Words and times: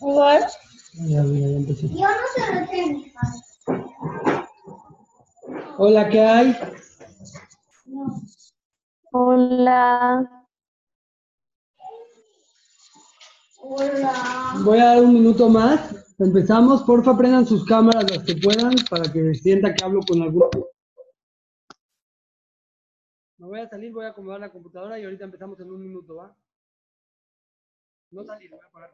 Igual. 0.00 0.42
Ya, 1.08 1.22
mira, 1.22 1.48
ya 1.48 1.56
empecé. 1.56 1.88
Yo 1.88 2.06
no 2.06 2.26
se 2.34 2.52
retén. 2.52 3.12
Hola, 5.78 6.08
¿qué 6.08 6.20
hay? 6.20 6.56
Hola. 9.12 10.46
Hola. 13.58 14.54
Voy 14.64 14.78
a 14.78 14.84
dar 14.86 15.02
un 15.02 15.14
minuto 15.14 15.48
más. 15.48 15.94
Empezamos. 16.18 16.82
Porfa, 16.84 17.16
prendan 17.16 17.46
sus 17.46 17.64
cámaras 17.66 18.10
las 18.10 18.24
que 18.24 18.36
puedan 18.36 18.74
para 18.88 19.12
que 19.12 19.34
sienta 19.34 19.74
que 19.74 19.84
hablo 19.84 20.00
con 20.08 20.22
alguno. 20.22 20.48
Me 23.38 23.46
voy 23.46 23.60
a 23.60 23.68
salir, 23.68 23.92
voy 23.92 24.06
a 24.06 24.08
acomodar 24.08 24.40
la 24.40 24.50
computadora 24.50 24.98
y 24.98 25.04
ahorita 25.04 25.24
empezamos 25.24 25.60
en 25.60 25.70
un 25.70 25.82
minuto, 25.82 26.16
¿va? 26.16 26.34
No 28.16 28.24
salir, 28.24 28.50
voy 28.50 28.60
a 28.62 28.66
apagar 28.68 28.90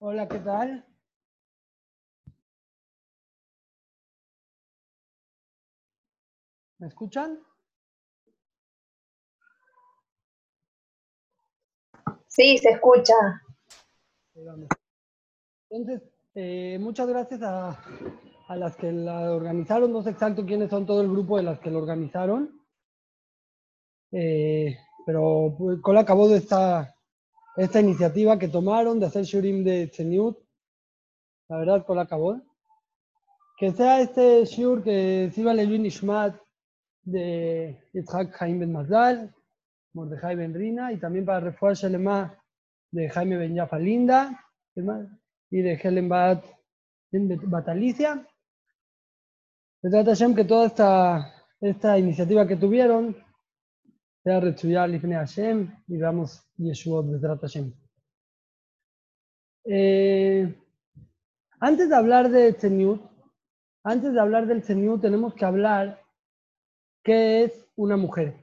Hola, 0.00 0.26
¿qué 0.28 0.40
tal? 0.40 0.84
¿Me 6.80 6.88
escuchan? 6.88 7.38
Sí, 12.28 12.58
se 12.58 12.70
escucha. 12.70 13.14
Entonces, 15.70 16.08
eh, 16.34 16.78
muchas 16.80 17.08
gracias 17.08 17.42
a, 17.42 17.80
a 18.48 18.56
las 18.56 18.76
que 18.76 18.92
la 18.92 19.32
organizaron. 19.32 19.92
No 19.92 20.02
sé 20.02 20.10
exacto 20.10 20.44
quiénes 20.46 20.70
son 20.70 20.86
todo 20.86 21.00
el 21.02 21.08
grupo 21.10 21.36
de 21.36 21.42
las 21.44 21.58
que 21.60 21.70
lo 21.70 21.78
organizaron. 21.78 22.60
Eh, 24.12 24.76
pero 25.06 25.54
pues, 25.58 25.80
Cola 25.80 26.00
acabó 26.00 26.28
de 26.28 26.38
esta, 27.58 27.80
iniciativa 27.80 28.38
que 28.38 28.48
tomaron 28.48 28.98
de 28.98 29.06
hacer 29.06 29.24
Shurim 29.24 29.64
de 29.64 29.88
Tzeniut. 29.88 30.38
La 31.48 31.58
verdad, 31.58 31.84
Cola 31.84 32.02
acabó. 32.02 32.40
Que 33.58 33.72
sea 33.72 34.00
este 34.00 34.44
Shur 34.44 34.84
que 34.84 35.30
sirva 35.34 35.52
Levin 35.52 35.86
Ishmat 35.86 36.36
de 37.02 37.80
Yitzhak 37.92 38.32
Jaime 38.32 38.60
Ben 38.60 38.72
Mazal, 38.72 39.34
Mordejai 39.94 40.36
Ben 40.36 40.54
Rina, 40.54 40.92
y 40.92 40.98
también 40.98 41.24
para 41.24 41.40
Refuah 41.40 41.74
Shalema 41.74 42.38
de 42.92 43.08
Jaime 43.08 43.36
Ben 43.36 43.54
Yafa 43.54 43.78
Linda, 43.78 44.44
y 45.50 45.62
de 45.62 45.80
Helen 45.82 46.08
Bat, 46.08 46.44
Bat 47.12 47.68
Alicia. 47.68 48.26
Se 49.80 49.90
trata 49.90 50.10
Hashem 50.10 50.34
que 50.34 50.44
toda 50.44 50.66
esta, 50.66 51.34
esta 51.60 51.98
iniciativa 51.98 52.46
que 52.46 52.56
tuvieron 52.56 53.16
sea 53.16 53.26
Retsuya 53.26 53.26
Lifne 53.26 53.26
Hashem 53.26 54.07
y 54.24 54.30
de 56.68 57.28
Hashem. 57.40 57.72
Eh, 59.64 60.54
antes 61.60 61.88
de 61.88 61.96
hablar 61.96 62.30
de 62.30 62.52
Tzeniut, 62.52 63.02
antes 63.84 64.12
de 64.12 64.20
hablar 64.20 64.46
del 64.46 64.62
Tzeniut, 64.62 65.00
tenemos 65.00 65.34
que 65.34 65.44
hablar 65.44 66.02
qué 67.02 67.44
es 67.44 67.66
una 67.76 67.96
mujer. 67.96 68.34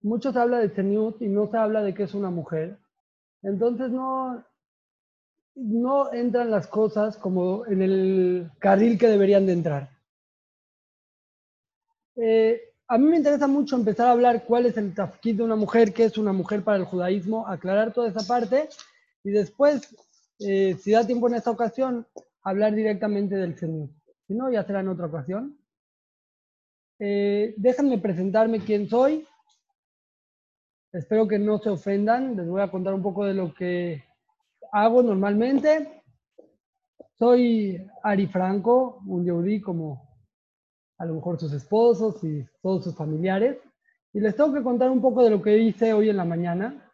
Muchos 0.00 0.36
hablan 0.36 0.60
de 0.60 0.68
Tzeniut 0.68 1.20
y 1.22 1.28
no 1.28 1.50
se 1.50 1.56
habla 1.56 1.82
de 1.82 1.94
qué 1.94 2.04
es 2.04 2.14
una 2.14 2.30
mujer. 2.30 2.78
Entonces 3.42 3.90
no, 3.90 4.44
no 5.54 6.12
entran 6.12 6.50
las 6.50 6.66
cosas 6.66 7.16
como 7.16 7.66
en 7.66 7.82
el 7.82 8.50
carril 8.58 8.98
que 8.98 9.08
deberían 9.08 9.46
de 9.46 9.52
entrar. 9.52 9.90
Eh, 12.16 12.67
a 12.88 12.96
mí 12.96 13.06
me 13.06 13.18
interesa 13.18 13.46
mucho 13.46 13.76
empezar 13.76 14.08
a 14.08 14.12
hablar 14.12 14.44
cuál 14.46 14.64
es 14.64 14.76
el 14.78 14.94
tafkid 14.94 15.36
de 15.36 15.42
una 15.42 15.56
mujer, 15.56 15.92
qué 15.92 16.04
es 16.04 16.16
una 16.16 16.32
mujer 16.32 16.64
para 16.64 16.78
el 16.78 16.84
judaísmo, 16.84 17.46
aclarar 17.46 17.92
toda 17.92 18.08
esa 18.08 18.26
parte 18.26 18.68
y 19.22 19.30
después, 19.30 19.94
eh, 20.40 20.74
si 20.80 20.92
da 20.92 21.06
tiempo 21.06 21.28
en 21.28 21.34
esta 21.34 21.50
ocasión, 21.50 22.06
hablar 22.42 22.74
directamente 22.74 23.36
del 23.36 23.58
Señor. 23.58 23.90
Si 24.26 24.34
no, 24.34 24.50
ya 24.50 24.64
será 24.64 24.80
en 24.80 24.88
otra 24.88 25.06
ocasión. 25.06 25.58
Eh, 26.98 27.54
déjenme 27.58 27.98
presentarme 27.98 28.60
quién 28.60 28.88
soy. 28.88 29.26
Espero 30.90 31.28
que 31.28 31.38
no 31.38 31.58
se 31.58 31.68
ofendan. 31.68 32.36
Les 32.36 32.48
voy 32.48 32.62
a 32.62 32.70
contar 32.70 32.94
un 32.94 33.02
poco 33.02 33.26
de 33.26 33.34
lo 33.34 33.52
que 33.52 34.02
hago 34.72 35.02
normalmente. 35.02 36.02
Soy 37.18 37.86
Ari 38.02 38.28
Franco, 38.28 39.02
un 39.06 39.24
yehudí 39.24 39.60
como 39.60 40.07
a 40.98 41.04
lo 41.06 41.14
mejor 41.14 41.38
sus 41.38 41.52
esposos 41.52 42.22
y 42.24 42.44
todos 42.60 42.84
sus 42.84 42.96
familiares. 42.96 43.58
Y 44.12 44.20
les 44.20 44.36
tengo 44.36 44.52
que 44.52 44.62
contar 44.62 44.90
un 44.90 45.00
poco 45.00 45.22
de 45.22 45.30
lo 45.30 45.42
que 45.42 45.58
hice 45.58 45.92
hoy 45.92 46.10
en 46.10 46.16
la 46.16 46.24
mañana. 46.24 46.90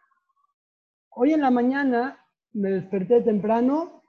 Hoy 1.10 1.32
en 1.32 1.41
la 1.41 1.50
mañana 1.50 2.19
me 2.53 2.70
desperté 2.70 3.22
temprano, 3.22 4.03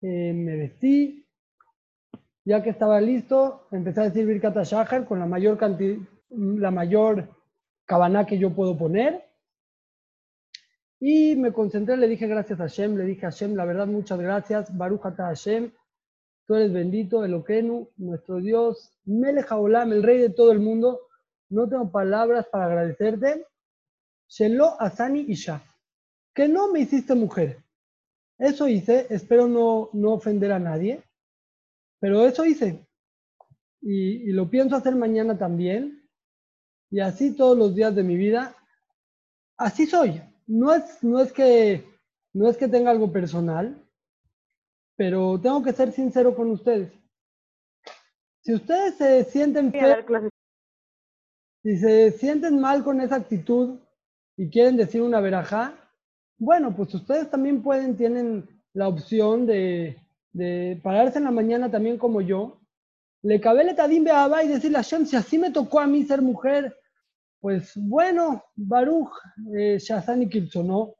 eh, 0.00 0.32
me 0.32 0.56
vestí, 0.56 1.26
ya 2.44 2.62
que 2.62 2.70
estaba 2.70 3.00
listo, 3.00 3.66
empecé 3.72 4.00
a 4.00 4.04
decir 4.04 4.26
Birkat 4.26 4.56
Shahar 4.64 5.06
con 5.06 5.18
la 5.18 5.26
mayor 5.26 5.56
cantidad, 5.56 5.98
la 6.30 6.70
mayor 6.70 7.28
cabana 7.86 8.26
que 8.26 8.38
yo 8.38 8.54
puedo 8.54 8.76
poner. 8.76 9.24
Y 11.00 11.36
me 11.36 11.52
concentré, 11.52 11.96
le 11.96 12.08
dije 12.08 12.26
gracias 12.26 12.60
a 12.60 12.64
Hashem, 12.64 12.96
le 12.96 13.04
dije 13.04 13.26
a 13.26 13.30
Hashem, 13.30 13.54
la 13.54 13.64
verdad, 13.64 13.86
muchas 13.86 14.18
gracias, 14.18 14.76
Baruch 14.76 15.04
Ata 15.04 15.26
Hashem, 15.26 15.72
tú 16.46 16.54
eres 16.54 16.72
bendito, 16.72 17.24
Eloquenu, 17.24 17.88
nuestro 17.96 18.40
Dios, 18.40 18.92
Melech 19.04 19.50
Haolam, 19.50 19.92
el 19.92 20.02
rey 20.02 20.18
de 20.18 20.30
todo 20.30 20.52
el 20.52 20.60
mundo. 20.60 21.00
No 21.48 21.68
tengo 21.68 21.90
palabras 21.90 22.46
para 22.50 22.66
agradecerte. 22.66 23.46
Shelo 24.28 24.80
Asani 24.80 25.20
Isha, 25.28 25.62
que 26.34 26.48
no 26.48 26.72
me 26.72 26.80
hiciste 26.80 27.14
mujer. 27.14 27.62
Eso 28.38 28.66
hice, 28.66 29.06
espero 29.10 29.46
no, 29.46 29.90
no 29.92 30.12
ofender 30.12 30.50
a 30.52 30.58
nadie, 30.58 31.02
pero 32.00 32.26
eso 32.26 32.44
hice. 32.44 32.84
Y, 33.80 34.28
y 34.28 34.32
lo 34.32 34.50
pienso 34.50 34.76
hacer 34.76 34.96
mañana 34.96 35.38
también. 35.38 36.08
Y 36.90 37.00
así 37.00 37.36
todos 37.36 37.56
los 37.56 37.74
días 37.74 37.94
de 37.94 38.02
mi 38.02 38.16
vida. 38.16 38.56
Así 39.56 39.86
soy. 39.86 40.20
No 40.46 40.74
es, 40.74 41.02
no 41.02 41.20
es, 41.20 41.32
que, 41.32 41.84
no 42.32 42.48
es 42.48 42.56
que 42.56 42.68
tenga 42.68 42.90
algo 42.90 43.12
personal, 43.12 43.83
pero 44.96 45.40
tengo 45.40 45.62
que 45.62 45.72
ser 45.72 45.92
sincero 45.92 46.34
con 46.34 46.50
ustedes. 46.50 46.92
Si 48.42 48.54
ustedes 48.54 48.96
se 48.96 49.24
sienten 49.24 49.72
si 51.62 51.78
se 51.78 52.10
sienten 52.12 52.60
mal 52.60 52.84
con 52.84 53.00
esa 53.00 53.16
actitud 53.16 53.78
y 54.36 54.50
quieren 54.50 54.76
decir 54.76 55.00
una 55.00 55.20
verajá, 55.20 55.74
bueno, 56.36 56.76
pues 56.76 56.92
ustedes 56.94 57.30
también 57.30 57.62
pueden, 57.62 57.96
tienen 57.96 58.46
la 58.74 58.88
opción 58.88 59.46
de, 59.46 59.96
de 60.32 60.78
pararse 60.82 61.18
en 61.18 61.24
la 61.24 61.30
mañana 61.30 61.70
también 61.70 61.96
como 61.96 62.20
yo, 62.20 62.60
le 63.22 63.40
cabele 63.40 63.72
tadim 63.72 64.04
beabá 64.04 64.44
y 64.44 64.48
decirle 64.48 64.76
a 64.76 64.82
Hashem, 64.82 65.06
si 65.06 65.16
así 65.16 65.38
me 65.38 65.50
tocó 65.50 65.80
a 65.80 65.86
mí 65.86 66.04
ser 66.04 66.20
mujer, 66.20 66.76
pues 67.40 67.72
bueno, 67.76 68.44
Baruch, 68.54 69.10
eh, 69.56 69.78
Shazan 69.78 70.22
y 70.22 70.28
Kirchonó, 70.28 70.96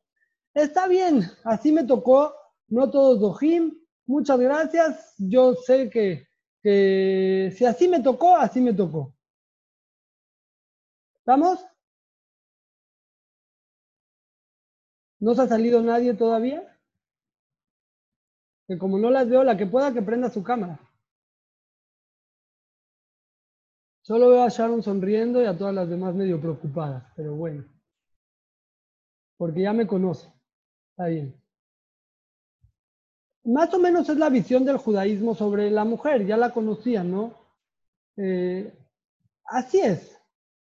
está 0.55 0.89
bien, 0.89 1.23
así 1.45 1.73
me 1.73 1.85
tocó, 1.85 2.35
no 2.69 2.91
todos 2.91 3.21
dojim, 3.21 3.75
muchas 4.07 4.39
gracias, 4.39 5.15
yo 5.19 5.55
sé 5.55 5.91
que, 5.91 6.29
que 6.63 7.53
si 7.57 7.65
así 7.65 7.89
me 7.89 8.01
tocó, 8.01 8.37
así 8.37 8.61
me 8.61 8.73
tocó. 8.73 9.15
¿Estamos? 11.19 11.65
¿No 15.21 15.35
se 15.35 15.43
ha 15.43 15.47
salido 15.49 15.81
nadie 15.83 16.13
todavía? 16.15 16.79
Que 18.67 18.79
como 18.79 18.99
no 18.99 19.11
las 19.11 19.29
veo, 19.29 19.43
la 19.43 19.57
que 19.57 19.67
pueda 19.67 19.93
que 19.93 20.03
prenda 20.03 20.31
su 20.31 20.43
cámara. 20.43 20.79
Solo 24.03 24.29
veo 24.29 24.43
a 24.43 24.51
Sharon 24.51 24.83
sonriendo 24.83 25.41
y 25.41 25.47
a 25.47 25.57
todas 25.57 25.75
las 25.75 25.89
demás 25.89 26.15
medio 26.15 26.39
preocupadas, 26.39 27.11
pero 27.17 27.35
bueno. 27.35 27.65
Porque 29.39 29.63
ya 29.63 29.73
me 29.73 29.87
conoce. 29.87 30.31
Está 30.91 31.07
bien. 31.07 31.44
Más 33.45 33.73
o 33.75 33.79
menos 33.79 34.09
es 34.09 34.17
la 34.17 34.31
visión 34.31 34.65
del 34.65 34.79
judaísmo 34.79 35.35
sobre 35.35 35.71
la 35.71 35.85
mujer, 35.85 36.27
ya 36.27 36.37
la 36.37 36.51
conocían, 36.51 37.11
¿no? 37.11 37.35
Eh, 38.17 38.73
así 39.45 39.81
es. 39.81 40.19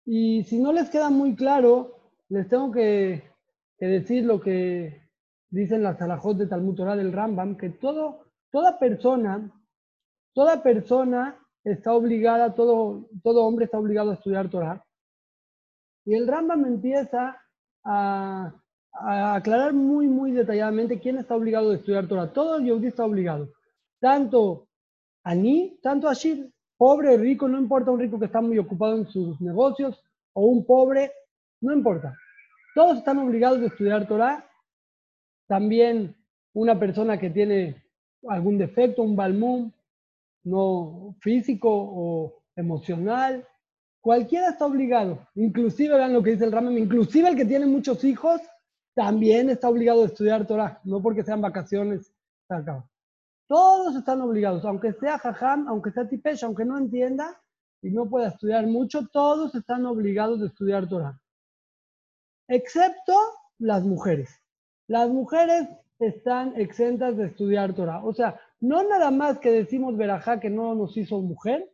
Y 0.05 0.43
si 0.43 0.59
no 0.59 0.73
les 0.73 0.89
queda 0.89 1.09
muy 1.09 1.35
claro, 1.35 1.99
les 2.29 2.47
tengo 2.49 2.71
que, 2.71 3.23
decir 3.79 4.25
lo 4.25 4.41
que 4.41 5.01
dicen 5.49 5.83
las 5.83 6.01
alajot 6.01 6.37
de 6.37 6.47
Talmud 6.47 6.75
Torah 6.75 6.95
del 6.95 7.13
Rambam, 7.13 7.55
que 7.55 7.69
toda 7.69 8.79
persona, 8.79 9.51
toda 10.33 10.61
persona 10.61 11.37
está 11.63 11.93
obligada, 11.93 12.53
todo, 12.53 13.09
todo 13.23 13.45
hombre 13.45 13.65
está 13.65 13.79
obligado 13.79 14.11
a 14.11 14.15
estudiar 14.15 14.49
Torah. 14.49 14.83
Y 16.05 16.15
el 16.15 16.27
Rambam 16.27 16.65
empieza 16.65 17.37
a, 17.83 18.53
a 18.99 19.35
aclarar 19.35 19.73
muy, 19.73 20.07
muy 20.07 20.31
detalladamente 20.31 20.99
quién 20.99 21.17
está 21.17 21.35
obligado 21.35 21.71
a 21.71 21.75
estudiar 21.75 22.07
Torah. 22.07 22.31
Todo 22.31 22.57
el 22.57 22.65
yehudí 22.65 22.87
está 22.87 23.05
obligado. 23.05 23.49
Tanto 23.99 24.67
Ani, 25.23 25.77
tanto 25.81 26.07
Ashir, 26.07 26.51
pobre 26.77 27.13
o 27.13 27.17
rico, 27.17 27.47
no 27.47 27.59
importa 27.59 27.91
un 27.91 27.99
rico 27.99 28.19
que 28.19 28.25
está 28.25 28.41
muy 28.41 28.57
ocupado 28.57 28.97
en 28.97 29.07
sus 29.07 29.39
negocios 29.41 30.01
o 30.33 30.45
un 30.45 30.65
pobre, 30.65 31.11
no 31.61 31.73
importa. 31.73 32.15
Todos 32.75 32.99
están 32.99 33.17
obligados 33.19 33.59
a 33.61 33.65
estudiar 33.65 34.07
Torah. 34.07 34.47
También 35.47 36.15
una 36.53 36.79
persona 36.79 37.17
que 37.17 37.29
tiene 37.29 37.83
algún 38.27 38.57
defecto, 38.57 39.03
un 39.03 39.15
balmum, 39.15 39.71
no 40.43 41.15
físico 41.19 41.69
o 41.71 42.43
emocional, 42.55 43.47
cualquiera 44.01 44.49
está 44.49 44.65
obligado. 44.65 45.27
Inclusive, 45.35 45.95
vean 45.95 46.13
lo 46.13 46.23
que 46.23 46.31
dice 46.31 46.45
el 46.45 46.51
Ramam, 46.51 46.77
inclusive 46.77 47.29
el 47.29 47.35
que 47.35 47.45
tiene 47.45 47.65
muchos 47.65 48.03
hijos 48.03 48.41
también 48.97 49.51
está 49.51 49.69
obligado 49.69 50.01
a 50.01 50.07
estudiar 50.07 50.47
Torah, 50.47 50.81
no 50.83 51.03
porque 51.03 51.21
sean 51.21 51.39
vacaciones. 51.39 52.11
Todos 53.47 53.95
están 53.95 54.21
obligados, 54.21 54.65
aunque 54.65 54.91
sea 54.93 55.19
jajam, 55.19 55.67
aunque 55.67 55.91
sea 55.91 56.09
tipesh, 56.09 56.43
aunque 56.43 56.65
no 56.65 56.79
entienda 56.79 57.39
y 57.83 57.91
no 57.91 58.09
pueda 58.09 58.29
estudiar 58.29 58.65
mucho, 58.65 59.07
todos 59.13 59.53
están 59.53 59.85
obligados 59.85 60.41
a 60.41 60.47
estudiar 60.47 60.89
Torah. 60.89 61.21
Excepto 62.47 63.13
las 63.59 63.83
mujeres. 63.83 64.31
Las 64.87 65.09
mujeres 65.09 65.67
están 65.99 66.59
exentas 66.59 67.15
de 67.17 67.27
estudiar 67.27 67.75
Torah. 67.75 68.03
O 68.03 68.15
sea, 68.15 68.41
no 68.59 68.81
nada 68.81 69.11
más 69.11 69.37
que 69.37 69.51
decimos 69.51 69.95
verajá 69.95 70.39
que 70.39 70.49
no 70.49 70.73
nos 70.73 70.97
hizo 70.97 71.21
mujer, 71.21 71.71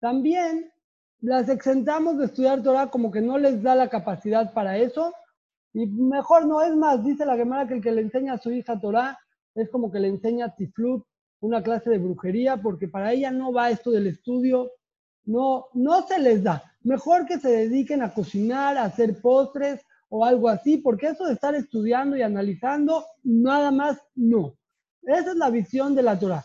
también 0.00 0.72
las 1.20 1.50
exentamos 1.50 2.16
de 2.16 2.24
estudiar 2.24 2.62
Torah 2.62 2.86
como 2.86 3.10
que 3.10 3.20
no 3.20 3.36
les 3.36 3.62
da 3.62 3.74
la 3.74 3.90
capacidad 3.90 4.54
para 4.54 4.78
eso. 4.78 5.12
Y 5.74 5.86
mejor 5.86 6.46
no 6.46 6.62
es 6.62 6.74
más, 6.76 7.04
dice 7.04 7.26
la 7.26 7.36
Gemara 7.36 7.66
que 7.66 7.74
el 7.74 7.82
que 7.82 7.90
le 7.90 8.00
enseña 8.00 8.34
a 8.34 8.38
su 8.38 8.52
hija 8.52 8.78
Torah 8.80 9.18
es 9.56 9.68
como 9.70 9.90
que 9.90 9.98
le 9.98 10.08
enseña 10.08 10.54
tiflut, 10.54 11.04
una 11.40 11.62
clase 11.62 11.90
de 11.90 11.98
brujería, 11.98 12.56
porque 12.56 12.88
para 12.88 13.12
ella 13.12 13.32
no 13.32 13.52
va 13.52 13.70
esto 13.70 13.90
del 13.90 14.06
estudio, 14.06 14.70
no, 15.24 15.66
no 15.74 16.06
se 16.06 16.18
les 16.20 16.42
da. 16.42 16.62
Mejor 16.82 17.26
que 17.26 17.38
se 17.38 17.50
dediquen 17.50 18.02
a 18.02 18.14
cocinar, 18.14 18.78
a 18.78 18.84
hacer 18.84 19.20
postres 19.20 19.84
o 20.08 20.24
algo 20.24 20.48
así, 20.48 20.78
porque 20.78 21.08
eso 21.08 21.26
de 21.26 21.34
estar 21.34 21.54
estudiando 21.56 22.16
y 22.16 22.22
analizando, 22.22 23.04
nada 23.24 23.72
más 23.72 23.98
no. 24.14 24.54
Esa 25.02 25.32
es 25.32 25.36
la 25.36 25.50
visión 25.50 25.94
de 25.94 26.02
la 26.02 26.18
Torah. 26.18 26.44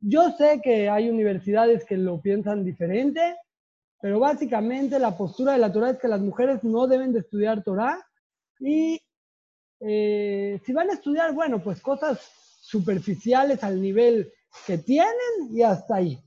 Yo 0.00 0.30
sé 0.32 0.60
que 0.62 0.88
hay 0.88 1.10
universidades 1.10 1.84
que 1.84 1.96
lo 1.96 2.20
piensan 2.20 2.64
diferente, 2.64 3.36
pero 4.00 4.20
básicamente 4.20 4.98
la 4.98 5.16
postura 5.16 5.52
de 5.52 5.58
la 5.58 5.72
Torah 5.72 5.90
es 5.90 5.98
que 5.98 6.08
las 6.08 6.20
mujeres 6.20 6.62
no 6.62 6.86
deben 6.86 7.12
de 7.12 7.20
estudiar 7.20 7.62
Torah 7.62 7.98
y 8.62 9.00
eh, 9.80 10.60
si 10.64 10.72
van 10.72 10.90
a 10.90 10.94
estudiar, 10.94 11.34
bueno, 11.34 11.62
pues 11.62 11.80
cosas 11.80 12.20
superficiales 12.62 13.62
al 13.64 13.80
nivel 13.82 14.32
que 14.66 14.78
tienen 14.78 15.50
y 15.52 15.62
hasta 15.62 15.96
ahí. 15.96 16.22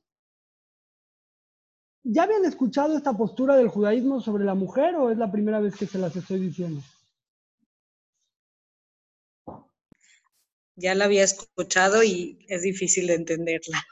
¿Ya 2.06 2.24
habían 2.24 2.46
escuchado 2.46 2.96
esta 2.96 3.12
postura 3.12 3.58
del 3.58 3.68
judaísmo 3.68 4.22
sobre 4.22 4.46
la 4.46 4.56
mujer 4.56 4.96
o 4.96 5.12
es 5.12 5.18
la 5.18 5.30
primera 5.30 5.60
vez 5.60 5.76
que 5.76 5.88
se 5.88 5.98
las 5.98 6.16
estoy 6.16 6.40
diciendo? 6.40 6.82
Ya 10.78 10.96
la 10.96 11.04
había 11.04 11.26
escuchado 11.26 12.02
y 12.02 12.46
es 12.48 12.62
difícil 12.62 13.08
de 13.08 13.16
entenderla. 13.16 13.84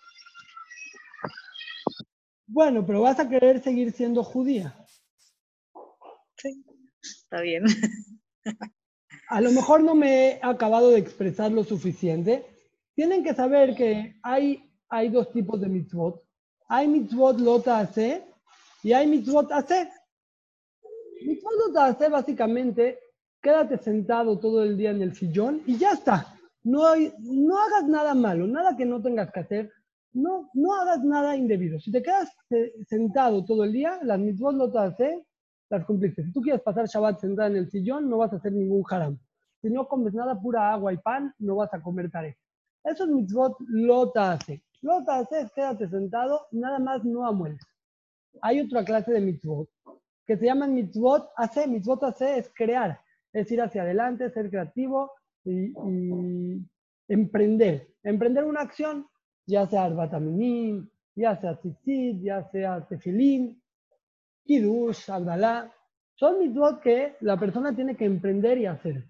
Bueno, 2.47 2.85
pero 2.85 3.01
vas 3.01 3.19
a 3.19 3.27
querer 3.27 3.61
seguir 3.61 3.91
siendo 3.91 4.23
judía. 4.23 4.73
Sí, 6.37 6.63
está 7.01 7.41
bien. 7.41 7.63
A 9.29 9.41
lo 9.41 9.51
mejor 9.51 9.83
no 9.83 9.95
me 9.95 10.27
he 10.27 10.39
acabado 10.41 10.89
de 10.91 10.99
expresar 10.99 11.51
lo 11.51 11.63
suficiente. 11.63 12.45
Tienen 12.95 13.23
que 13.23 13.33
saber 13.33 13.75
que 13.75 14.19
hay, 14.21 14.71
hay 14.89 15.09
dos 15.09 15.31
tipos 15.31 15.59
de 15.61 15.69
mitzvot. 15.69 16.21
Hay 16.67 16.87
mitzvot 16.87 17.39
lota 17.39 17.79
hace 17.79 18.23
y 18.83 18.93
hay 18.93 19.07
mitzvot 19.07 19.51
hace. 19.51 19.89
Mitzvot 21.25 21.53
lota 21.67 21.85
hace 21.85 22.09
básicamente, 22.09 22.99
quédate 23.41 23.77
sentado 23.77 24.39
todo 24.39 24.63
el 24.63 24.77
día 24.77 24.91
en 24.91 25.01
el 25.01 25.15
sillón 25.15 25.63
y 25.65 25.77
ya 25.77 25.91
está. 25.91 26.37
No, 26.63 26.87
hay, 26.87 27.13
no 27.19 27.57
hagas 27.57 27.85
nada 27.87 28.13
malo, 28.13 28.47
nada 28.47 28.75
que 28.77 28.85
no 28.85 29.01
tengas 29.01 29.31
que 29.31 29.39
hacer. 29.39 29.71
No, 30.13 30.49
no 30.53 30.75
hagas 30.75 31.03
nada 31.03 31.35
indebido. 31.35 31.79
Si 31.79 31.91
te 31.91 32.03
quedas 32.03 32.29
eh, 32.51 32.73
sentado 32.87 33.43
todo 33.43 33.63
el 33.63 33.73
día, 33.73 33.99
las 34.03 34.19
mitzvot 34.19 34.55
lota 34.55 34.83
hace 34.83 35.25
las 35.73 35.85
cumpliste. 35.85 36.23
Si 36.23 36.31
tú 36.31 36.41
quieres 36.41 36.61
pasar 36.61 36.85
Shabbat 36.85 37.19
sentada 37.19 37.47
en 37.49 37.57
el 37.57 37.69
sillón, 37.69 38.09
no 38.09 38.17
vas 38.17 38.33
a 38.33 38.37
hacer 38.37 38.51
ningún 38.53 38.83
haram. 38.89 39.17
Si 39.61 39.69
no 39.69 39.87
comes 39.87 40.13
nada, 40.13 40.39
pura 40.39 40.71
agua 40.71 40.93
y 40.93 40.97
pan, 40.97 41.33
no 41.39 41.55
vas 41.55 41.73
a 41.73 41.81
comer 41.81 42.11
taref. 42.11 42.35
Eso 42.83 43.05
es 43.05 43.09
mitzvot 43.09 43.57
lota 43.67 44.33
hace. 44.33 44.63
Lota 44.81 45.19
hace 45.19 45.41
es 45.41 45.51
quédate 45.51 45.87
sentado, 45.87 46.47
nada 46.51 46.79
más 46.79 47.03
no 47.05 47.25
amueles. 47.25 47.61
Hay 48.41 48.59
otra 48.59 48.83
clase 48.83 49.11
de 49.13 49.21
mitzvot 49.21 49.69
que 50.25 50.37
se 50.37 50.45
llaman 50.45 50.73
mitzvot 50.73 51.29
hace. 51.37 51.67
Mitzvot 51.67 52.03
hace 52.03 52.39
es 52.39 52.51
crear, 52.53 52.99
es 53.31 53.49
ir 53.51 53.61
hacia 53.61 53.83
adelante, 53.83 54.29
ser 54.31 54.49
creativo 54.49 55.11
y, 55.45 55.71
y 55.71 56.61
emprender. 57.07 57.87
Emprender 58.03 58.43
una 58.43 58.61
acción, 58.61 59.07
ya 59.45 59.65
sea 59.67 59.85
arbataminim, 59.85 60.89
ya 61.15 61.39
sea 61.39 61.55
tzitzit, 61.55 62.21
ya 62.21 62.43
sea 62.51 62.85
tefilín, 62.85 63.62
Kiddush, 64.45 65.09
Abdalá, 65.09 65.71
son 66.15 66.39
mitzvot 66.39 66.81
que 66.81 67.15
la 67.21 67.37
persona 67.37 67.75
tiene 67.75 67.95
que 67.95 68.05
emprender 68.05 68.57
y 68.57 68.65
hacer. 68.65 69.05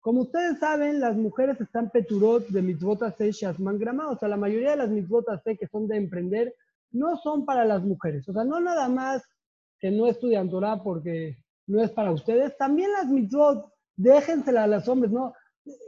Como 0.00 0.22
ustedes 0.22 0.58
saben, 0.58 1.00
las 1.00 1.16
mujeres 1.16 1.60
están 1.60 1.90
peturot 1.90 2.48
de 2.48 2.62
mitzvot 2.62 3.02
hace 3.02 3.32
shazman 3.32 3.78
grama, 3.78 4.08
o 4.08 4.16
sea, 4.16 4.28
la 4.28 4.36
mayoría 4.36 4.70
de 4.70 4.76
las 4.76 4.88
mitzvot 4.88 5.28
hace 5.28 5.58
que 5.58 5.66
son 5.66 5.86
de 5.86 5.96
emprender 5.96 6.54
no 6.92 7.16
son 7.18 7.44
para 7.44 7.64
las 7.64 7.82
mujeres. 7.82 8.28
O 8.28 8.32
sea, 8.32 8.44
no 8.44 8.60
nada 8.60 8.88
más 8.88 9.22
que 9.78 9.90
no 9.90 10.06
estudian 10.06 10.48
Torah 10.48 10.82
porque 10.82 11.36
no 11.66 11.82
es 11.82 11.90
para 11.90 12.12
ustedes, 12.12 12.56
también 12.56 12.92
las 12.92 13.06
mitzvot, 13.06 13.72
déjensela 13.96 14.64
a 14.64 14.66
los 14.66 14.88
hombres, 14.88 15.12
no, 15.12 15.34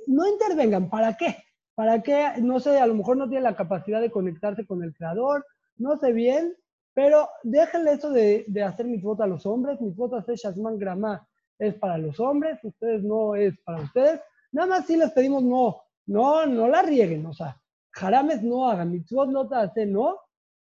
no 0.07 0.27
intervengan, 0.29 0.91
¿para 0.91 1.17
qué? 1.17 1.37
¿Para 1.75 2.03
qué? 2.03 2.35
No 2.41 2.61
sé, 2.61 2.79
a 2.79 2.87
lo 2.87 2.95
mejor 2.95 3.17
no 3.17 3.29
tienen 3.29 3.45
la 3.45 3.57
capacidad 3.57 4.01
de 4.01 4.11
conectarse 4.11 4.67
con 4.67 4.85
el 4.85 4.95
creador, 4.95 5.45
no 5.77 5.97
sé 5.97 6.13
bien, 6.13 6.55
pero 6.95 7.29
déjenle 7.43 7.93
eso 7.93 8.11
de, 8.11 8.45
de 8.47 8.63
hacer 8.63 8.87
mitzvot 8.87 9.21
a 9.21 9.27
los 9.27 9.47
hombres. 9.47 9.81
Mitzvot 9.81 10.15
hacer 10.15 10.37
Shazman 10.37 10.79
Grama 10.79 11.27
es 11.59 11.75
para 11.75 11.97
los 11.97 12.19
hombres, 12.21 12.59
ustedes 12.63 13.03
no 13.03 13.35
es 13.35 13.59
para 13.61 13.81
ustedes. 13.81 14.21
Nada 14.51 14.69
más 14.69 14.87
si 14.87 14.97
les 14.97 15.11
pedimos 15.13 15.43
no, 15.43 15.83
no, 16.07 16.45
no 16.47 16.69
la 16.69 16.83
rieguen, 16.83 17.25
o 17.27 17.33
sea, 17.33 17.61
jarames 17.91 18.43
no 18.43 18.69
hagan, 18.69 18.91
mitzvot 18.91 19.31
no 19.31 19.49
te 19.49 19.55
hace 19.55 19.87
no, 19.87 20.19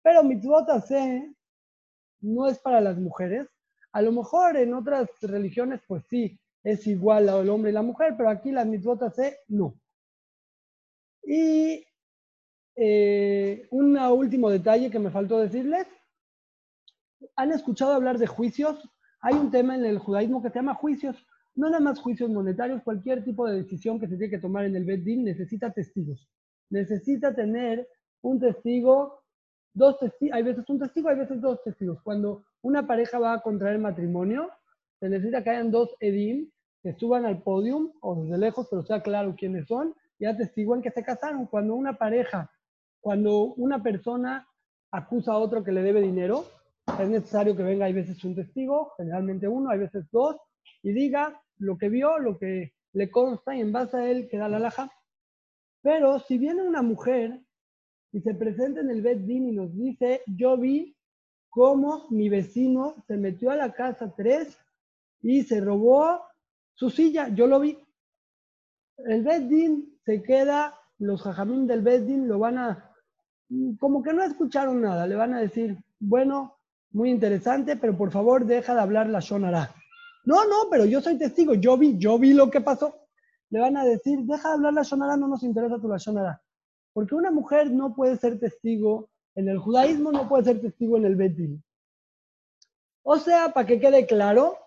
Pero 0.02 0.22
mitzvot 0.22 0.68
aseh 0.70 1.32
no 2.20 2.46
es 2.48 2.58
para 2.58 2.80
las 2.80 2.98
mujeres. 2.98 3.48
A 3.92 4.02
lo 4.02 4.12
mejor 4.12 4.56
en 4.56 4.74
otras 4.74 5.08
religiones, 5.22 5.80
pues 5.86 6.04
sí, 6.08 6.38
es 6.62 6.86
igual 6.86 7.28
al 7.28 7.48
hombre 7.48 7.70
y 7.70 7.74
la 7.74 7.82
mujer, 7.82 8.14
pero 8.16 8.28
aquí 8.28 8.50
las 8.52 8.66
mitzvot 8.66 9.02
aseh 9.02 9.38
no. 9.48 9.74
Y 11.22 11.84
eh, 12.76 13.66
un 13.70 13.96
último 13.96 14.50
detalle 14.50 14.90
que 14.90 14.98
me 14.98 15.10
faltó 15.10 15.38
decirles. 15.38 15.86
¿Han 17.36 17.52
escuchado 17.52 17.92
hablar 17.92 18.18
de 18.18 18.26
juicios? 18.26 18.78
Hay 19.20 19.34
un 19.34 19.50
tema 19.50 19.74
en 19.74 19.84
el 19.84 19.98
judaísmo 19.98 20.42
que 20.42 20.50
se 20.50 20.56
llama 20.56 20.74
juicios. 20.74 21.16
No 21.54 21.68
nada 21.68 21.80
más 21.80 22.00
juicios 22.00 22.30
monetarios, 22.30 22.82
cualquier 22.82 23.24
tipo 23.24 23.46
de 23.46 23.62
decisión 23.62 23.98
que 23.98 24.06
se 24.06 24.16
tiene 24.16 24.30
que 24.30 24.38
tomar 24.38 24.64
en 24.64 24.76
el 24.76 24.84
Beddin 24.84 25.24
necesita 25.24 25.72
testigos. 25.72 26.28
Necesita 26.70 27.34
tener 27.34 27.86
un 28.22 28.38
testigo, 28.40 29.22
dos 29.74 29.98
testigos, 29.98 30.36
hay 30.36 30.42
veces 30.42 30.68
un 30.68 30.78
testigo, 30.78 31.08
hay 31.08 31.16
veces 31.16 31.40
dos 31.40 31.62
testigos. 31.62 32.00
Cuando 32.02 32.44
una 32.62 32.86
pareja 32.86 33.18
va 33.18 33.34
a 33.34 33.40
contraer 33.40 33.78
matrimonio, 33.78 34.48
se 35.00 35.08
necesita 35.08 35.42
que 35.42 35.50
hayan 35.50 35.70
dos 35.70 35.94
edim 36.00 36.50
que 36.82 36.94
suban 36.94 37.26
al 37.26 37.42
podium 37.42 37.92
o 38.00 38.22
desde 38.22 38.38
lejos, 38.38 38.68
pero 38.70 38.82
sea 38.84 39.02
claro 39.02 39.34
quiénes 39.36 39.66
son, 39.66 39.94
y 40.18 40.24
atestiguan 40.26 40.80
que 40.80 40.90
se 40.90 41.02
casaron. 41.02 41.46
Cuando 41.46 41.74
una 41.74 41.98
pareja, 41.98 42.50
cuando 43.00 43.54
una 43.54 43.82
persona 43.82 44.46
acusa 44.90 45.32
a 45.32 45.38
otro 45.38 45.62
que 45.62 45.72
le 45.72 45.82
debe 45.82 46.00
dinero, 46.00 46.46
es 46.98 47.08
necesario 47.08 47.56
que 47.56 47.62
venga, 47.62 47.86
hay 47.86 47.92
veces 47.92 48.22
un 48.24 48.34
testigo, 48.34 48.92
generalmente 48.96 49.48
uno, 49.48 49.70
hay 49.70 49.78
veces 49.78 50.06
dos, 50.10 50.36
y 50.82 50.92
diga 50.92 51.40
lo 51.58 51.76
que 51.76 51.88
vio, 51.88 52.18
lo 52.18 52.38
que 52.38 52.72
le 52.92 53.10
consta, 53.10 53.54
y 53.54 53.60
en 53.60 53.72
base 53.72 53.96
a 53.96 54.10
él 54.10 54.28
queda 54.28 54.48
la 54.48 54.58
laja. 54.58 54.90
Pero 55.82 56.18
si 56.20 56.38
viene 56.38 56.62
una 56.62 56.82
mujer 56.82 57.40
y 58.12 58.20
se 58.20 58.34
presenta 58.34 58.80
en 58.80 58.90
el 58.90 59.02
Bed 59.02 59.18
Din 59.18 59.48
y 59.48 59.52
nos 59.52 59.74
dice, 59.74 60.22
yo 60.26 60.56
vi 60.56 60.96
cómo 61.48 62.06
mi 62.10 62.28
vecino 62.28 62.96
se 63.06 63.16
metió 63.16 63.50
a 63.50 63.56
la 63.56 63.72
casa 63.72 64.12
3 64.16 64.58
y 65.22 65.42
se 65.42 65.60
robó 65.60 66.20
su 66.74 66.90
silla, 66.90 67.28
yo 67.28 67.46
lo 67.46 67.60
vi. 67.60 67.78
El 68.98 69.22
Bed 69.22 69.42
Din 69.42 69.98
se 70.04 70.22
queda, 70.22 70.78
los 70.98 71.22
jajamín 71.22 71.66
del 71.66 71.82
Bed 71.82 72.02
Din 72.02 72.28
lo 72.28 72.38
van 72.38 72.58
a, 72.58 72.94
como 73.78 74.02
que 74.02 74.12
no 74.12 74.22
escucharon 74.22 74.80
nada, 74.80 75.06
le 75.06 75.14
van 75.14 75.34
a 75.34 75.40
decir, 75.40 75.76
bueno, 75.98 76.59
muy 76.92 77.10
interesante, 77.10 77.76
pero 77.76 77.96
por 77.96 78.10
favor 78.10 78.44
deja 78.44 78.74
de 78.74 78.80
hablar 78.80 79.08
la 79.08 79.20
Shonara. 79.20 79.74
No, 80.24 80.44
no, 80.44 80.68
pero 80.70 80.84
yo 80.84 81.00
soy 81.00 81.18
testigo, 81.18 81.54
yo 81.54 81.76
vi, 81.76 81.96
yo 81.98 82.18
vi 82.18 82.32
lo 82.32 82.50
que 82.50 82.60
pasó. 82.60 82.94
Le 83.50 83.60
van 83.60 83.76
a 83.76 83.84
decir, 83.84 84.20
deja 84.20 84.48
de 84.48 84.54
hablar 84.54 84.74
la 84.74 84.82
Shonara, 84.82 85.16
no 85.16 85.28
nos 85.28 85.42
interesa 85.42 85.78
tu 85.78 85.88
la 85.88 85.98
Shonara. 85.98 86.42
Porque 86.92 87.14
una 87.14 87.30
mujer 87.30 87.70
no 87.70 87.94
puede 87.94 88.16
ser 88.16 88.38
testigo, 88.38 89.08
en 89.34 89.48
el 89.48 89.58
judaísmo 89.58 90.12
no 90.12 90.28
puede 90.28 90.44
ser 90.44 90.60
testigo 90.60 90.96
en 90.96 91.04
el 91.04 91.16
Betil. 91.16 91.62
O 93.02 93.16
sea, 93.16 93.52
para 93.52 93.66
que 93.66 93.80
quede 93.80 94.06
claro, 94.06 94.58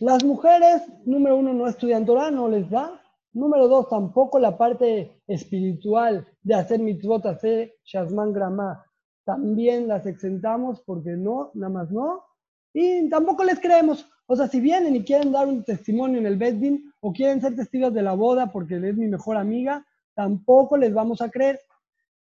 las 0.00 0.24
mujeres, 0.24 0.82
número 1.04 1.36
uno, 1.36 1.52
no 1.52 1.66
estudian 1.66 2.06
Torah, 2.06 2.30
no 2.30 2.48
les 2.48 2.70
da. 2.70 3.00
Número 3.32 3.68
dos, 3.68 3.88
tampoco 3.88 4.38
la 4.38 4.56
parte 4.56 5.20
espiritual 5.26 6.26
de 6.42 6.54
hacer 6.54 6.80
mitzvot, 6.80 7.26
hacer 7.26 7.74
shazman 7.84 8.32
grama, 8.32 8.84
también 9.24 9.88
las 9.88 10.06
exentamos 10.06 10.80
porque 10.82 11.10
no, 11.10 11.50
nada 11.54 11.72
más 11.72 11.90
no. 11.90 12.24
Y 12.72 13.08
tampoco 13.08 13.44
les 13.44 13.58
creemos. 13.60 14.08
O 14.26 14.36
sea, 14.36 14.46
si 14.46 14.60
vienen 14.60 14.94
y 14.94 15.04
quieren 15.04 15.32
dar 15.32 15.48
un 15.48 15.64
testimonio 15.64 16.18
en 16.18 16.26
el 16.26 16.36
Beddin 16.36 16.92
o 17.00 17.12
quieren 17.12 17.40
ser 17.40 17.56
testigos 17.56 17.92
de 17.92 18.02
la 18.02 18.12
boda 18.12 18.52
porque 18.52 18.76
es 18.76 18.96
mi 18.96 19.08
mejor 19.08 19.36
amiga, 19.36 19.84
tampoco 20.14 20.76
les 20.76 20.94
vamos 20.94 21.20
a 21.20 21.30
creer. 21.30 21.60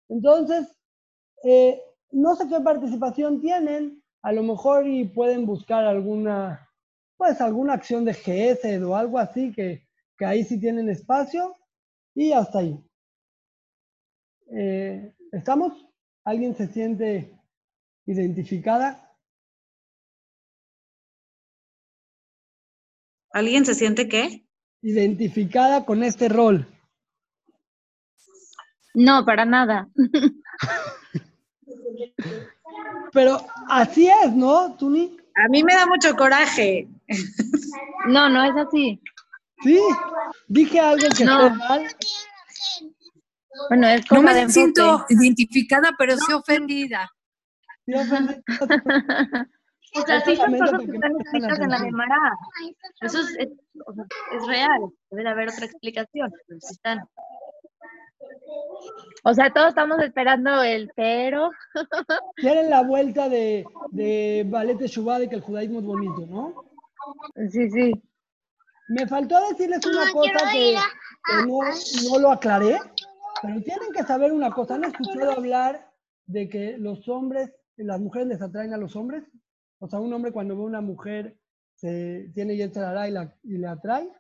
Entonces, 0.09 0.69
eh, 1.43 1.81
no 2.11 2.37
sé 2.37 2.47
qué 2.49 2.61
participación 2.61 3.41
tienen, 3.41 4.03
a 4.23 4.33
lo 4.33 4.43
mejor 4.43 4.87
y 4.87 5.05
pueden 5.05 5.47
buscar 5.47 5.85
alguna, 5.85 6.69
pues 7.17 7.41
alguna 7.41 7.75
acción 7.75 8.05
de 8.05 8.13
GS 8.13 8.83
o 8.85 8.97
algo 8.97 9.19
así, 9.19 9.53
que, 9.53 9.87
que 10.17 10.25
ahí 10.25 10.45
sí 10.45 10.61
tienen 10.61 10.89
espacio, 10.89 11.57
y 12.15 12.33
hasta 12.33 12.61
ahí. 12.61 12.79
Eh, 14.51 15.15
¿Estamos? 15.33 15.73
¿Alguien 16.25 16.57
se 16.57 16.69
siente 16.69 17.39
identificada? 18.07 19.01
¿Alguien 23.31 23.67
se 23.67 23.75
siente 23.75 24.09
qué? 24.09 24.47
Identificada 24.81 25.85
con 25.85 26.03
este 26.03 26.29
rol. 26.29 26.67
No, 28.95 29.25
para 29.25 29.45
nada. 29.45 29.89
Pero 33.13 33.45
así 33.69 34.09
es, 34.09 34.33
¿no, 34.33 34.77
Tuni? 34.77 35.17
A 35.35 35.49
mí 35.49 35.63
me 35.65 35.75
da 35.75 35.87
mucho 35.87 36.15
coraje. 36.15 36.89
No, 38.07 38.29
no 38.29 38.45
es 38.45 38.67
así. 38.67 39.01
Sí, 39.63 39.81
dije 40.47 40.79
algo 40.79 41.09
que 41.17 41.25
No. 41.25 41.41
fue 41.41 41.59
mal. 41.59 41.87
Bueno, 43.69 43.89
es 43.89 44.11
No 44.11 44.23
me 44.23 44.49
siento 44.49 45.05
identificada, 45.09 45.93
pero 45.99 46.17
sí 46.17 46.33
ofendida. 46.33 47.11
Sí, 47.87 47.93
ofende- 47.93 48.43
O 49.97 50.01
sea, 50.05 50.21
sí 50.25 50.35
son 50.35 50.53
Exactamente, 50.55 50.59
cosas 50.59 50.71
porque 50.73 50.87
que 50.91 50.97
están 50.97 51.13
no 51.13 51.19
están 51.19 51.27
escritas 51.27 51.61
en 51.61 51.71
la. 51.71 51.79
Gemara. 51.79 52.17
Eso 53.01 53.19
es, 53.21 54.47
real. 54.49 54.81
Debe 55.11 55.23
de 55.23 55.29
haber 55.29 55.49
otra 55.51 55.67
explicación. 55.67 56.33
pero 56.49 56.61
sí 56.61 56.73
están. 56.73 57.01
O 59.23 59.35
sea, 59.35 59.53
todos 59.53 59.69
estamos 59.69 60.01
esperando 60.03 60.63
el 60.65 60.91
pero. 60.97 61.51
Quieren 62.37 62.71
la 62.71 62.83
vuelta 62.83 63.29
de, 63.29 63.65
de 63.93 64.45
Ballet 64.49 64.81
Shubá 64.81 65.21
de 65.21 65.29
que 65.29 65.37
el 65.37 65.43
judaísmo 65.43 65.79
es 65.79 65.85
bonito, 65.87 66.27
¿no? 66.29 66.65
Sí, 67.53 67.71
sí. 67.71 67.93
Me 68.89 69.07
faltó 69.07 69.41
decirles 69.49 69.87
una 69.87 70.11
cosa 70.13 70.51
que, 70.53 70.75
que 70.75 71.47
no, 71.47 71.59
no 72.11 72.19
lo 72.19 72.33
aclaré, 72.33 72.79
pero 73.43 73.63
tienen 73.63 73.93
que 73.93 74.03
saber 74.03 74.33
una 74.33 74.51
cosa. 74.51 74.75
¿Han 74.75 74.85
escuchado 74.85 75.33
hablar 75.33 75.91
de 76.27 76.49
que 76.49 76.79
los 76.79 77.09
hombres, 77.09 77.53
las 77.77 78.01
mujeres 78.01 78.29
les 78.29 78.43
atraen 78.43 78.73
a 78.73 78.79
los 78.79 78.97
hombres? 78.97 79.25
O 79.79 79.89
sea, 79.89 80.01
un 80.01 80.13
hombre 80.13 80.33
cuando 80.33 80.57
ve 80.57 80.63
a 80.63 80.67
una 80.67 80.81
mujer 80.81 81.39
se 81.75 82.31
tiene 82.35 82.57
Yetzer 82.57 82.85
Hará 82.85 83.09
y, 83.09 83.13
la, 83.13 83.37
y 83.43 83.59
le 83.59 83.67
atrae. 83.67 84.11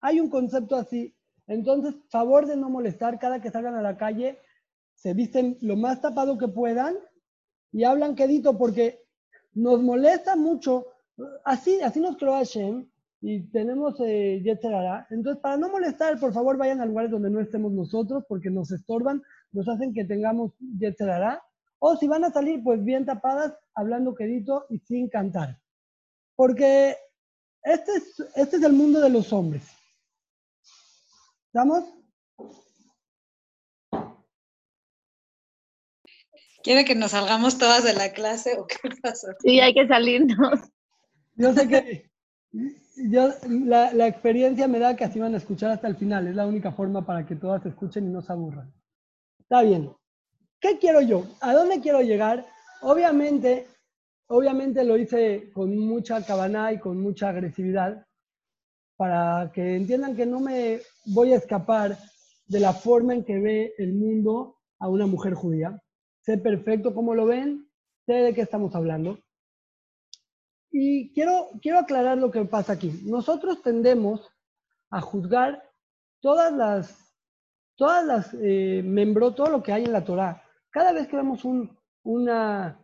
Hay 0.00 0.20
un 0.20 0.30
concepto 0.30 0.76
así. 0.76 1.14
Entonces, 1.46 1.94
favor 2.08 2.46
de 2.46 2.56
no 2.56 2.70
molestar 2.70 3.18
cada 3.18 3.40
que 3.40 3.50
salgan 3.50 3.74
a 3.74 3.82
la 3.82 3.96
calle, 3.96 4.38
se 4.94 5.14
visten 5.14 5.58
lo 5.60 5.76
más 5.76 6.00
tapado 6.00 6.38
que 6.38 6.48
puedan 6.48 6.96
y 7.72 7.84
hablan 7.84 8.14
quedito 8.14 8.56
porque 8.56 9.02
nos 9.52 9.82
molesta 9.82 10.36
mucho. 10.36 10.86
Así, 11.44 11.80
así 11.80 12.00
nos 12.00 12.16
creó 12.16 12.32
Hashem 12.32 12.88
y 13.24 13.40
tenemos 13.52 13.94
eh. 14.00 14.42
Entonces, 15.10 15.40
para 15.40 15.56
no 15.56 15.70
molestar, 15.70 16.18
por 16.18 16.32
favor, 16.32 16.56
vayan 16.56 16.80
a 16.80 16.86
lugares 16.86 17.12
donde 17.12 17.30
no 17.30 17.40
estemos 17.40 17.70
nosotros 17.70 18.24
porque 18.28 18.50
nos 18.50 18.72
estorban, 18.72 19.22
nos 19.52 19.68
hacen 19.68 19.94
que 19.94 20.04
tengamos 20.04 20.52
Hará. 21.00 21.40
O 21.78 21.96
si 21.96 22.08
van 22.08 22.24
a 22.24 22.32
salir, 22.32 22.62
pues 22.64 22.84
bien 22.84 23.06
tapadas, 23.06 23.54
hablando 23.74 24.16
quedito 24.16 24.66
y 24.70 24.80
sin 24.80 25.08
cantar. 25.08 25.60
Porque 26.34 26.96
este 27.62 27.92
es, 27.92 28.20
este 28.34 28.56
es 28.56 28.62
el 28.64 28.72
mundo 28.72 29.00
de 29.00 29.10
los 29.10 29.32
hombres. 29.32 29.62
¿Estamos? 31.46 31.84
¿Quiere 36.64 36.84
que 36.84 36.96
nos 36.96 37.12
salgamos 37.12 37.56
todas 37.56 37.84
de 37.84 37.94
la 37.94 38.12
clase 38.12 38.58
o 38.58 38.66
qué 38.66 38.76
pasó? 39.00 39.28
Sí, 39.40 39.60
hay 39.60 39.74
que 39.74 39.86
salirnos. 39.86 40.60
Yo 41.36 41.52
sé 41.52 41.68
que 41.68 42.11
yo, 42.52 43.30
la, 43.48 43.92
la 43.92 44.06
experiencia 44.06 44.68
me 44.68 44.78
da 44.78 44.96
que 44.96 45.04
así 45.04 45.18
van 45.18 45.34
a 45.34 45.38
escuchar 45.38 45.70
hasta 45.70 45.88
el 45.88 45.96
final. 45.96 46.26
Es 46.26 46.36
la 46.36 46.46
única 46.46 46.72
forma 46.72 47.04
para 47.04 47.26
que 47.26 47.36
todas 47.36 47.64
escuchen 47.66 48.06
y 48.06 48.10
no 48.10 48.22
se 48.22 48.32
aburran. 48.32 48.72
Está 49.40 49.62
bien. 49.62 49.90
¿Qué 50.60 50.78
quiero 50.78 51.00
yo? 51.00 51.24
¿A 51.40 51.52
dónde 51.54 51.80
quiero 51.80 52.00
llegar? 52.02 52.46
Obviamente, 52.82 53.66
obviamente 54.28 54.84
lo 54.84 54.96
hice 54.96 55.50
con 55.52 55.76
mucha 55.76 56.24
cabana 56.24 56.72
y 56.72 56.78
con 56.78 57.00
mucha 57.00 57.30
agresividad 57.30 58.06
para 58.96 59.50
que 59.52 59.76
entiendan 59.76 60.14
que 60.14 60.26
no 60.26 60.38
me 60.38 60.80
voy 61.06 61.32
a 61.32 61.36
escapar 61.36 61.98
de 62.46 62.60
la 62.60 62.72
forma 62.72 63.14
en 63.14 63.24
que 63.24 63.38
ve 63.40 63.74
el 63.78 63.94
mundo 63.94 64.56
a 64.78 64.88
una 64.88 65.06
mujer 65.06 65.34
judía. 65.34 65.82
Sé 66.20 66.38
perfecto 66.38 66.94
cómo 66.94 67.14
lo 67.14 67.26
ven, 67.26 67.68
sé 68.06 68.12
de 68.12 68.34
qué 68.34 68.42
estamos 68.42 68.74
hablando. 68.74 69.18
Y 70.72 71.12
quiero, 71.12 71.50
quiero 71.60 71.78
aclarar 71.78 72.16
lo 72.16 72.30
que 72.30 72.44
pasa 72.46 72.72
aquí. 72.72 73.02
Nosotros 73.04 73.60
tendemos 73.62 74.26
a 74.90 75.02
juzgar 75.02 75.62
todas 76.20 76.52
las, 76.52 77.14
todas 77.76 78.04
las, 78.04 78.34
eh, 78.40 78.82
todo 79.36 79.50
lo 79.50 79.62
que 79.62 79.72
hay 79.72 79.84
en 79.84 79.92
la 79.92 80.04
Torá. 80.04 80.42
Cada 80.70 80.92
vez 80.92 81.08
que 81.08 81.16
vemos 81.16 81.44
un, 81.44 81.76
una, 82.04 82.80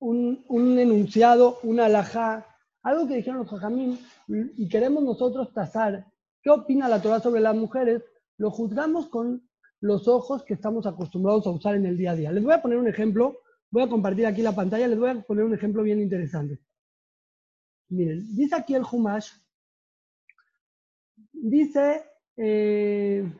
un, 0.00 0.44
un 0.48 0.78
enunciado, 0.78 1.58
una 1.62 1.86
alajá, 1.86 2.46
algo 2.82 3.08
que 3.08 3.16
dijeron 3.16 3.40
los 3.40 3.50
jajamín, 3.50 3.98
y 4.28 4.68
queremos 4.68 5.02
nosotros 5.02 5.52
tasar 5.54 6.06
qué 6.42 6.50
opina 6.50 6.88
la 6.88 7.00
Torá 7.00 7.20
sobre 7.20 7.40
las 7.40 7.56
mujeres, 7.56 8.02
lo 8.36 8.50
juzgamos 8.50 9.06
con 9.08 9.48
los 9.80 10.08
ojos 10.08 10.44
que 10.44 10.54
estamos 10.54 10.86
acostumbrados 10.86 11.46
a 11.46 11.50
usar 11.50 11.74
en 11.74 11.86
el 11.86 11.96
día 11.96 12.10
a 12.10 12.16
día. 12.16 12.32
Les 12.32 12.44
voy 12.44 12.52
a 12.52 12.60
poner 12.60 12.76
un 12.76 12.88
ejemplo, 12.88 13.38
voy 13.70 13.82
a 13.82 13.88
compartir 13.88 14.26
aquí 14.26 14.42
la 14.42 14.54
pantalla, 14.54 14.88
les 14.88 14.98
voy 14.98 15.10
a 15.10 15.20
poner 15.22 15.44
un 15.44 15.54
ejemplo 15.54 15.82
bien 15.82 16.00
interesante. 16.00 16.60
Miren, 17.90 18.36
dice 18.36 18.54
aquí 18.54 18.74
el 18.74 18.84
Humash, 18.90 19.30
dice, 21.32 22.04
eh, 22.36 23.30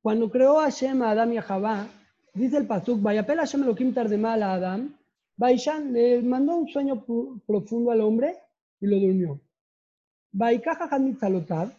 cuando 0.00 0.30
creó 0.30 0.60
Hashem 0.60 1.02
a 1.02 1.10
Adam 1.10 1.32
y 1.32 1.38
a 1.38 1.42
Javá, 1.42 1.88
dice 2.34 2.58
el 2.58 2.66
Pasuk, 2.66 3.00
Vayapel 3.02 3.38
Hashem 3.38 3.62
Elohim 3.62 3.92
Tardema 3.92 4.34
a 4.34 4.54
Adam, 4.54 4.96
Baishan 5.36 5.92
le 5.92 6.22
mandó 6.22 6.56
un 6.56 6.68
sueño 6.68 7.04
profundo 7.46 7.90
al 7.90 8.00
hombre 8.00 8.36
y 8.80 8.86
lo 8.86 8.98
durmió. 8.98 9.40
Baikaja 10.30 10.88
Hamid 10.90 11.18
Salotav 11.18 11.72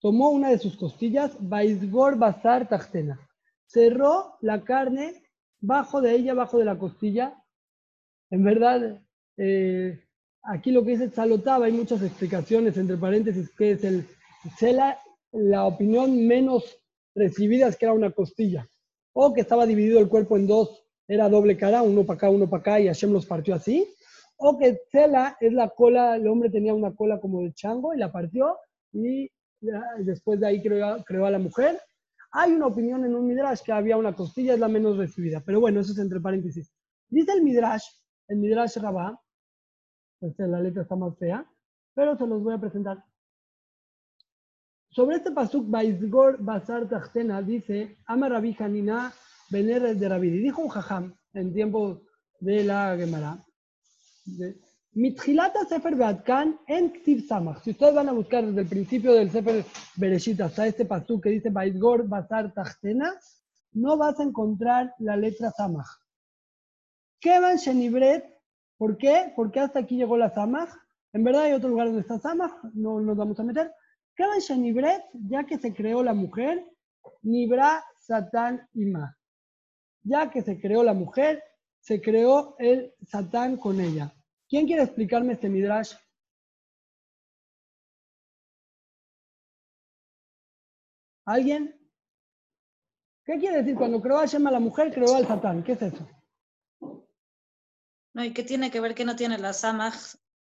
tomó 0.00 0.30
una 0.30 0.50
de 0.50 0.58
sus 0.58 0.76
costillas, 0.76 1.36
Baisgor 1.40 2.18
Bazar 2.18 2.68
Tachtena, 2.68 3.18
cerró 3.66 4.36
la 4.40 4.62
carne 4.64 5.22
bajo 5.60 6.00
de 6.00 6.14
ella, 6.14 6.34
bajo 6.34 6.58
de 6.58 6.64
la 6.64 6.78
costilla. 6.78 7.42
En 8.30 8.44
verdad, 8.44 9.00
eh, 9.36 10.00
aquí 10.42 10.70
lo 10.70 10.84
que 10.84 10.92
dice 10.92 11.10
Salotav, 11.10 11.62
hay 11.62 11.72
muchas 11.72 12.02
explicaciones, 12.02 12.76
entre 12.76 12.96
paréntesis, 12.96 13.50
que 13.56 13.72
es 13.72 13.84
el 13.84 14.06
Sela, 14.58 14.98
la 15.32 15.66
opinión 15.66 16.26
menos 16.26 16.78
recibida 17.14 17.68
es 17.68 17.76
que 17.76 17.86
era 17.86 17.94
una 17.94 18.12
costilla, 18.12 18.68
o 19.12 19.32
que 19.32 19.40
estaba 19.40 19.66
dividido 19.66 19.98
el 19.98 20.08
cuerpo 20.08 20.36
en 20.36 20.46
dos, 20.46 20.84
era 21.06 21.28
doble 21.28 21.56
cara, 21.56 21.82
uno 21.82 22.04
para 22.04 22.16
acá, 22.16 22.30
uno 22.30 22.48
para 22.48 22.60
acá, 22.60 22.80
y 22.80 22.86
Hashem 22.86 23.12
los 23.12 23.26
partió 23.26 23.54
así, 23.54 23.88
o 24.36 24.58
que 24.58 24.78
Sela 24.90 25.36
es 25.40 25.52
la 25.52 25.70
cola, 25.70 26.16
el 26.16 26.28
hombre 26.28 26.50
tenía 26.50 26.74
una 26.74 26.94
cola 26.94 27.18
como 27.18 27.42
de 27.42 27.52
chango 27.54 27.94
y 27.94 27.98
la 27.98 28.12
partió, 28.12 28.56
y 28.92 29.30
después 30.00 30.38
de 30.38 30.46
ahí 30.46 30.62
creó, 30.62 31.02
creó 31.04 31.26
a 31.26 31.30
la 31.30 31.38
mujer. 31.38 31.80
Hay 32.30 32.52
una 32.52 32.66
opinión 32.66 33.04
en 33.04 33.14
un 33.14 33.26
Midrash 33.26 33.62
que 33.62 33.72
había 33.72 33.96
una 33.96 34.14
costilla, 34.14 34.54
es 34.54 34.60
la 34.60 34.68
menos 34.68 34.96
recibida, 34.96 35.42
pero 35.44 35.60
bueno, 35.60 35.80
eso 35.80 35.92
es 35.92 35.98
entre 35.98 36.20
paréntesis. 36.20 36.70
Dice 37.08 37.32
el 37.32 37.42
Midrash, 37.42 37.84
el 38.28 38.38
Midrash 38.38 38.76
Rabá, 38.76 39.20
este, 40.20 40.46
la 40.46 40.60
letra 40.60 40.82
está 40.82 40.96
más 40.96 41.16
fea, 41.18 41.46
pero 41.94 42.16
se 42.16 42.26
los 42.26 42.42
voy 42.42 42.54
a 42.54 42.58
presentar. 42.58 43.04
Sobre 44.90 45.16
este 45.16 45.30
pasuk, 45.32 45.68
Baizgor 45.68 46.42
Bazar 46.42 46.88
Tachtena, 46.88 47.42
dice, 47.42 47.98
Ama 48.06 48.28
Rabbi 48.28 48.56
Hanina 48.58 49.12
Bener 49.50 49.96
de 49.96 50.08
Rabbi. 50.08 50.28
Y 50.28 50.38
dijo 50.38 50.62
un 50.62 50.68
jajam 50.68 51.14
en 51.32 51.52
tiempo 51.52 52.02
de 52.40 52.64
la 52.64 52.96
Gemara. 52.96 53.44
Mitjilata 54.92 55.64
Sefer 55.66 55.94
Beatkan 55.94 56.58
en 56.66 56.90
Ktiv 56.90 57.26
Samach. 57.26 57.62
Si 57.62 57.70
ustedes 57.70 57.94
van 57.94 58.08
a 58.08 58.12
buscar 58.12 58.44
desde 58.44 58.62
el 58.62 58.66
principio 58.66 59.12
del 59.12 59.30
Sefer 59.30 59.64
Bereshit 59.96 60.40
hasta 60.40 60.66
este 60.66 60.84
pasuk 60.84 61.22
que 61.22 61.30
dice 61.30 61.50
Baizgor 61.50 62.08
Bazar 62.08 62.52
Tachtena, 62.52 63.14
no 63.72 63.96
vas 63.96 64.18
a 64.18 64.24
encontrar 64.24 64.94
la 64.98 65.16
letra 65.16 65.50
Samach. 65.50 65.88
Kevan 67.20 67.56
Shenibret, 67.56 68.24
¿por 68.76 68.96
qué? 68.96 69.32
Porque 69.34 69.60
hasta 69.60 69.80
aquí 69.80 69.96
llegó 69.96 70.16
la 70.16 70.30
Samach. 70.30 70.70
En 71.12 71.24
verdad 71.24 71.44
hay 71.44 71.52
otro 71.52 71.68
lugar 71.68 71.86
donde 71.86 72.02
está 72.02 72.18
Samach, 72.18 72.62
no 72.74 73.00
nos 73.00 73.16
vamos 73.16 73.38
a 73.40 73.44
meter. 73.44 73.72
Kevan 74.14 74.40
Shenibret, 74.40 75.02
ya 75.12 75.44
que 75.44 75.58
se 75.58 75.72
creó 75.74 76.02
la 76.02 76.14
mujer, 76.14 76.64
Nibra 77.22 77.84
Satán 78.00 78.68
Ima. 78.74 79.16
Ya 80.02 80.30
que 80.30 80.42
se 80.42 80.60
creó 80.60 80.82
la 80.82 80.94
mujer, 80.94 81.42
se 81.80 82.00
creó 82.00 82.56
el 82.58 82.94
Satán 83.06 83.56
con 83.56 83.80
ella. 83.80 84.14
¿Quién 84.48 84.66
quiere 84.66 84.82
explicarme 84.82 85.34
este 85.34 85.48
Midrash? 85.48 85.94
¿Alguien? 91.26 91.78
¿Qué 93.24 93.38
quiere 93.38 93.58
decir? 93.58 93.74
Cuando 93.74 94.00
creó 94.00 94.16
Hashem 94.16 94.46
a 94.46 94.50
la 94.50 94.60
mujer, 94.60 94.92
creó 94.92 95.14
al 95.14 95.26
Satán. 95.26 95.62
¿Qué 95.62 95.72
es 95.72 95.82
eso? 95.82 96.08
No, 98.14 98.24
¿y 98.24 98.32
qué 98.32 98.42
tiene 98.42 98.70
que 98.70 98.80
ver 98.80 98.94
que 98.94 99.04
no 99.04 99.16
tiene 99.16 99.38
la 99.38 99.52
samaj? 99.52 99.94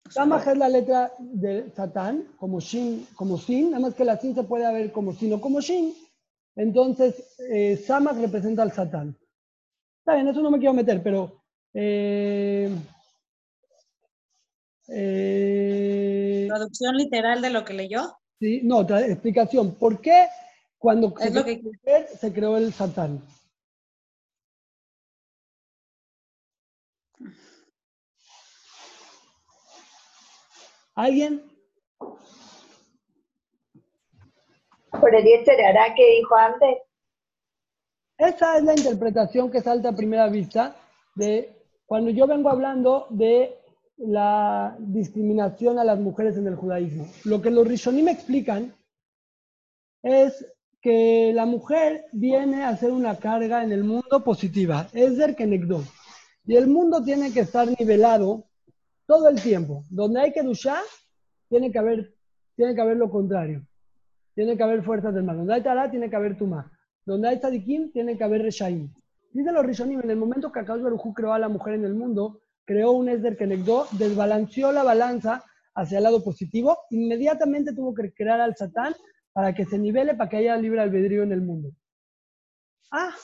Samaj 0.09 0.47
es 0.47 0.57
la 0.57 0.69
letra 0.69 1.11
de 1.19 1.69
Satán, 1.75 2.25
como 2.37 2.59
Shin, 2.59 3.05
como 3.15 3.37
Sin, 3.37 3.71
nada 3.71 3.81
más 3.81 3.93
que 3.95 4.05
la 4.05 4.17
Sin 4.17 4.33
se 4.33 4.43
puede 4.43 4.71
ver 4.73 4.91
como 4.91 5.13
Sin 5.13 5.33
o 5.33 5.41
como 5.41 5.61
Shin. 5.61 5.93
Entonces, 6.55 7.37
eh, 7.51 7.77
Samaj 7.77 8.17
representa 8.17 8.63
al 8.63 8.71
Satán. 8.71 9.15
Está 9.99 10.15
bien, 10.15 10.27
eso 10.27 10.41
no 10.41 10.51
me 10.51 10.57
quiero 10.57 10.73
meter, 10.73 11.03
pero. 11.03 11.43
eh, 11.73 12.75
eh, 14.87 16.45
Traducción 16.47 16.95
literal 16.95 17.41
de 17.41 17.49
lo 17.51 17.63
que 17.63 17.73
leyó. 17.73 18.17
sí, 18.39 18.61
no, 18.63 18.81
explicación. 18.81 19.75
¿Por 19.75 20.01
qué 20.01 20.27
cuando 20.77 21.13
se 21.19 21.31
creó 21.31 21.45
que 21.45 22.07
se 22.19 22.33
creó 22.33 22.57
el 22.57 22.73
Satán? 22.73 23.21
¿Alguien? 30.99 31.41
Por 34.91 35.15
el 35.15 35.25
hará 35.65 35.95
que 35.95 36.15
dijo 36.17 36.35
antes. 36.35 36.77
Esa 38.17 38.57
es 38.57 38.63
la 38.63 38.73
interpretación 38.73 39.49
que 39.49 39.61
salta 39.61 39.89
a 39.89 39.95
primera 39.95 40.27
vista 40.27 40.75
de 41.15 41.55
cuando 41.85 42.09
yo 42.11 42.27
vengo 42.27 42.49
hablando 42.49 43.07
de 43.11 43.55
la 43.95 44.75
discriminación 44.77 45.79
a 45.79 45.85
las 45.85 45.99
mujeres 45.99 46.35
en 46.35 46.47
el 46.47 46.57
judaísmo. 46.57 47.07
Lo 47.23 47.41
que 47.41 47.49
los 47.49 47.65
Rishonim 47.65 48.09
explican 48.09 48.75
es 50.03 50.53
que 50.81 51.31
la 51.33 51.45
mujer 51.45 52.07
viene 52.11 52.65
a 52.65 52.75
ser 52.75 52.91
una 52.91 53.15
carga 53.15 53.63
en 53.63 53.71
el 53.71 53.85
mundo 53.85 54.21
positiva, 54.25 54.89
es 54.91 55.15
der 55.15 55.37
kenegdo. 55.37 55.81
Y 56.45 56.57
el 56.57 56.67
mundo 56.67 57.01
tiene 57.01 57.31
que 57.31 57.39
estar 57.39 57.69
nivelado 57.79 58.48
todo 59.09 59.27
el 59.27 59.41
tiempo. 59.41 59.85
Donde 59.89 60.21
hay 60.21 60.31
que 60.31 60.43
dushar, 60.43 60.83
tiene 61.49 61.71
que 61.71 61.79
haber, 61.79 62.13
tiene 62.55 62.75
que 62.75 62.81
haber 62.81 62.97
lo 62.97 63.09
contrario. 63.09 63.65
Tiene 64.35 64.55
que 64.55 64.61
haber 64.61 64.83
fuerzas 64.83 65.15
del 65.15 65.23
mal. 65.23 65.37
Donde 65.37 65.55
hay 65.55 65.63
tará, 65.63 65.89
tiene 65.89 66.11
que 66.11 66.15
haber 66.15 66.37
tumá. 66.37 66.71
Donde 67.05 67.27
hay 67.27 67.39
tzadikim, 67.39 67.91
tiene 67.91 68.15
que 68.19 68.23
haber 68.23 68.43
reshaim. 68.43 68.93
Dice 69.33 69.51
los 69.51 69.65
rishonim, 69.65 69.99
en 70.01 70.11
el 70.11 70.17
momento 70.17 70.51
que 70.51 70.59
Akadosh 70.59 70.83
Baruj 70.83 71.07
Hu 71.07 71.13
creó 71.15 71.33
a 71.33 71.39
la 71.39 71.49
mujer 71.49 71.73
en 71.73 71.85
el 71.85 71.95
mundo, 71.95 72.41
creó 72.65 72.91
un 72.91 73.09
Esder 73.09 73.35
Kenegdo, 73.35 73.87
desbalanceó 73.93 74.71
la 74.71 74.83
balanza 74.83 75.43
hacia 75.73 75.97
el 75.97 76.03
lado 76.03 76.23
positivo, 76.23 76.77
inmediatamente 76.91 77.73
tuvo 77.73 77.95
que 77.95 78.13
crear 78.13 78.39
al 78.41 78.55
Satán 78.55 78.93
para 79.33 79.55
que 79.55 79.65
se 79.65 79.79
nivele, 79.79 80.13
para 80.13 80.29
que 80.29 80.37
haya 80.37 80.55
libre 80.55 80.81
albedrío 80.81 81.23
en 81.23 81.31
el 81.31 81.41
mundo. 81.41 81.71
Ah, 82.91 83.15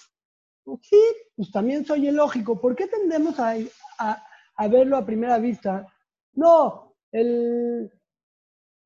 sí, 0.81 1.01
pues 1.35 1.51
también 1.51 1.85
soy 1.85 2.07
ilógico. 2.07 2.59
¿Por 2.59 2.75
qué 2.75 2.87
tendemos 2.87 3.39
a- 3.39 3.55
a 4.55 4.67
verlo 4.67 4.97
a 4.97 5.05
primera 5.05 5.37
vista? 5.37 5.87
No, 6.33 6.95
el, 7.11 7.91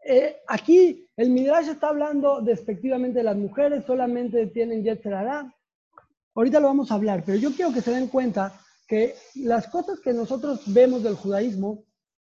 eh, 0.06 0.38
aquí 0.48 1.08
el 1.18 1.30
Midrash 1.30 1.70
está 1.70 1.90
hablando 1.90 2.42
despectivamente 2.42 3.20
de 3.20 3.26
las 3.26 3.38
mujeres, 3.38 3.86
solamente 3.86 4.48
tienen 4.48 4.84
Yetzer 4.84 5.14
Hará. 5.14 5.54
Ahorita 6.36 6.60
lo 6.60 6.68
vamos 6.68 6.92
a 6.92 6.96
hablar, 6.96 7.24
pero 7.26 7.38
yo 7.38 7.52
quiero 7.52 7.74
que 7.74 7.82
se 7.82 7.92
den 7.92 8.08
cuenta 8.08 8.54
que 8.88 9.16
las 9.36 9.68
cosas 9.68 10.00
que 10.00 10.14
nosotros 10.14 10.64
vemos 10.74 11.04
del 11.04 11.16
judaísmo 11.16 11.84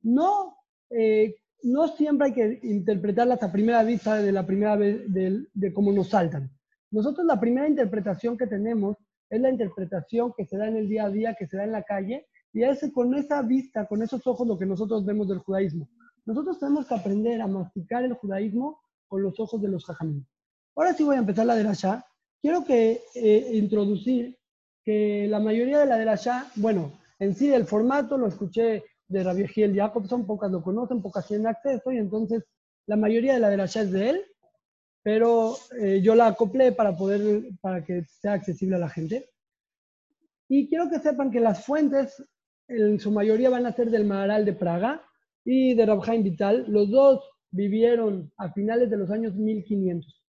no, 0.03 0.57
eh, 0.91 1.37
no 1.63 1.89
siempre 1.89 2.29
hay 2.29 2.33
que 2.33 2.61
interpretarlas 2.63 3.43
a 3.43 3.53
primera 3.53 3.83
vista 3.83 4.17
de 4.17 4.33
la 4.33 4.47
primera 4.47 4.77
vez 4.77 5.03
de 5.07 5.73
cómo 5.73 5.93
nos 5.93 6.09
saltan. 6.09 6.51
Nosotros 6.91 7.27
la 7.27 7.39
primera 7.39 7.69
interpretación 7.69 8.39
que 8.39 8.47
tenemos 8.47 8.97
es 9.29 9.41
la 9.41 9.51
interpretación 9.51 10.33
que 10.37 10.47
se 10.47 10.57
da 10.57 10.69
en 10.69 10.77
el 10.77 10.89
día 10.89 11.05
a 11.05 11.11
día, 11.11 11.35
que 11.35 11.47
se 11.47 11.57
da 11.59 11.65
en 11.65 11.73
la 11.73 11.83
calle, 11.83 12.27
y 12.53 12.63
es 12.63 12.81
con 12.93 13.15
esa 13.15 13.43
vista, 13.43 13.87
con 13.87 14.03
esos 14.03 14.27
ojos 14.27 14.47
lo 14.47 14.59
que 14.59 14.67
nosotros 14.67 15.05
vemos 15.05 15.29
del 15.29 15.39
judaísmo. 15.39 15.89
Nosotros 16.25 16.59
tenemos 16.59 16.87
que 16.87 16.95
aprender 16.95 17.41
a 17.41 17.47
masticar 17.47 18.05
el 18.05 18.15
judaísmo 18.15 18.81
con 19.07 19.23
los 19.23 19.39
ojos 19.41 19.61
de 19.63 19.69
los 19.69 19.85
jajamín. 19.85 20.27
Ahora 20.77 20.93
sí 20.95 21.03
voy 21.03 21.17
a 21.17 21.21
empezar 21.21 21.47
la 21.47 21.57
de 21.57 21.63
Rasha. 21.63 22.05
Quiero 22.41 22.65
que 22.65 23.01
eh, 23.15 23.51
introducir 23.55 24.39
que 24.85 25.27
la 25.29 25.41
mayoría 25.41 25.79
de 25.81 25.87
la 25.87 25.97
de 25.97 26.05
Rasha, 26.05 26.51
bueno, 26.57 26.93
en 27.19 27.35
sí 27.35 27.53
el 27.53 27.67
formato 27.67 28.17
lo 28.17 28.27
escuché 28.27 28.85
de 29.09 29.25
Rabbi 29.25 29.49
Giel 29.49 29.75
Jacobson, 29.75 30.27
pocas 30.27 30.51
lo 30.51 30.63
conocen, 30.63 31.03
pocas 31.03 31.27
tienen 31.27 31.47
acceso, 31.47 31.91
y 31.91 31.99
entonces 31.99 32.45
la 32.87 32.97
mayoría 32.97 33.35
de 33.35 33.41
la 33.41 33.51
de 33.51 33.57
Rasha 33.57 33.83
es 33.83 33.93
de 33.93 34.11
él, 34.11 34.25
pero 35.03 35.57
eh, 35.81 36.01
yo 36.03 36.15
la 36.15 36.27
acoplé 36.27 36.73
para 36.73 36.97
poder, 36.97 37.49
para 37.61 37.85
que 37.85 38.05
sea 38.05 38.35
accesible 38.35 38.77
a 38.77 38.81
la 38.81 38.89
gente. 38.89 39.31
Y 40.49 40.69
quiero 40.69 40.89
que 40.89 40.99
sepan 40.99 41.31
que 41.31 41.41
las 41.41 41.65
fuentes, 41.65 42.23
en 42.69 43.01
su 43.01 43.11
mayoría 43.11 43.51
van 43.51 43.67
a 43.67 43.73
ser 43.73 43.91
del 43.91 44.05
Maharal 44.05 44.45
de 44.45 44.53
Praga 44.53 45.03
y 45.45 45.75
de 45.75 45.87
Rabjaim 45.87 46.23
Vital. 46.23 46.67
Los 46.69 46.91
dos 46.91 47.25
vivieron 47.51 48.31
a 48.37 48.53
finales 48.53 48.91
de 48.91 48.99
los 48.99 49.11
años 49.11 49.35
1500. 49.35 50.23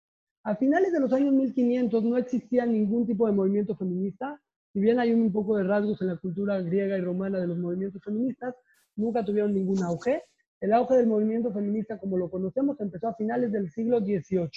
A 0.43 0.56
finales 0.56 0.93
de 0.93 1.02
los 1.02 1.12
años 1.12 1.34
1500 1.34 2.04
no 2.06 2.17
existía 2.17 2.65
ningún 2.65 3.06
tipo 3.06 3.28
de 3.28 3.34
movimiento 3.34 3.75
feminista. 3.75 4.41
Si 4.71 4.80
bien 4.80 4.99
hay 4.99 5.12
un 5.12 5.32
poco 5.34 5.58
de 5.58 5.63
rasgos 5.63 6.02
en 6.02 6.08
la 6.08 6.17
cultura 6.17 6.62
griega 6.62 6.97
y 6.97 7.02
romana 7.02 7.39
de 7.39 7.47
los 7.47 7.58
movimientos 7.58 8.02
feministas, 8.02 8.56
nunca 8.95 9.25
tuvieron 9.25 9.54
ningún 9.54 9.84
auge. 9.84 10.23
El 10.62 10.73
auge 10.73 10.95
del 10.95 11.08
movimiento 11.08 11.52
feminista, 11.54 11.99
como 11.99 12.17
lo 12.17 12.30
conocemos, 12.30 12.80
empezó 12.80 13.10
a 13.10 13.15
finales 13.15 13.52
del 13.52 13.69
siglo 13.71 13.99
XVIII. 13.99 14.49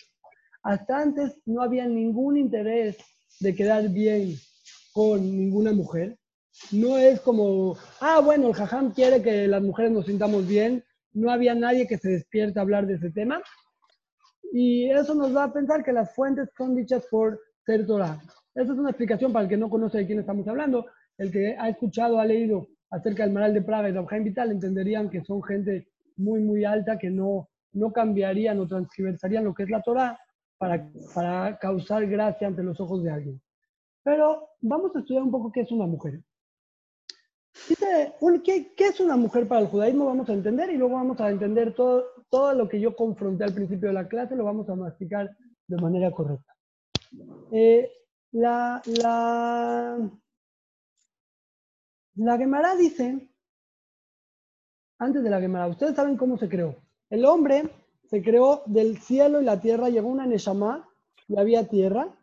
hasta 0.64 0.98
antes 0.98 1.40
no 1.46 1.62
había 1.62 1.88
ningún 1.88 2.36
interés 2.36 2.96
de 3.40 3.54
quedar 3.54 3.88
bien 3.88 4.36
con 4.92 5.20
ninguna 5.20 5.72
mujer. 5.72 6.16
No 6.70 6.98
es 6.98 7.20
como, 7.20 7.76
ah, 8.00 8.20
bueno, 8.20 8.48
el 8.48 8.54
jajam 8.54 8.92
quiere 8.92 9.22
que 9.22 9.48
las 9.48 9.62
mujeres 9.62 9.92
nos 9.92 10.06
sintamos 10.06 10.46
bien. 10.46 10.84
No 11.12 11.30
había 11.30 11.54
nadie 11.54 11.86
que 11.86 11.98
se 11.98 12.10
despierte 12.10 12.58
a 12.58 12.62
hablar 12.62 12.86
de 12.86 12.94
ese 12.94 13.10
tema. 13.10 13.42
Y 14.52 14.90
eso 14.90 15.14
nos 15.14 15.34
va 15.34 15.44
a 15.44 15.52
pensar 15.52 15.82
que 15.82 15.92
las 15.92 16.14
fuentes 16.14 16.50
son 16.56 16.76
dichas 16.76 17.06
por 17.10 17.40
ser 17.64 17.86
Torah. 17.86 18.20
Esa 18.54 18.72
es 18.72 18.78
una 18.78 18.90
explicación 18.90 19.32
para 19.32 19.44
el 19.44 19.48
que 19.48 19.56
no 19.56 19.70
conoce 19.70 19.98
de 19.98 20.06
quién 20.06 20.18
estamos 20.18 20.46
hablando. 20.46 20.86
El 21.16 21.30
que 21.30 21.56
ha 21.58 21.68
escuchado, 21.68 22.20
ha 22.20 22.26
leído 22.26 22.68
acerca 22.90 23.22
del 23.22 23.32
Maral 23.32 23.54
de 23.54 23.62
Praga 23.62 23.88
y 23.88 23.92
de 23.92 23.98
Abraham 23.98 24.24
Vital, 24.24 24.50
entenderían 24.50 25.08
que 25.08 25.24
son 25.24 25.42
gente 25.42 25.88
muy, 26.16 26.40
muy 26.40 26.64
alta 26.64 26.98
que 26.98 27.08
no, 27.08 27.48
no 27.72 27.92
cambiarían 27.92 28.60
o 28.60 28.66
transgiversarían 28.66 29.44
lo 29.44 29.54
que 29.54 29.62
es 29.62 29.70
la 29.70 29.80
Torah 29.80 30.18
para, 30.58 30.90
para 31.14 31.58
causar 31.58 32.06
gracia 32.06 32.46
ante 32.46 32.62
los 32.62 32.78
ojos 32.80 33.02
de 33.02 33.10
alguien. 33.10 33.40
Pero 34.04 34.48
vamos 34.60 34.94
a 34.94 34.98
estudiar 34.98 35.22
un 35.22 35.30
poco 35.30 35.50
qué 35.50 35.62
es 35.62 35.72
una 35.72 35.86
mujer. 35.86 36.20
Dice, 37.68 38.14
¿qué, 38.44 38.74
¿qué, 38.74 38.86
es 38.86 39.00
una 39.00 39.16
mujer 39.16 39.46
para 39.46 39.60
el 39.60 39.68
judaísmo? 39.68 40.06
Vamos 40.06 40.28
a 40.28 40.32
entender 40.32 40.70
y 40.70 40.76
luego 40.76 40.94
vamos 40.94 41.20
a 41.20 41.30
entender 41.30 41.74
todo, 41.74 42.04
todo 42.30 42.54
lo 42.54 42.68
que 42.68 42.80
yo 42.80 42.96
confronté 42.96 43.44
al 43.44 43.54
principio 43.54 43.88
de 43.88 43.94
la 43.94 44.08
clase, 44.08 44.36
lo 44.36 44.44
vamos 44.44 44.68
a 44.68 44.74
masticar 44.74 45.30
de 45.66 45.76
manera 45.76 46.10
correcta. 46.10 46.54
Eh, 47.52 47.90
la, 48.32 48.80
la, 48.86 50.10
la 52.14 52.38
Gemara 52.38 52.74
dice, 52.76 53.28
antes 54.98 55.22
de 55.22 55.30
la 55.30 55.40
Gemara, 55.40 55.66
ustedes 55.66 55.94
saben 55.94 56.16
cómo 56.16 56.38
se 56.38 56.48
creó. 56.48 56.76
El 57.10 57.24
hombre 57.26 57.70
se 58.04 58.22
creó 58.22 58.62
del 58.66 58.98
cielo 58.98 59.40
y 59.40 59.44
la 59.44 59.60
tierra, 59.60 59.90
llegó 59.90 60.08
una 60.08 60.26
Neshama 60.26 60.88
y 61.28 61.38
había 61.38 61.68
tierra. 61.68 62.14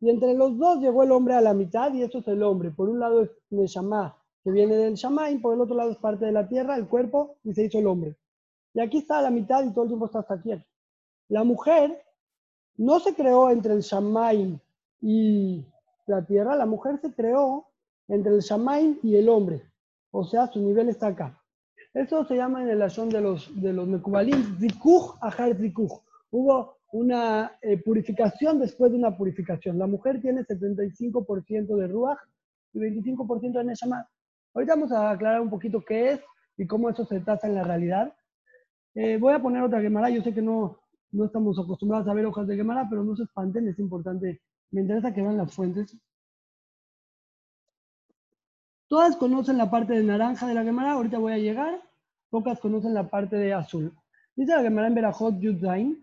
Y 0.00 0.10
entre 0.10 0.34
los 0.34 0.58
dos 0.58 0.80
llegó 0.80 1.04
el 1.04 1.12
hombre 1.12 1.34
a 1.34 1.40
la 1.40 1.54
mitad 1.54 1.92
y 1.94 2.02
eso 2.02 2.18
es 2.18 2.28
el 2.28 2.42
hombre. 2.42 2.72
Por 2.72 2.88
un 2.88 2.98
lado 2.98 3.22
es 3.22 3.30
Neshama, 3.50 4.16
que 4.44 4.50
viene 4.50 4.76
del 4.76 4.94
Shamaim, 4.94 5.40
por 5.40 5.54
el 5.54 5.60
otro 5.60 5.76
lado 5.76 5.90
es 5.90 5.98
parte 5.98 6.26
de 6.26 6.32
la 6.32 6.48
tierra, 6.48 6.76
el 6.76 6.88
cuerpo, 6.88 7.36
y 7.44 7.54
se 7.54 7.64
hizo 7.64 7.78
el 7.78 7.86
hombre. 7.86 8.16
Y 8.74 8.80
aquí 8.80 8.98
está 8.98 9.18
a 9.18 9.22
la 9.22 9.30
mitad 9.30 9.64
y 9.64 9.72
todo 9.72 9.84
el 9.84 9.90
tiempo 9.90 10.06
está 10.06 10.20
hasta 10.20 10.34
aquí. 10.34 10.50
La 11.28 11.44
mujer 11.44 12.02
no 12.76 13.00
se 13.00 13.14
creó 13.14 13.50
entre 13.50 13.74
el 13.74 13.80
Shamaim 13.80 14.58
y 15.00 15.64
la 16.06 16.24
tierra, 16.24 16.56
la 16.56 16.66
mujer 16.66 16.98
se 17.00 17.12
creó 17.12 17.66
entre 18.08 18.34
el 18.34 18.40
Shamaim 18.40 18.98
y 19.02 19.16
el 19.16 19.28
hombre. 19.28 19.62
O 20.10 20.24
sea, 20.24 20.46
su 20.48 20.60
nivel 20.60 20.88
está 20.88 21.08
acá. 21.08 21.38
Eso 21.94 22.24
se 22.24 22.36
llama 22.36 22.62
en 22.62 22.70
el 22.70 22.82
ashon 22.82 23.10
de 23.10 23.20
los, 23.20 23.50
de 23.60 23.72
los 23.72 23.86
Mekubalim, 23.86 24.58
Zikuch 24.58 25.16
Ahar 25.20 25.54
Zikuch. 25.56 25.92
Hubo 26.30 26.78
una 26.92 27.52
eh, 27.60 27.76
purificación 27.82 28.58
después 28.58 28.92
de 28.92 28.98
una 28.98 29.16
purificación. 29.16 29.78
La 29.78 29.86
mujer 29.86 30.20
tiene 30.20 30.42
75% 30.44 31.76
de 31.76 31.86
Ruach 31.86 32.18
y 32.72 32.78
25% 32.78 33.52
de 33.52 33.64
Neshama. 33.64 34.08
Ahorita 34.54 34.74
vamos 34.74 34.92
a 34.92 35.10
aclarar 35.10 35.40
un 35.40 35.48
poquito 35.48 35.82
qué 35.82 36.12
es 36.12 36.20
y 36.58 36.66
cómo 36.66 36.90
eso 36.90 37.06
se 37.06 37.20
trata 37.20 37.46
en 37.46 37.54
la 37.54 37.64
realidad. 37.64 38.14
Eh, 38.94 39.16
voy 39.16 39.32
a 39.32 39.40
poner 39.40 39.62
otra 39.62 39.80
Gemara. 39.80 40.10
Yo 40.10 40.22
sé 40.22 40.34
que 40.34 40.42
no, 40.42 40.78
no 41.10 41.24
estamos 41.24 41.58
acostumbrados 41.58 42.06
a 42.08 42.14
ver 42.14 42.26
hojas 42.26 42.46
de 42.46 42.56
Gemara, 42.56 42.86
pero 42.88 43.02
no 43.02 43.16
se 43.16 43.22
espanten, 43.22 43.68
es 43.68 43.78
importante. 43.78 44.42
Me 44.70 44.82
interesa 44.82 45.12
que 45.12 45.22
vean 45.22 45.38
las 45.38 45.54
fuentes. 45.54 45.96
Todas 48.88 49.16
conocen 49.16 49.56
la 49.56 49.70
parte 49.70 49.94
de 49.94 50.02
naranja 50.02 50.46
de 50.46 50.54
la 50.54 50.64
Gemara, 50.64 50.92
ahorita 50.92 51.18
voy 51.18 51.32
a 51.32 51.38
llegar. 51.38 51.82
Pocas 52.28 52.60
conocen 52.60 52.92
la 52.92 53.08
parte 53.08 53.36
de 53.36 53.54
azul. 53.54 53.92
Dice 54.36 54.54
la 54.54 54.62
Gemara 54.62 54.88
en 54.88 54.94
Berajot 54.94 55.38
Yudzain, 55.38 55.98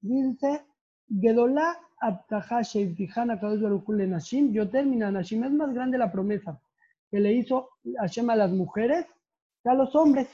dice, 0.00 0.62
Gedolá 1.08 1.78
Abtaha 2.00 2.62
Sheivtijana 2.62 3.40
Kadosh 3.40 3.62
Barukul 3.62 4.08
Nashim, 4.08 4.52
yo 4.52 4.68
termina 4.68 5.10
Nashim, 5.10 5.44
es 5.44 5.52
más 5.52 5.72
grande 5.72 5.98
la 5.98 6.12
promesa 6.12 6.58
que 7.10 7.20
le 7.20 7.32
hizo 7.32 7.70
Hashem 7.98 8.30
a 8.30 8.36
las 8.36 8.50
mujeres 8.50 9.06
que 9.62 9.70
a 9.70 9.74
los 9.74 9.94
hombres. 9.94 10.28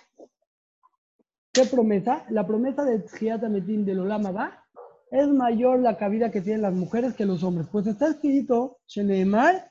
¿Qué 1.52 1.64
promesa? 1.66 2.26
La 2.30 2.46
promesa 2.46 2.84
de 2.84 3.00
Tjiat 3.00 3.44
Ametim 3.44 3.84
del 3.84 4.00
Olama 4.00 4.32
va 4.32 4.64
es 5.10 5.28
mayor 5.28 5.78
la 5.78 5.96
cabida 5.96 6.30
que 6.30 6.40
tienen 6.40 6.62
las 6.62 6.74
mujeres 6.74 7.14
que 7.14 7.24
los 7.24 7.44
hombres. 7.44 7.68
Pues 7.70 7.86
está 7.86 8.08
escrito, 8.08 8.78
Sheneemar, 8.88 9.70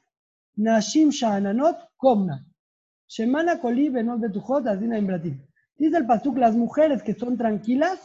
Nashim 0.56 1.10
Shahananot 1.10 1.90
Komna. 1.98 2.46
Shemana 3.10 3.60
Koli 3.60 3.90
Benot 3.90 4.22
Betujot 4.22 4.66
Azina 4.68 4.98
Imbratim. 4.98 5.46
Dice 5.76 5.98
el 5.98 6.06
Pasuk, 6.06 6.38
las 6.38 6.56
mujeres 6.56 7.04
que 7.04 7.14
son 7.14 7.38
tranquilas, 7.38 8.00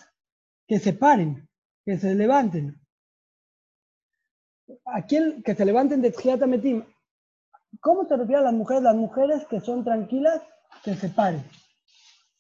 que 0.66 0.80
se 0.80 0.92
paren, 0.92 1.48
que 1.84 1.96
se 1.96 2.14
levanten. 2.14 2.80
¿A 4.84 5.02
quién? 5.02 5.42
Que 5.42 5.54
se 5.54 5.64
levanten 5.64 6.02
de 6.02 6.12
Ametim. 6.42 6.84
¿Cómo 7.80 8.06
se 8.06 8.16
refiere 8.16 8.40
a 8.40 8.44
las 8.44 8.52
mujeres? 8.52 8.82
Las 8.82 8.96
mujeres 8.96 9.44
que 9.46 9.60
son 9.60 9.84
tranquilas, 9.84 10.42
se 10.84 11.08
paren. 11.08 11.42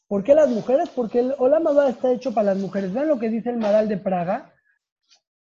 ¿Por 0.06 0.24
qué 0.24 0.34
las 0.34 0.48
mujeres? 0.48 0.88
Porque 0.88 1.20
el 1.20 1.34
Olamaba 1.38 1.88
está 1.88 2.10
hecho 2.12 2.32
para 2.32 2.54
las 2.54 2.58
mujeres. 2.58 2.92
Vean 2.92 3.08
lo 3.08 3.18
que 3.18 3.28
dice 3.28 3.50
el 3.50 3.58
Maral 3.58 3.88
de 3.88 3.98
Praga. 3.98 4.54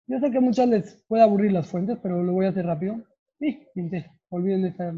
Yo 0.06 0.18
sé 0.18 0.30
que 0.30 0.40
muchas 0.40 0.68
les 0.68 1.02
puede 1.08 1.22
aburrir 1.22 1.52
las 1.52 1.66
fuentes, 1.66 1.98
pero 2.02 2.22
lo 2.22 2.32
voy 2.32 2.46
a 2.46 2.50
hacer 2.50 2.66
rápido. 2.66 2.96
Sí. 3.38 3.66
Olviden 4.28 4.66
esta. 4.66 4.92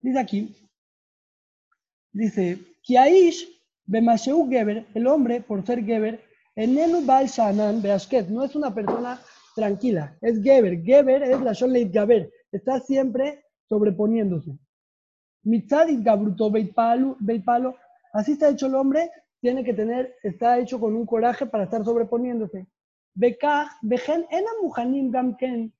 Dice 0.00 0.18
aquí. 0.18 0.56
Dice, 2.12 2.58
Kiaish 2.82 3.60
Bemasheu 3.86 4.48
Geber, 4.48 4.86
el 4.94 5.06
hombre, 5.06 5.40
por 5.40 5.64
ser 5.64 5.84
Geber, 5.84 6.20
Enenu 6.56 7.04
Baal 7.04 7.26
Shanan 7.26 7.82
Beashket, 7.82 8.28
no 8.28 8.44
es 8.44 8.54
una 8.54 8.74
persona 8.74 9.20
tranquila, 9.54 10.16
es 10.20 10.42
Geber. 10.42 10.82
Geber 10.82 11.22
es 11.22 11.40
la 11.40 11.52
Sholeit 11.52 11.92
Gaber, 11.92 12.30
está 12.52 12.80
siempre 12.80 13.44
sobreponiéndose. 13.70 14.58
Mitzadit 15.44 16.02
Gabruto 16.02 16.50
Beipalo, 16.50 17.76
así 18.12 18.32
está 18.32 18.50
hecho 18.50 18.66
el 18.66 18.74
hombre, 18.74 19.10
tiene 19.40 19.64
que 19.64 19.72
tener, 19.72 20.16
está 20.22 20.58
hecho 20.58 20.78
con 20.78 20.94
un 20.94 21.06
coraje 21.06 21.46
para 21.46 21.64
estar 21.64 21.82
sobreponiéndose. 21.82 22.66
Bekah, 23.14 23.70
Bejen, 23.80 24.26
Ena 24.30 24.50
Muhanim 24.60 25.10
Gamken, 25.10 25.72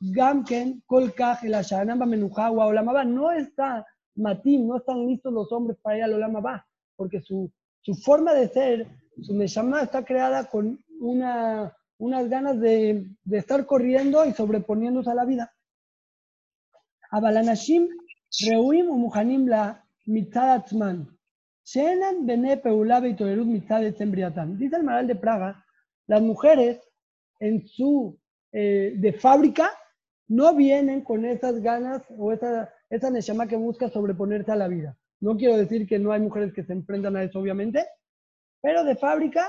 Gamken, 0.00 0.82
Kolkaj, 0.86 1.44
el 1.44 1.54
Ashanamba 1.54 2.06
Menujawa, 2.06 2.66
Olamaba, 2.66 3.04
no 3.04 3.30
está 3.30 3.86
Matim, 4.16 4.66
no 4.66 4.76
están 4.76 5.06
listos 5.06 5.32
los 5.32 5.50
hombres 5.52 5.78
para 5.80 5.96
ir 5.96 6.02
al 6.02 6.14
Olamaba, 6.14 6.66
porque 6.96 7.20
su, 7.20 7.50
su 7.80 7.94
forma 7.94 8.34
de 8.34 8.48
ser, 8.48 8.86
su 9.22 9.34
Neshama 9.34 9.82
está 9.82 10.04
creada 10.04 10.48
con 10.50 10.78
una, 11.00 11.72
unas 11.98 12.28
ganas 12.28 12.60
de, 12.60 13.06
de 13.24 13.38
estar 13.38 13.64
corriendo 13.64 14.24
y 14.26 14.32
sobreponiéndose 14.32 15.10
a 15.10 15.14
la 15.14 15.24
vida. 15.24 15.52
Reuim 17.10 18.90
o 18.90 18.96
Muhanim 18.96 19.46
la 19.48 19.82
mitzad 20.06 20.50
atzman. 20.56 21.06
Shenan 21.64 22.26
bene 22.26 22.56
peula 22.56 23.00
beitolerut 23.00 23.46
mitzad 23.46 23.84
etzembriatan. 23.84 24.58
Dice 24.58 24.76
el 24.76 24.84
Maral 24.84 25.06
de 25.06 25.16
Praga, 25.16 25.64
las 26.06 26.22
mujeres 26.22 26.80
en 27.40 27.66
su 27.66 28.18
eh, 28.52 28.94
de 28.96 29.12
fábrica 29.12 29.70
no 30.28 30.54
vienen 30.54 31.02
con 31.02 31.24
esas 31.24 31.60
ganas 31.60 32.02
o 32.16 32.32
esa, 32.32 32.72
esa 32.90 33.10
neshama 33.10 33.46
que 33.46 33.56
busca 33.56 33.88
sobreponerse 33.88 34.52
a 34.52 34.56
la 34.56 34.68
vida. 34.68 34.96
No 35.20 35.36
quiero 35.36 35.56
decir 35.56 35.86
que 35.86 35.98
no 35.98 36.12
hay 36.12 36.20
mujeres 36.20 36.52
que 36.52 36.64
se 36.64 36.72
enfrentan 36.72 37.16
a 37.16 37.22
eso, 37.22 37.40
obviamente, 37.40 37.86
pero 38.60 38.84
de 38.84 38.96
fábrica 38.96 39.48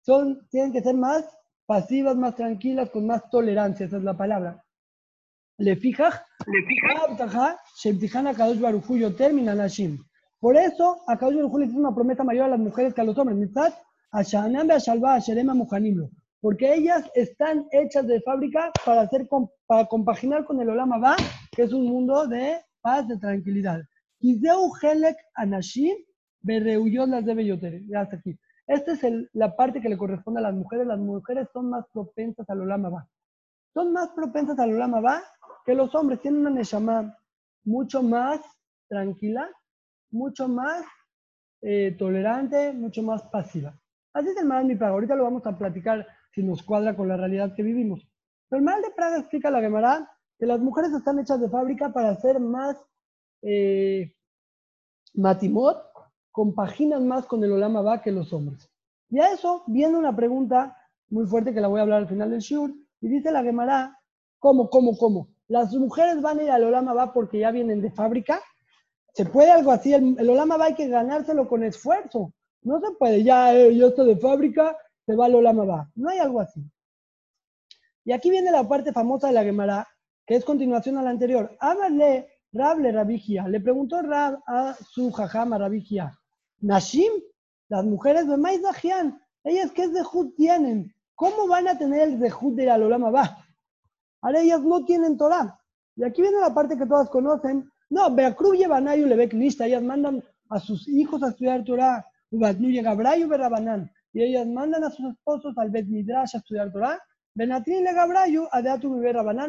son, 0.00 0.46
tienen 0.48 0.72
que 0.72 0.82
ser 0.82 0.94
más 0.94 1.24
pasivas, 1.66 2.16
más 2.16 2.34
tranquilas, 2.34 2.90
con 2.90 3.06
más 3.06 3.28
tolerancia, 3.30 3.86
esa 3.86 3.98
es 3.98 4.02
la 4.02 4.16
palabra. 4.16 4.63
Le 5.58 5.76
fija, 5.76 6.24
termina 9.16 9.54
Nashim. 9.54 9.98
Por 10.40 10.56
eso, 10.56 11.00
a 11.06 11.16
Kadosh 11.16 11.36
Baruj 11.36 11.58
le 11.58 11.66
hizo 11.66 11.78
una 11.78 11.94
promesa 11.94 12.24
mayor 12.24 12.46
a 12.46 12.48
las 12.48 12.58
mujeres 12.58 12.92
que 12.92 13.00
a 13.00 13.04
los 13.04 13.16
hombres. 13.16 13.50
Porque 16.40 16.74
ellas 16.74 17.08
están 17.14 17.66
hechas 17.70 18.06
de 18.06 18.20
fábrica 18.22 18.72
para, 18.84 19.02
hacer, 19.02 19.28
para 19.66 19.86
compaginar 19.86 20.44
con 20.44 20.60
el 20.60 20.70
Olama 20.70 20.98
Ba, 20.98 21.16
que 21.52 21.62
es 21.62 21.72
un 21.72 21.86
mundo 21.86 22.26
de 22.26 22.58
paz, 22.80 23.06
de 23.06 23.16
tranquilidad. 23.16 23.80
Anashim, 25.36 25.96
las 26.42 27.24
debe 27.24 27.44
aquí. 28.12 28.36
Esta 28.66 28.92
es 28.92 29.04
el, 29.04 29.30
la 29.32 29.54
parte 29.54 29.80
que 29.80 29.88
le 29.88 29.96
corresponde 29.96 30.40
a 30.40 30.42
las 30.42 30.54
mujeres. 30.54 30.86
Las 30.86 30.98
mujeres 30.98 31.46
son 31.52 31.70
más 31.70 31.84
propensas 31.92 32.48
al 32.50 32.62
Olama 32.62 32.88
Ba. 32.90 33.08
Son 33.72 33.92
más 33.92 34.10
propensas 34.10 34.58
al 34.58 34.74
Olama 34.74 35.00
Ba 35.00 35.22
que 35.64 35.74
los 35.74 35.94
hombres 35.94 36.20
tienen 36.20 36.40
una 36.40 36.50
Neshama 36.50 37.18
mucho 37.64 38.02
más 38.02 38.40
tranquila, 38.88 39.48
mucho 40.10 40.48
más 40.48 40.84
eh, 41.62 41.96
tolerante, 41.98 42.72
mucho 42.72 43.02
más 43.02 43.22
pasiva. 43.24 43.78
Así 44.12 44.28
es 44.28 44.36
el 44.36 44.46
mal 44.46 44.68
de 44.68 44.76
Praga. 44.76 44.92
Ahorita 44.92 45.16
lo 45.16 45.24
vamos 45.24 45.46
a 45.46 45.56
platicar 45.56 46.06
si 46.32 46.42
nos 46.42 46.62
cuadra 46.62 46.94
con 46.94 47.08
la 47.08 47.16
realidad 47.16 47.54
que 47.54 47.62
vivimos. 47.62 48.06
El 48.50 48.62
mal 48.62 48.82
de 48.82 48.90
Praga 48.90 49.18
explica 49.18 49.50
la 49.50 49.60
Gemara 49.60 50.10
que 50.38 50.46
las 50.46 50.60
mujeres 50.60 50.92
están 50.92 51.18
hechas 51.18 51.40
de 51.40 51.48
fábrica 51.48 51.92
para 51.92 52.14
ser 52.16 52.38
más 52.38 52.76
eh, 53.42 54.14
matimot, 55.14 55.78
compaginan 56.30 57.08
más 57.08 57.26
con 57.26 57.42
el 57.42 57.52
Olama 57.52 57.82
Ba 57.82 58.02
que 58.02 58.12
los 58.12 58.32
hombres. 58.32 58.70
Y 59.08 59.18
a 59.20 59.32
eso 59.32 59.64
viene 59.66 59.96
una 59.96 60.14
pregunta 60.14 60.76
muy 61.08 61.26
fuerte 61.26 61.54
que 61.54 61.60
la 61.60 61.68
voy 61.68 61.78
a 61.78 61.82
hablar 61.82 62.02
al 62.02 62.08
final 62.08 62.30
del 62.30 62.40
Shur. 62.40 62.72
Y 63.00 63.08
dice 63.08 63.32
la 63.32 63.42
Gemara, 63.42 63.98
¿cómo, 64.38 64.68
cómo, 64.68 64.96
cómo? 64.96 65.33
Las 65.48 65.72
mujeres 65.74 66.20
van 66.22 66.38
a 66.38 66.42
ir 66.42 66.50
al 66.50 66.64
Olama 66.64 66.94
va 66.94 67.12
porque 67.12 67.40
ya 67.40 67.50
vienen 67.50 67.82
de 67.82 67.90
fábrica. 67.90 68.40
¿Se 69.12 69.26
puede 69.26 69.50
algo 69.50 69.70
así? 69.70 69.92
El, 69.92 70.16
el 70.18 70.30
Olama 70.30 70.56
va 70.56 70.66
hay 70.66 70.74
que 70.74 70.88
ganárselo 70.88 71.48
con 71.48 71.62
esfuerzo. 71.62 72.32
No 72.62 72.80
se 72.80 72.92
puede, 72.98 73.22
ya 73.22 73.54
eh, 73.54 73.76
yo 73.76 73.88
estoy 73.88 74.14
de 74.14 74.20
fábrica, 74.20 74.76
se 75.06 75.14
va 75.14 75.26
al 75.26 75.34
Olama 75.34 75.64
va. 75.64 75.90
No 75.94 76.08
hay 76.08 76.18
algo 76.18 76.40
así. 76.40 76.64
Y 78.04 78.12
aquí 78.12 78.30
viene 78.30 78.50
la 78.50 78.66
parte 78.66 78.92
famosa 78.92 79.28
de 79.28 79.34
la 79.34 79.44
Gemara, 79.44 79.86
que 80.26 80.34
es 80.34 80.44
continuación 80.44 80.98
a 80.98 81.02
la 81.02 81.10
anterior. 81.10 81.56
Háblale, 81.60 82.28
Rab 82.52 82.78
le 82.78 82.92
Rabigia. 82.92 83.48
Le 83.48 83.60
preguntó 83.60 84.00
Rab 84.00 84.42
a 84.46 84.74
su 84.74 85.10
jajama 85.10 85.58
Rabigia. 85.58 86.18
Nashim, 86.60 87.12
las 87.68 87.84
mujeres 87.84 88.26
de 88.26 88.36
Mais 88.36 88.62
Dajian, 88.62 89.20
ellas 89.42 89.72
qué 89.72 89.88
zehut 89.88 90.34
tienen. 90.36 90.94
¿Cómo 91.14 91.46
van 91.46 91.68
a 91.68 91.78
tener 91.78 92.08
el 92.08 92.18
zehut 92.18 92.54
de 92.54 92.62
ir 92.64 92.70
al 92.70 92.82
Olama 92.82 93.10
va? 93.10 93.43
Ahora 94.24 94.40
ellas 94.40 94.62
no 94.62 94.84
tienen 94.86 95.18
Torah. 95.18 95.60
Y 95.96 96.02
aquí 96.02 96.22
viene 96.22 96.40
la 96.40 96.54
parte 96.54 96.78
que 96.78 96.86
todas 96.86 97.10
conocen. 97.10 97.70
No, 97.90 98.12
Veracruz 98.14 98.56
lleva 98.56 98.78
a 98.78 98.80
le 98.80 99.16
ve 99.16 99.28
lista. 99.28 99.66
Ellas 99.66 99.82
mandan 99.82 100.24
a 100.48 100.58
sus 100.58 100.88
hijos 100.88 101.22
a 101.22 101.28
estudiar 101.28 101.62
Torah. 101.62 102.06
Y 102.30 104.22
ellas 104.22 104.46
mandan 104.46 104.82
a 104.82 104.90
sus 104.90 105.12
esposos 105.12 105.58
al 105.58 105.70
Bet 105.70 105.86
a 106.16 106.22
estudiar 106.24 106.72
Torah. 106.72 106.98
Benatrin 107.34 107.84
Gabrayu 107.84 108.48
a 108.50 108.62
Deatu. 108.62 108.98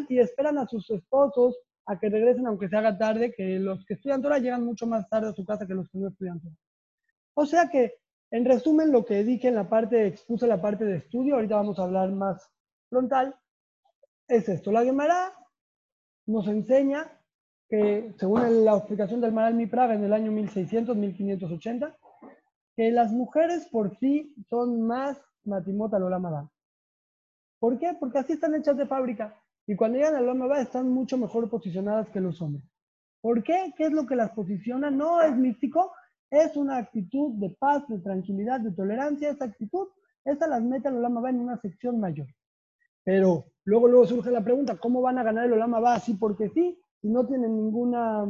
Y 0.09 0.19
esperan 0.19 0.57
a 0.57 0.67
sus 0.67 0.89
esposos 0.89 1.55
a 1.85 1.97
que 1.97 2.09
regresen, 2.09 2.45
aunque 2.45 2.67
se 2.67 2.75
haga 2.75 2.97
tarde, 2.97 3.33
que 3.33 3.57
los 3.59 3.85
que 3.85 3.93
estudian 3.93 4.21
Torah 4.21 4.39
llegan 4.39 4.65
mucho 4.65 4.85
más 4.87 5.07
tarde 5.07 5.29
a 5.29 5.33
su 5.33 5.45
casa 5.45 5.65
que 5.65 5.73
los 5.73 5.87
que 5.89 5.99
no 5.99 6.09
estudian 6.09 6.41
Torah. 6.41 6.55
O 7.35 7.45
sea 7.45 7.69
que, 7.69 7.93
en 8.29 8.43
resumen, 8.43 8.91
lo 8.91 9.05
que 9.05 9.23
dije 9.23 9.47
en 9.47 9.55
la 9.55 9.69
parte, 9.69 10.05
expuse 10.05 10.45
la 10.47 10.61
parte 10.61 10.83
de 10.83 10.97
estudio, 10.97 11.35
ahorita 11.35 11.55
vamos 11.55 11.79
a 11.79 11.83
hablar 11.83 12.11
más 12.11 12.51
frontal, 12.89 13.35
es 14.27 14.49
esto. 14.49 14.71
La 14.71 14.83
Gemara 14.83 15.33
nos 16.25 16.47
enseña 16.47 17.11
que, 17.69 18.13
según 18.17 18.65
la 18.65 18.77
explicación 18.77 19.21
del 19.21 19.33
Maral 19.33 19.55
Mi 19.55 19.67
Praga 19.67 19.95
en 19.95 20.03
el 20.03 20.13
año 20.13 20.31
1600-1580, 20.31 21.95
que 22.75 22.91
las 22.91 23.11
mujeres 23.11 23.67
por 23.71 23.97
sí 23.99 24.35
son 24.49 24.81
más 24.81 25.19
matimota 25.43 25.99
lolamada. 25.99 26.49
¿Por 27.59 27.79
qué? 27.79 27.95
Porque 27.99 28.19
así 28.19 28.33
están 28.33 28.55
hechas 28.55 28.77
de 28.77 28.85
fábrica. 28.85 29.39
Y 29.67 29.75
cuando 29.75 29.97
llegan 29.97 30.15
al 30.15 30.25
Lama 30.25 30.59
están 30.59 30.89
mucho 30.89 31.17
mejor 31.17 31.49
posicionadas 31.49 32.09
que 32.09 32.19
los 32.19 32.41
hombres. 32.41 32.63
¿Por 33.21 33.41
qué? 33.43 33.73
¿Qué 33.75 33.85
es 33.85 33.91
lo 33.91 34.05
que 34.05 34.15
las 34.15 34.31
posiciona? 34.31 34.91
No 34.91 35.21
es 35.21 35.35
místico, 35.35 35.91
es 36.29 36.55
una 36.55 36.77
actitud 36.77 37.33
de 37.39 37.49
paz, 37.57 37.87
de 37.87 37.99
tranquilidad, 37.99 38.59
de 38.59 38.71
tolerancia. 38.71 39.31
Esa 39.31 39.45
actitud, 39.45 39.87
esa 40.23 40.47
las 40.47 40.61
mete 40.61 40.89
al 40.89 41.01
Lama 41.01 41.27
en 41.29 41.39
una 41.39 41.59
sección 41.59 41.99
mayor. 41.99 42.27
Pero 43.03 43.45
luego, 43.65 43.87
luego 43.87 44.07
surge 44.07 44.31
la 44.31 44.43
pregunta, 44.43 44.77
¿cómo 44.77 45.01
van 45.01 45.17
a 45.17 45.23
ganar 45.23 45.45
el 45.45 45.53
Olama 45.53 45.79
va 45.79 45.95
así 45.95 46.13
porque 46.13 46.49
sí? 46.49 46.79
Si 47.01 47.09
no 47.09 47.27
tienen 47.27 47.55
ninguna, 47.55 48.25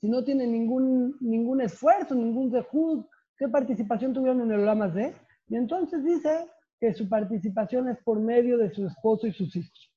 si 0.00 0.08
no 0.08 0.24
tienen 0.24 0.52
ningún, 0.52 1.16
ningún 1.20 1.60
esfuerzo, 1.60 2.14
ningún 2.14 2.50
dejud, 2.50 3.04
¿qué 3.36 3.48
participación 3.48 4.12
tuvieron 4.12 4.40
en 4.40 4.52
el 4.52 4.60
Olama 4.60 4.92
Z? 4.92 5.14
Y 5.48 5.56
entonces 5.56 6.04
dice 6.04 6.50
que 6.80 6.94
su 6.94 7.08
participación 7.08 7.88
es 7.88 7.98
por 8.02 8.20
medio 8.20 8.58
de 8.58 8.72
su 8.72 8.86
esposo 8.86 9.26
y 9.26 9.32
sus 9.32 9.54
hijos. 9.56 9.92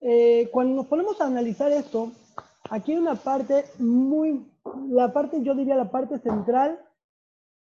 Eh, 0.00 0.50
cuando 0.52 0.74
nos 0.74 0.86
ponemos 0.86 1.20
a 1.20 1.26
analizar 1.26 1.72
esto, 1.72 2.12
aquí 2.70 2.92
hay 2.92 2.98
una 2.98 3.14
parte 3.14 3.64
muy, 3.78 4.46
la 4.90 5.12
parte, 5.12 5.42
yo 5.42 5.54
diría 5.54 5.76
la 5.76 5.90
parte 5.90 6.18
central 6.18 6.78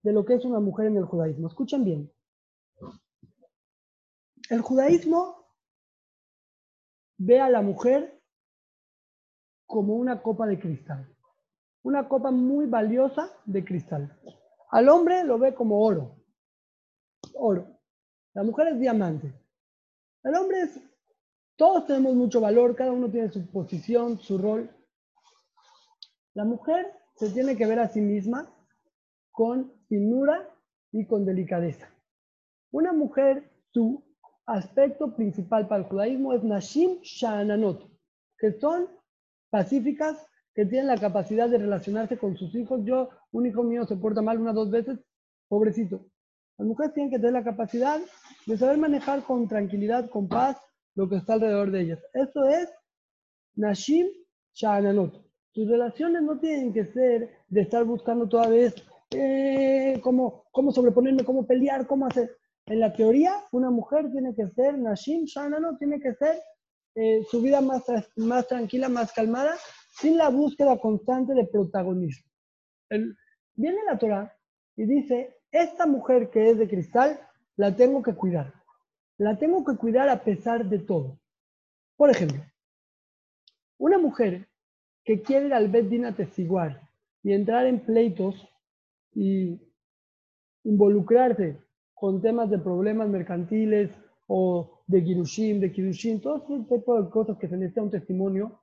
de 0.04 0.12
lo 0.12 0.26
que 0.26 0.36
es 0.36 0.46
una 0.46 0.60
mujer 0.60 0.88
en 0.88 0.98
el 0.98 1.06
judaísmo. 1.06 1.48
Escuchen 1.48 1.84
bien. 1.84 2.12
El 4.52 4.60
judaísmo 4.60 5.48
ve 7.18 7.40
a 7.40 7.50
la 7.50 7.62
mujer 7.62 8.22
como 9.66 9.96
una 9.96 10.22
copa 10.22 10.46
de 10.46 10.60
cristal, 10.60 11.08
una 11.84 12.10
copa 12.10 12.32
muy 12.32 12.66
valiosa 12.66 13.32
de 13.46 13.64
cristal. 13.64 14.20
Al 14.72 14.90
hombre 14.90 15.24
lo 15.24 15.40
ve 15.40 15.56
como 15.56 15.82
oro, 15.82 16.18
oro. 17.34 17.80
La 18.34 18.44
mujer 18.44 18.68
es 18.74 18.80
diamante. 18.82 19.34
El 20.22 20.36
hombre 20.36 20.64
es 20.64 20.82
todos 21.56 21.88
tenemos 21.88 22.14
mucho 22.16 22.42
valor, 22.42 22.76
cada 22.76 22.92
uno 22.92 23.10
tiene 23.10 23.32
su 23.32 23.50
posición, 23.52 24.20
su 24.20 24.38
rol. 24.38 24.70
La 26.34 26.44
mujer 26.44 26.92
se 27.16 27.30
tiene 27.30 27.56
que 27.56 27.68
ver 27.68 27.80
a 27.80 27.88
sí 27.88 28.02
misma 28.02 28.54
con 29.32 29.72
finura 29.88 30.54
y 30.92 31.08
con 31.08 31.24
delicadeza. 31.24 31.88
Una 32.72 32.92
mujer, 32.92 33.50
su 33.72 34.11
aspecto 34.46 35.16
principal 35.16 35.68
para 35.68 35.84
el 35.84 35.90
judaísmo 35.90 36.34
es 36.34 36.44
Nashim 36.44 37.00
Shananot, 37.02 37.90
que 38.38 38.54
son 38.60 38.88
pacíficas, 39.50 40.18
que 40.54 40.66
tienen 40.66 40.88
la 40.88 40.98
capacidad 40.98 41.50
de 41.50 41.58
relacionarse 41.58 42.18
con 42.18 42.36
sus 42.36 42.54
hijos. 42.56 42.82
Yo, 42.84 43.10
un 43.32 43.46
hijo 43.46 43.64
mío 43.64 43.86
se 43.86 43.96
porta 43.96 44.22
mal 44.22 44.40
una 44.40 44.54
dos 44.54 44.70
veces, 44.70 45.00
pobrecito. 45.48 46.06
Las 46.58 46.68
mujeres 46.68 46.94
tienen 46.94 47.12
que 47.12 47.18
tener 47.18 47.34
la 47.34 47.44
capacidad 47.44 48.00
de 48.46 48.58
saber 48.58 48.78
manejar 48.78 49.24
con 49.24 49.48
tranquilidad, 49.48 50.10
con 50.10 50.28
paz, 50.28 50.58
lo 50.96 51.08
que 51.08 51.16
está 51.16 51.34
alrededor 51.34 51.72
de 51.72 51.82
ellas. 51.82 52.00
Eso 52.14 52.46
es 52.48 52.70
Nashim 53.56 54.08
Sha'ananot. 54.54 55.26
Sus 55.54 55.68
relaciones 55.68 56.22
no 56.22 56.40
tienen 56.40 56.74
que 56.74 56.86
ser 56.86 57.30
de 57.48 57.62
estar 57.62 57.84
buscando 57.84 58.28
toda 58.28 58.48
vez 58.48 58.76
eh, 59.12 60.00
cómo, 60.02 60.46
cómo 60.52 60.72
sobreponerme, 60.72 61.26
cómo 61.26 61.46
pelear, 61.46 61.88
cómo 61.88 62.06
hacer. 62.08 62.38
En 62.72 62.80
la 62.80 62.94
teoría, 62.94 63.34
una 63.52 63.70
mujer 63.70 64.10
tiene 64.12 64.34
que 64.34 64.48
ser 64.50 64.78
Nashim 64.78 65.26
Sha'ananot, 65.26 65.78
tiene 65.78 66.00
que 66.00 66.14
ser 66.14 66.42
eh, 66.96 67.24
su 67.30 67.42
vida 67.42 67.62
más, 67.62 67.84
más 68.16 68.48
tranquila, 68.48 68.90
más 68.90 69.12
calmada, 69.12 69.56
sin 69.92 70.18
la 70.18 70.30
búsqueda 70.30 70.80
constante 70.80 71.34
de 71.34 71.46
protagonismo. 71.46 72.32
viene 73.56 73.84
la 73.86 73.98
Torah 73.98 74.34
y 74.78 74.86
dice, 74.86 75.38
esta 75.52 75.86
mujer 75.86 76.30
que 76.30 76.52
es 76.52 76.58
de 76.58 76.70
cristal, 76.70 77.20
la 77.58 77.76
tengo 77.76 78.02
que 78.02 78.16
cuidar 78.16 78.62
la 79.22 79.38
tengo 79.38 79.64
que 79.64 79.78
cuidar 79.78 80.10
a 80.10 80.24
pesar 80.24 80.66
de 80.66 80.80
todo. 80.80 81.20
Por 81.96 82.10
ejemplo, 82.10 82.44
una 83.78 84.00
mujer 84.00 84.50
que 85.06 85.22
quiere 85.22 85.46
ir 85.46 85.54
al 85.54 85.72
y 87.24 87.34
entrar 87.34 87.68
en 87.68 87.86
pleitos 87.86 88.50
y 89.14 89.62
involucrarse 90.64 91.56
con 92.02 92.20
temas 92.20 92.50
de 92.50 92.58
problemas 92.58 93.08
mercantiles 93.10 93.92
o 94.26 94.82
de 94.88 95.04
Kirushim, 95.04 95.60
de 95.60 95.72
Kirushim, 95.72 96.20
todo 96.20 96.38
ese 96.38 96.66
tipo 96.68 97.00
de 97.00 97.08
cosas 97.12 97.38
que 97.38 97.48
se 97.48 97.56
necesita 97.56 97.84
un 97.84 97.92
testimonio, 97.92 98.60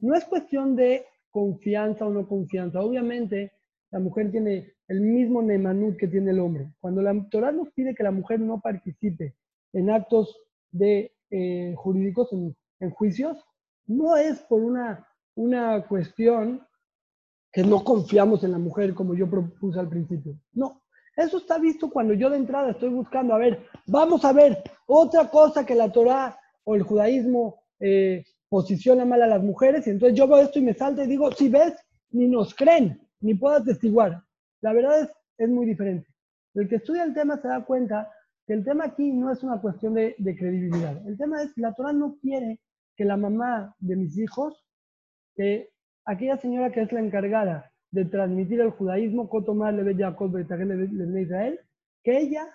no 0.00 0.14
es 0.14 0.26
cuestión 0.26 0.76
de 0.76 1.06
confianza 1.30 2.06
o 2.06 2.10
no 2.10 2.28
confianza. 2.28 2.82
Obviamente, 2.82 3.52
la 3.90 3.98
mujer 3.98 4.30
tiene 4.30 4.74
el 4.88 5.00
mismo 5.00 5.40
nemanut 5.40 5.96
que 5.96 6.06
tiene 6.06 6.32
el 6.32 6.40
hombre. 6.40 6.70
Cuando 6.80 7.00
la 7.00 7.14
Torah 7.30 7.50
nos 7.50 7.70
pide 7.70 7.94
que 7.94 8.02
la 8.02 8.10
mujer 8.10 8.40
no 8.40 8.60
participe 8.60 9.36
en 9.72 9.88
actos 9.88 10.36
de, 10.70 11.14
eh, 11.30 11.72
jurídicos, 11.74 12.28
en, 12.34 12.90
juicios, 12.90 13.38
no 13.86 14.18
es 14.18 14.38
por 14.42 14.60
una, 14.60 15.08
una 15.34 15.86
cuestión 15.86 16.60
que 17.50 17.64
no 17.64 17.84
confiamos 17.84 18.44
en 18.44 18.52
la 18.52 18.58
mujer 18.58 18.92
como 18.92 19.14
yo 19.14 19.30
propuse 19.30 19.80
al 19.80 19.88
principio. 19.88 20.38
No, 20.52 20.81
eso 21.16 21.38
está 21.38 21.58
visto 21.58 21.90
cuando 21.90 22.14
yo 22.14 22.30
de 22.30 22.38
entrada 22.38 22.70
estoy 22.70 22.88
buscando, 22.90 23.34
a 23.34 23.38
ver, 23.38 23.66
vamos 23.86 24.24
a 24.24 24.32
ver 24.32 24.62
otra 24.86 25.28
cosa 25.28 25.66
que 25.66 25.74
la 25.74 25.92
Torah 25.92 26.38
o 26.64 26.74
el 26.74 26.82
judaísmo 26.82 27.62
eh, 27.80 28.24
posiciona 28.48 29.04
mal 29.04 29.22
a 29.22 29.26
las 29.26 29.42
mujeres, 29.42 29.86
y 29.86 29.90
entonces 29.90 30.16
yo 30.16 30.26
veo 30.26 30.38
esto 30.38 30.58
y 30.58 30.62
me 30.62 30.74
salta 30.74 31.04
y 31.04 31.08
digo, 31.08 31.30
si 31.32 31.48
ves, 31.48 31.74
ni 32.10 32.28
nos 32.28 32.54
creen, 32.54 33.00
ni 33.20 33.34
puedo 33.34 33.56
atestiguar. 33.56 34.22
La 34.60 34.72
verdad 34.72 35.00
es, 35.00 35.08
es 35.38 35.48
muy 35.48 35.66
diferente. 35.66 36.06
El 36.54 36.68
que 36.68 36.76
estudia 36.76 37.04
el 37.04 37.14
tema 37.14 37.40
se 37.40 37.48
da 37.48 37.64
cuenta 37.64 38.10
que 38.46 38.52
el 38.54 38.64
tema 38.64 38.84
aquí 38.84 39.12
no 39.12 39.32
es 39.32 39.42
una 39.42 39.60
cuestión 39.60 39.94
de, 39.94 40.14
credibilidad. 40.18 41.06
El 41.06 41.16
tema 41.16 41.42
es, 41.42 41.56
la 41.56 41.74
Torah 41.74 41.92
no 41.92 42.18
quiere 42.20 42.60
que 42.96 43.04
la 43.04 43.16
mamá 43.16 43.74
de 43.78 43.96
mis 43.96 44.18
hijos, 44.18 44.64
que 45.34 45.70
aquella 46.04 46.36
señora 46.36 46.70
que 46.72 46.82
es 46.82 46.92
la 46.92 47.00
encargada 47.00 47.71
de 47.92 48.04
transmitir 48.06 48.60
el 48.60 48.70
judaísmo, 48.70 49.28
Israel, 51.22 51.60
que 52.02 52.18
ella 52.18 52.48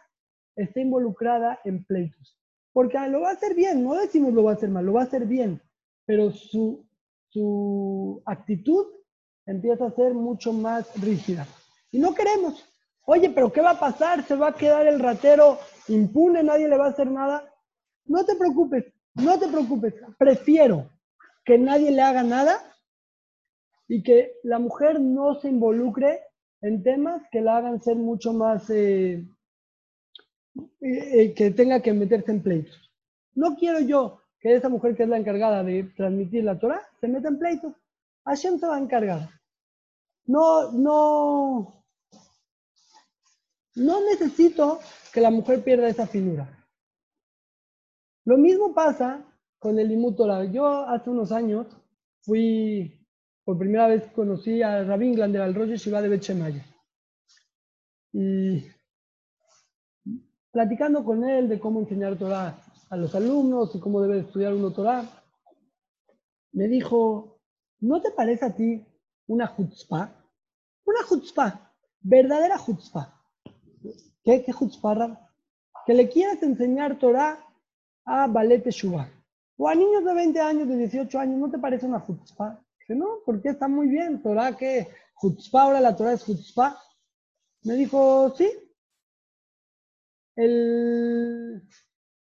esté 0.56 0.82
involucrada 0.82 1.60
en 1.64 1.86
pleitos. 1.86 2.38
Porque 2.74 2.98
lo 3.10 3.22
va 3.22 3.30
a 3.30 3.34
hacer 3.34 3.56
bien, 3.56 3.84
no 3.84 3.94
decimos 3.94 4.34
lo 4.34 4.44
va 4.44 4.52
a 4.52 4.56
hacer 4.56 4.70
mal, 4.70 4.86
lo 4.86 4.94
va 4.94 5.02
a 5.02 5.06
hacer 5.06 5.26
bien, 5.26 5.62
pero 6.06 6.32
su, 6.32 6.86
su 7.30 8.22
actitud 8.26 8.88
empieza 9.46 9.86
a 9.86 9.96
ser 9.96 10.14
mucho 10.14 10.52
más 10.52 11.00
rígida. 11.02 11.48
Y 11.92 12.00
no 12.00 12.14
queremos. 12.14 12.68
Oye, 13.06 13.30
pero 13.30 13.52
¿qué 13.54 13.62
va 13.62 13.72
a 13.72 13.80
pasar? 13.80 14.24
¿Se 14.24 14.36
va 14.36 14.50
a 14.50 14.56
quedar 14.56 14.86
el 14.86 15.00
ratero 15.00 15.58
impune, 15.88 16.44
nadie 16.44 16.68
le 16.68 16.78
va 16.78 16.88
a 16.88 16.90
hacer 16.90 17.10
nada. 17.10 17.50
No 18.06 18.26
te 18.26 18.36
preocupes, 18.36 18.86
no 19.16 19.40
te 19.40 19.48
preocupes. 19.48 19.94
Prefiero 20.18 20.90
que 21.46 21.58
nadie 21.58 21.92
le 21.92 22.02
haga 22.02 22.24
nada 22.24 22.60
y 23.88 24.04
que 24.04 24.34
la 24.44 24.60
mujer 24.60 25.00
no 25.00 25.36
se 25.40 25.50
involucre 25.50 26.22
en 26.62 26.84
temas 26.84 27.24
que 27.32 27.42
la 27.42 27.58
hagan 27.58 27.82
ser 27.82 27.96
mucho 27.96 28.34
más, 28.34 28.70
eh, 28.70 29.26
eh, 30.82 31.22
eh, 31.22 31.34
que 31.34 31.52
tenga 31.52 31.82
que 31.82 31.94
meterse 31.94 32.32
en 32.32 32.44
pleitos. 32.44 32.92
No 33.36 33.56
quiero 33.56 33.80
yo 33.80 34.22
que 34.40 34.56
esa 34.56 34.70
mujer 34.70 34.96
que 34.96 35.04
es 35.04 35.10
la 35.10 35.18
encargada 35.18 35.64
de 35.64 35.84
transmitir 35.96 36.44
la 36.44 36.60
Torah 36.60 36.82
se 37.00 37.08
meta 37.08 37.28
en 37.28 37.40
pleitos. 37.40 37.74
Hashem 38.26 38.60
se 38.60 38.68
va 38.68 38.76
a 38.76 38.80
encargar. 38.80 39.30
No, 40.26 40.72
no, 40.72 41.84
no 43.76 44.06
necesito 44.06 44.80
que 45.14 45.22
la 45.22 45.32
mujer 45.32 45.64
pierda 45.64 45.88
esa 45.88 46.08
finura. 46.08 46.58
Lo 48.26 48.38
mismo 48.38 48.74
pasa 48.74 49.24
con 49.60 49.80
el 49.80 50.16
Torah. 50.16 50.44
Yo 50.46 50.66
hace 50.68 51.10
unos 51.10 51.32
años 51.32 51.68
fui, 52.22 52.97
por 53.48 53.58
primera 53.58 53.88
vez 53.88 54.04
conocí 54.12 54.62
a 54.62 54.84
Rabin 54.84 55.16
Glander, 55.16 55.42
al 55.42 55.56
Roger 55.56 55.78
Shiva 55.78 56.02
de 56.02 56.10
Bechemaya. 56.10 56.66
Y 58.12 58.62
platicando 60.52 61.06
con 61.06 61.24
él 61.24 61.48
de 61.48 61.58
cómo 61.58 61.80
enseñar 61.80 62.18
Torah 62.18 62.60
a 62.90 62.98
los 62.98 63.16
alumnos 63.16 63.74
y 63.74 63.80
cómo 63.80 64.02
debe 64.02 64.20
estudiar 64.20 64.54
uno 64.54 64.74
Torah, 64.74 65.06
me 66.52 66.68
dijo, 66.68 67.40
¿no 67.80 68.02
te 68.02 68.12
parece 68.12 68.44
a 68.44 68.54
ti 68.54 68.86
una 69.28 69.56
chutzpah? 69.56 70.14
Una 70.84 71.00
chutzpah, 71.08 71.74
verdadera 72.02 72.60
chutzpah. 72.60 73.18
¿Qué, 74.26 74.44
qué 74.44 74.52
chutzpah? 74.52 75.32
Que 75.86 75.94
le 75.94 76.10
quieras 76.10 76.44
enseñar 76.44 77.00
Torah 77.00 77.40
a 78.04 78.28
Balete 78.28 78.72
Shubá. 78.72 79.10
O 79.56 79.70
a 79.70 79.74
niños 79.74 80.04
de 80.04 80.14
20 80.14 80.38
años, 80.42 80.68
de 80.68 80.76
18 80.76 81.18
años, 81.18 81.40
¿no 81.40 81.50
te 81.50 81.60
parece 81.60 81.86
una 81.86 82.06
chutzpah? 82.06 82.62
No, 82.88 83.20
porque 83.26 83.50
está 83.50 83.68
muy 83.68 83.88
bien. 83.88 84.22
Torah, 84.22 84.56
que 84.56 84.88
chutzpah, 85.22 85.64
ahora 85.64 85.82
la 85.82 85.96
Torah 85.96 86.14
es 86.14 86.26
chutzpah. 86.26 86.78
Me 87.64 87.76
dijo, 87.76 88.34
sí. 88.38 88.50
El... 90.36 91.64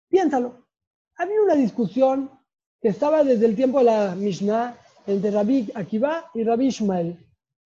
Piénsalo. 0.08 0.68
Había 1.16 1.42
una 1.42 1.56
discusión 1.56 2.30
que 2.82 2.90
estaba 2.90 3.24
desde 3.24 3.46
el 3.46 3.56
tiempo 3.56 3.80
de 3.80 3.86
la 3.86 4.16
Mishnah 4.16 4.78
entre 5.08 5.32
Rabbi 5.32 5.72
Akiva 5.74 6.30
y 6.34 6.44
Rabbi 6.44 6.68
Ishmael. 6.68 7.18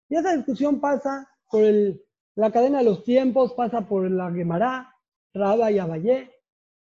Y 0.09 0.15
esa 0.15 0.35
discusión 0.35 0.79
pasa 0.79 1.27
por 1.49 1.63
el, 1.63 2.03
la 2.35 2.51
cadena 2.51 2.79
de 2.79 2.85
los 2.85 3.03
tiempos, 3.03 3.53
pasa 3.53 3.81
por 3.81 4.09
la 4.09 4.31
Gemara, 4.31 4.93
Rabba 5.33 5.71
y 5.71 5.79
Abayé, 5.79 6.31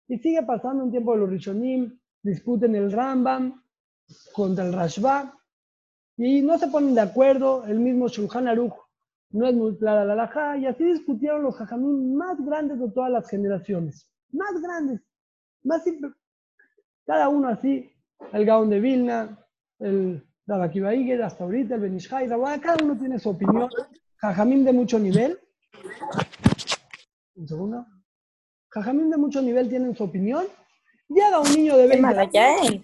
y 0.08 0.18
sigue 0.18 0.42
pasando 0.42 0.84
un 0.84 0.90
tiempo 0.90 1.12
de 1.12 1.18
los 1.20 1.30
Rishonim, 1.30 1.98
discuten 2.22 2.74
el 2.74 2.90
Rambam 2.90 3.62
contra 4.32 4.66
el 4.66 4.72
Rashba, 4.72 5.39
y 6.22 6.42
no 6.42 6.58
se 6.58 6.68
ponen 6.68 6.94
de 6.94 7.00
acuerdo, 7.00 7.64
el 7.64 7.80
mismo 7.80 8.06
Shulchan 8.06 8.46
Aruch 8.46 8.74
no 9.30 9.46
es 9.46 9.54
muy 9.54 9.78
clara 9.78 10.04
la 10.04 10.12
alajá, 10.12 10.58
y 10.58 10.66
así 10.66 10.84
discutieron 10.84 11.42
los 11.42 11.56
jajamín 11.56 12.14
más 12.14 12.36
grandes 12.44 12.78
de 12.78 12.90
todas 12.90 13.10
las 13.10 13.26
generaciones, 13.26 14.06
más 14.30 14.60
grandes, 14.60 15.00
más 15.62 15.82
simple, 15.82 16.10
cada 17.06 17.30
uno 17.30 17.48
así, 17.48 17.90
el 18.34 18.44
Gaón 18.44 18.68
de 18.68 18.80
Vilna, 18.80 19.38
el 19.78 20.22
Rabakiba 20.46 20.94
Iger, 20.94 21.22
hasta 21.22 21.44
ahorita, 21.44 21.76
el 21.76 21.80
Benishai, 21.80 22.28
cada 22.28 22.84
uno 22.84 22.98
tiene 22.98 23.18
su 23.18 23.30
opinión, 23.30 23.70
jajamín 24.16 24.62
de 24.62 24.74
mucho 24.74 24.98
nivel, 24.98 25.40
un 27.34 27.48
segundo, 27.48 27.86
jajamín 28.68 29.08
de 29.08 29.16
mucho 29.16 29.40
nivel 29.40 29.70
tienen 29.70 29.96
su 29.96 30.04
opinión, 30.04 30.44
llega 31.08 31.40
un 31.40 31.50
niño 31.54 31.78
de 31.78 31.86
20 31.86 32.38
años, 32.38 32.82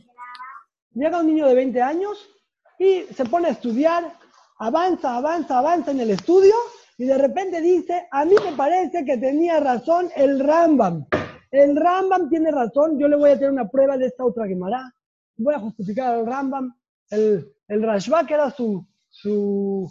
llega 0.94 1.20
un 1.20 1.26
niño 1.26 1.46
de 1.46 1.54
20 1.54 1.82
años 1.82 2.30
y 2.78 3.02
se 3.14 3.24
pone 3.24 3.48
a 3.48 3.52
estudiar, 3.52 4.12
avanza, 4.58 5.16
avanza, 5.16 5.58
avanza 5.58 5.90
en 5.90 6.00
el 6.00 6.10
estudio 6.10 6.54
y 6.98 7.04
de 7.04 7.18
repente 7.18 7.60
dice, 7.60 8.06
a 8.10 8.24
mí 8.24 8.34
me 8.44 8.56
parece 8.56 9.04
que 9.04 9.18
tenía 9.18 9.60
razón 9.60 10.08
el 10.16 10.40
Rambam. 10.40 11.06
El 11.50 11.76
Rambam 11.76 12.28
tiene 12.28 12.50
razón, 12.50 12.98
yo 12.98 13.08
le 13.08 13.16
voy 13.16 13.30
a 13.30 13.34
tener 13.34 13.50
una 13.50 13.68
prueba 13.68 13.96
de 13.96 14.06
esta 14.06 14.24
otra 14.24 14.46
Gemara. 14.46 14.92
Voy 15.36 15.54
a 15.54 15.60
justificar 15.60 16.14
al 16.14 16.26
Rambam. 16.26 16.74
El, 17.10 17.52
el 17.68 17.82
Rashba, 17.82 18.26
que 18.26 18.34
era 18.34 18.50
su, 18.50 18.84
su 19.10 19.90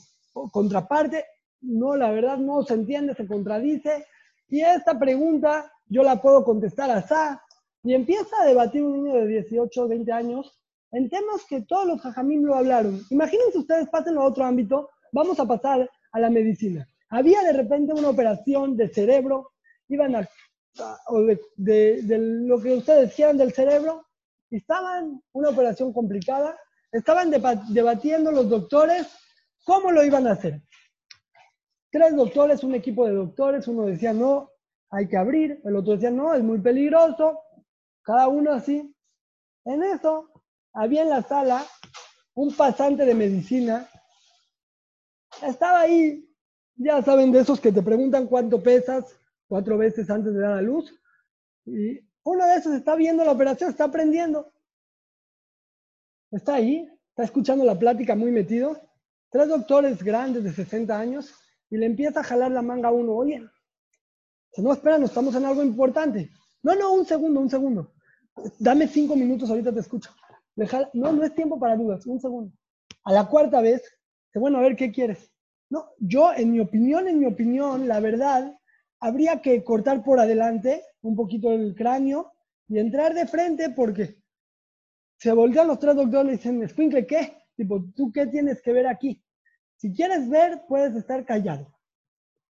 contraparte, 0.51 1.25
no, 1.61 1.95
la 1.95 2.11
verdad 2.11 2.37
no 2.37 2.63
se 2.63 2.73
entiende, 2.73 3.15
se 3.15 3.27
contradice. 3.27 4.05
Y 4.49 4.61
esta 4.61 4.97
pregunta 4.97 5.71
yo 5.87 6.03
la 6.03 6.21
puedo 6.21 6.43
contestar 6.43 6.91
a 6.91 7.01
Sa. 7.01 7.41
Y 7.83 7.93
empieza 7.93 8.35
a 8.41 8.45
debatir 8.45 8.83
un 8.83 9.03
niño 9.03 9.13
de 9.15 9.27
18, 9.27 9.87
20 9.87 10.11
años 10.11 10.59
en 10.91 11.09
temas 11.09 11.43
que 11.49 11.61
todos 11.61 11.85
los 11.85 12.01
jajamim 12.01 12.43
lo 12.43 12.55
hablaron. 12.55 13.01
Imagínense 13.09 13.57
ustedes, 13.57 13.89
pásenlo 13.89 14.21
a 14.21 14.25
otro 14.27 14.45
ámbito, 14.45 14.89
vamos 15.11 15.39
a 15.39 15.45
pasar 15.45 15.89
a 16.11 16.19
la 16.19 16.29
medicina. 16.29 16.87
Había 17.09 17.41
de 17.43 17.53
repente 17.53 17.93
una 17.93 18.09
operación 18.09 18.75
de 18.77 18.89
cerebro, 18.89 19.51
iban 19.87 20.15
a, 20.15 20.29
o 21.07 21.21
de, 21.55 22.03
lo 22.17 22.61
que 22.61 22.73
ustedes 22.73 23.13
quieran 23.13 23.37
del 23.37 23.53
cerebro, 23.53 24.05
estaban 24.49 25.21
una 25.33 25.49
operación 25.49 25.93
complicada, 25.93 26.57
estaban 26.91 27.31
deba- 27.31 27.63
debatiendo 27.69 28.31
los 28.31 28.49
doctores 28.49 29.07
cómo 29.63 29.91
lo 29.91 30.03
iban 30.03 30.27
a 30.27 30.31
hacer. 30.33 30.61
Tres 31.91 32.15
doctores, 32.15 32.63
un 32.63 32.75
equipo 32.75 33.05
de 33.05 33.13
doctores, 33.13 33.67
uno 33.67 33.85
decía 33.85 34.13
no, 34.13 34.51
hay 34.89 35.07
que 35.07 35.17
abrir, 35.17 35.61
el 35.63 35.75
otro 35.75 35.93
decía 35.93 36.11
no, 36.11 36.33
es 36.33 36.43
muy 36.43 36.59
peligroso, 36.59 37.39
cada 38.01 38.27
uno 38.27 38.51
así. 38.51 38.93
En 39.65 39.83
eso, 39.83 40.29
había 40.75 41.01
en 41.01 41.09
la 41.09 41.23
sala 41.23 41.65
un 42.35 42.53
pasante 42.53 43.05
de 43.05 43.15
medicina, 43.15 43.89
estaba 45.41 45.79
ahí, 45.81 46.29
ya 46.75 47.01
saben, 47.01 47.31
de 47.31 47.39
esos 47.39 47.59
que 47.59 47.71
te 47.71 47.81
preguntan 47.81 48.27
cuánto 48.27 48.61
pesas 48.61 49.05
cuatro 49.47 49.77
veces 49.77 50.09
antes 50.09 50.33
de 50.33 50.39
dar 50.39 50.53
a 50.53 50.61
luz, 50.61 50.93
y 51.65 51.99
uno 52.23 52.45
de 52.45 52.55
esos 52.55 52.73
está 52.73 52.95
viendo 52.95 53.23
la 53.23 53.31
operación, 53.31 53.69
está 53.69 53.85
aprendiendo. 53.85 54.51
Está 56.31 56.55
ahí, 56.55 56.89
está 57.09 57.23
escuchando 57.23 57.63
la 57.63 57.77
plática 57.77 58.15
muy 58.15 58.31
metido. 58.31 58.81
Tres 59.29 59.47
doctores 59.47 60.03
grandes 60.03 60.43
de 60.43 60.51
60 60.51 60.97
años 60.97 61.33
y 61.69 61.77
le 61.77 61.85
empieza 61.85 62.19
a 62.19 62.23
jalar 62.23 62.51
la 62.51 62.61
manga 62.61 62.89
a 62.89 62.91
uno. 62.91 63.13
Oye, 63.13 63.47
no, 64.57 64.73
espera, 64.73 64.97
no 64.97 65.05
estamos 65.05 65.35
en 65.35 65.45
algo 65.45 65.63
importante. 65.63 66.31
No, 66.63 66.75
no, 66.75 66.93
un 66.93 67.05
segundo, 67.05 67.39
un 67.39 67.49
segundo. 67.49 67.93
Dame 68.59 68.87
cinco 68.87 69.15
minutos, 69.15 69.49
ahorita 69.49 69.71
te 69.71 69.79
escucho. 69.79 70.09
No, 70.55 71.11
no 71.11 71.23
es 71.23 71.33
tiempo 71.35 71.59
para 71.59 71.75
dudas, 71.75 72.05
un 72.05 72.19
segundo. 72.19 72.53
A 73.03 73.11
la 73.11 73.27
cuarta 73.27 73.61
vez, 73.61 73.83
bueno, 74.33 74.57
a 74.57 74.61
ver, 74.61 74.75
¿qué 74.75 74.91
quieres? 74.91 75.31
No, 75.69 75.89
yo, 75.99 76.33
en 76.33 76.51
mi 76.51 76.59
opinión, 76.59 77.07
en 77.07 77.19
mi 77.19 77.25
opinión, 77.25 77.87
la 77.87 77.99
verdad, 77.99 78.57
habría 78.99 79.41
que 79.41 79.63
cortar 79.63 80.03
por 80.03 80.19
adelante 80.19 80.83
un 81.01 81.15
poquito 81.15 81.51
el 81.51 81.75
cráneo 81.75 82.31
y 82.67 82.79
entrar 82.79 83.13
de 83.13 83.27
frente 83.27 83.69
porque 83.69 84.17
se 85.17 85.31
voltean 85.31 85.67
los 85.67 85.79
tres 85.79 85.95
doctores 85.95 86.33
y 86.33 86.37
dicen, 86.37 86.67
Sprinkle, 86.67 87.05
¿qué? 87.05 87.37
Tipo, 87.55 87.83
¿tú 87.95 88.11
qué 88.11 88.27
tienes 88.27 88.61
que 88.61 88.73
ver 88.73 88.87
aquí? 88.87 89.21
Si 89.77 89.93
quieres 89.93 90.29
ver, 90.29 90.63
puedes 90.67 90.95
estar 90.95 91.25
callado. 91.25 91.73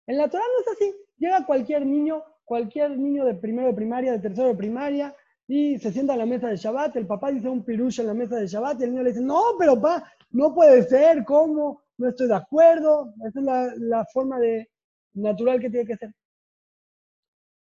En 0.06 0.18
la 0.18 0.28
Torah 0.28 0.44
no 0.44 0.60
es 0.60 0.76
así. 0.76 0.94
Llega 1.18 1.46
cualquier 1.46 1.84
niño, 1.86 2.22
cualquier 2.44 2.96
niño 2.96 3.24
de 3.24 3.34
primero 3.34 3.68
de 3.68 3.74
primaria, 3.74 4.12
de 4.12 4.18
tercero 4.18 4.48
de 4.48 4.54
primaria, 4.54 5.14
y 5.48 5.78
se 5.78 5.92
sienta 5.92 6.14
a 6.14 6.16
la 6.16 6.26
mesa 6.26 6.48
de 6.48 6.56
Shabbat, 6.56 6.96
el 6.96 7.06
papá 7.06 7.30
dice 7.30 7.48
un 7.48 7.64
pirush 7.64 8.00
en 8.00 8.08
la 8.08 8.14
mesa 8.14 8.36
de 8.36 8.46
Shabbat, 8.46 8.80
y 8.80 8.84
el 8.84 8.90
niño 8.90 9.02
le 9.02 9.10
dice, 9.10 9.22
no, 9.22 9.42
pero 9.58 9.80
pa, 9.80 10.04
no 10.30 10.54
puede 10.54 10.82
ser, 10.84 11.24
¿cómo? 11.24 11.82
No 11.98 12.08
estoy 12.08 12.28
de 12.28 12.34
acuerdo. 12.34 13.14
Esa 13.26 13.38
es 13.38 13.44
la, 13.44 13.72
la 13.76 14.04
forma 14.06 14.38
de 14.38 14.68
natural 15.14 15.60
que 15.60 15.70
tiene 15.70 15.86
que 15.86 15.96
ser. 15.96 16.12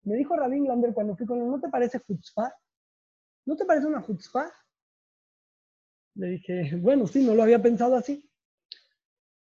Me 0.03 0.17
dijo 0.17 0.37
Rabin 0.37 0.67
Lander 0.67 0.95
cuando 0.95 1.17
fui 1.17 1.27
con 1.27 1.41
él, 1.41 1.51
¿no 1.51 1.61
te 1.61 1.69
parece 1.69 2.01
chutzpah? 2.01 2.53
¿No 3.47 3.57
te 3.57 3.65
parece 3.65 3.87
una 3.87 4.05
chutzpah? 4.05 4.51
Le 6.15 6.27
dije, 6.29 6.77
bueno, 6.77 7.07
sí, 7.07 7.25
no 7.25 7.35
lo 7.35 7.43
había 7.43 7.61
pensado 7.61 7.97
así. 7.97 8.29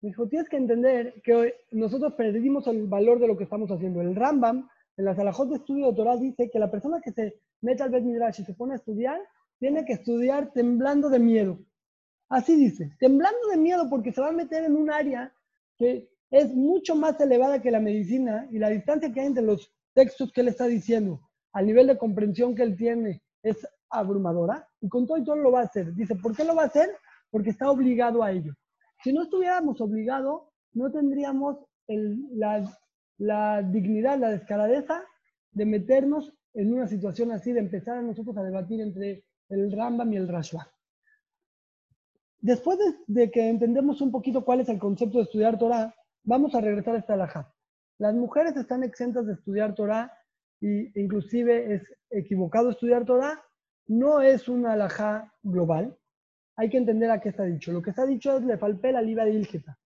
Me 0.00 0.08
dijo, 0.08 0.28
tienes 0.28 0.48
que 0.48 0.56
entender 0.56 1.20
que 1.22 1.66
nosotros 1.72 2.14
perdimos 2.14 2.66
el 2.66 2.86
valor 2.86 3.20
de 3.20 3.28
lo 3.28 3.36
que 3.36 3.44
estamos 3.44 3.70
haciendo. 3.70 4.00
El 4.00 4.16
Rambam, 4.16 4.68
en 5.00 5.06
las 5.06 5.18
alajot 5.18 5.48
de 5.48 5.56
estudio 5.56 5.86
de 5.86 5.94
Torah, 5.94 6.16
dice 6.16 6.50
que 6.50 6.58
la 6.58 6.70
persona 6.70 7.00
que 7.00 7.10
se 7.10 7.40
mete 7.62 7.82
al 7.82 7.90
Bet 7.90 8.04
Midrash 8.04 8.40
y 8.40 8.44
se 8.44 8.52
pone 8.52 8.74
a 8.74 8.76
estudiar, 8.76 9.18
tiene 9.58 9.84
que 9.86 9.94
estudiar 9.94 10.52
temblando 10.52 11.08
de 11.08 11.18
miedo. 11.18 11.58
Así 12.28 12.54
dice, 12.54 12.92
temblando 12.98 13.48
de 13.50 13.56
miedo 13.56 13.88
porque 13.88 14.12
se 14.12 14.20
va 14.20 14.28
a 14.28 14.32
meter 14.32 14.64
en 14.64 14.76
un 14.76 14.90
área 14.90 15.32
que 15.78 16.10
es 16.30 16.54
mucho 16.54 16.94
más 16.94 17.18
elevada 17.18 17.62
que 17.62 17.70
la 17.70 17.80
medicina 17.80 18.46
y 18.52 18.58
la 18.58 18.68
distancia 18.68 19.10
que 19.10 19.20
hay 19.20 19.26
entre 19.28 19.42
los 19.42 19.72
textos 19.94 20.32
que 20.32 20.42
él 20.42 20.48
está 20.48 20.66
diciendo 20.66 21.20
al 21.52 21.66
nivel 21.66 21.86
de 21.86 21.98
comprensión 21.98 22.54
que 22.54 22.62
él 22.62 22.76
tiene 22.76 23.22
es 23.42 23.66
abrumadora 23.88 24.68
y 24.82 24.88
con 24.88 25.06
todo 25.06 25.16
y 25.16 25.24
todo 25.24 25.36
lo 25.36 25.50
va 25.50 25.60
a 25.60 25.64
hacer. 25.64 25.94
Dice, 25.94 26.14
¿por 26.14 26.36
qué 26.36 26.44
lo 26.44 26.54
va 26.54 26.64
a 26.64 26.66
hacer? 26.66 26.90
Porque 27.30 27.50
está 27.50 27.70
obligado 27.70 28.22
a 28.22 28.30
ello. 28.32 28.52
Si 29.02 29.12
no 29.14 29.22
estuviéramos 29.22 29.80
obligados, 29.80 30.42
no 30.74 30.92
tendríamos 30.92 31.56
el- 31.88 32.20
la, 32.38 32.62
la 33.20 33.62
dignidad, 33.62 34.18
la 34.18 34.30
descaradeza 34.30 35.04
de 35.52 35.66
meternos 35.66 36.32
en 36.54 36.72
una 36.72 36.86
situación 36.86 37.30
así, 37.32 37.52
de 37.52 37.60
empezar 37.60 37.98
a 37.98 38.02
nosotros 38.02 38.36
a 38.38 38.42
debatir 38.42 38.80
entre 38.80 39.24
el 39.50 39.70
Rambam 39.70 40.12
y 40.12 40.16
el 40.16 40.26
Rashba. 40.26 40.72
Después 42.38 42.78
de, 43.06 43.30
que 43.30 43.48
entendemos 43.48 44.00
un 44.00 44.10
poquito 44.10 44.44
cuál 44.44 44.60
es 44.60 44.68
el 44.70 44.78
concepto 44.78 45.18
de 45.18 45.24
estudiar 45.24 45.58
Torah, 45.58 45.94
vamos 46.24 46.54
a 46.54 46.62
regresar 46.62 46.94
a 46.94 46.98
esta 46.98 47.12
alajá. 47.14 47.52
Las 47.98 48.14
mujeres 48.14 48.56
están 48.56 48.82
exentas 48.82 49.26
de 49.26 49.34
estudiar 49.34 49.74
Torah 49.74 50.10
y 50.58 50.98
inclusive 50.98 51.74
es 51.74 51.82
equivocado 52.08 52.70
estudiar 52.70 53.04
Torah, 53.04 53.44
no 53.86 54.22
es 54.22 54.48
una 54.48 54.72
alajá 54.72 55.34
global. 55.42 55.98
Hay 56.56 56.70
que 56.70 56.78
entender 56.78 57.10
a 57.10 57.20
qué 57.20 57.28
está 57.28 57.44
dicho. 57.44 57.70
Lo 57.70 57.82
que 57.82 57.90
está 57.90 58.06
dicho 58.06 58.38
es 58.38 58.44
le 58.44 58.56
falpé 58.56 58.92
la 58.92 59.02
liba 59.02 59.24
de 59.24 59.32
Ilgeta. 59.32 59.78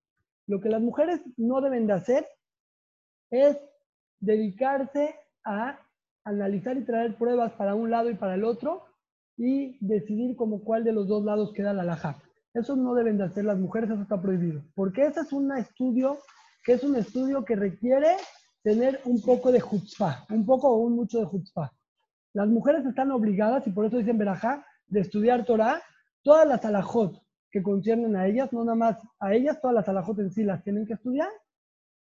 Lo 0.47 0.61
que 0.61 0.69
las 0.69 0.81
mujeres 0.81 1.21
no 1.37 1.61
deben 1.61 1.89
de 1.89 1.95
hacer 1.95 2.29
es 3.35 3.59
dedicarse 4.21 5.15
a 5.45 5.79
analizar 6.25 6.77
y 6.77 6.85
traer 6.85 7.17
pruebas 7.17 7.53
para 7.53 7.75
un 7.75 7.91
lado 7.91 8.11
y 8.11 8.15
para 8.15 8.35
el 8.35 8.45
otro 8.45 8.85
y 9.37 9.77
decidir 9.85 10.37
como 10.37 10.63
cuál 10.63 10.85
de 10.85 10.93
los 10.93 11.09
dos 11.09 11.25
lados 11.25 11.53
queda 11.53 11.73
la 11.73 11.83
alajá. 11.83 12.23
Eso 12.55 12.77
no 12.77 12.95
deben 12.95 13.19
de 13.19 13.25
hacer 13.25 13.45
las 13.45 13.59
mujeres, 13.59 13.91
eso 13.91 14.03
está 14.03 14.21
prohibido. 14.21 14.63
Porque 14.75 15.07
ese 15.07 15.21
es 15.21 15.33
un 15.33 15.57
estudio 15.57 16.19
que 16.63 16.73
es 16.73 16.85
un 16.85 16.97
estudio 16.97 17.45
que 17.45 17.57
requiere 17.57 18.17
tener 18.63 19.01
un 19.05 19.21
poco 19.21 19.53
de 19.53 19.61
chutzpah, 19.61 20.25
un 20.31 20.47
poco 20.47 20.71
o 20.71 20.79
un 20.79 20.97
mucho 20.97 21.21
de 21.21 21.31
chutzpah. 21.31 21.71
Las 22.33 22.49
mujeres 22.49 22.87
están 22.87 23.11
obligadas, 23.13 23.67
y 23.67 23.71
por 23.71 23.85
eso 23.85 23.99
dicen 23.99 24.17
Berajá, 24.17 24.67
de 24.87 25.01
estudiar 25.01 25.45
Torah, 25.45 25.83
todas 26.23 26.49
las 26.49 26.65
alajot 26.65 27.23
que 27.51 27.63
conciernen 27.63 28.17
a 28.17 28.27
ellas, 28.27 28.53
no 28.53 28.65
nada 28.65 28.77
más 28.77 28.99
a 29.21 29.35
ellas, 29.35 29.61
todas 29.61 29.75
las 29.75 29.89
alajot 29.89 30.19
en 30.19 30.31
sí 30.31 30.43
las 30.43 30.65
tienen 30.65 30.87
que 30.87 30.95
estudiar, 30.95 31.29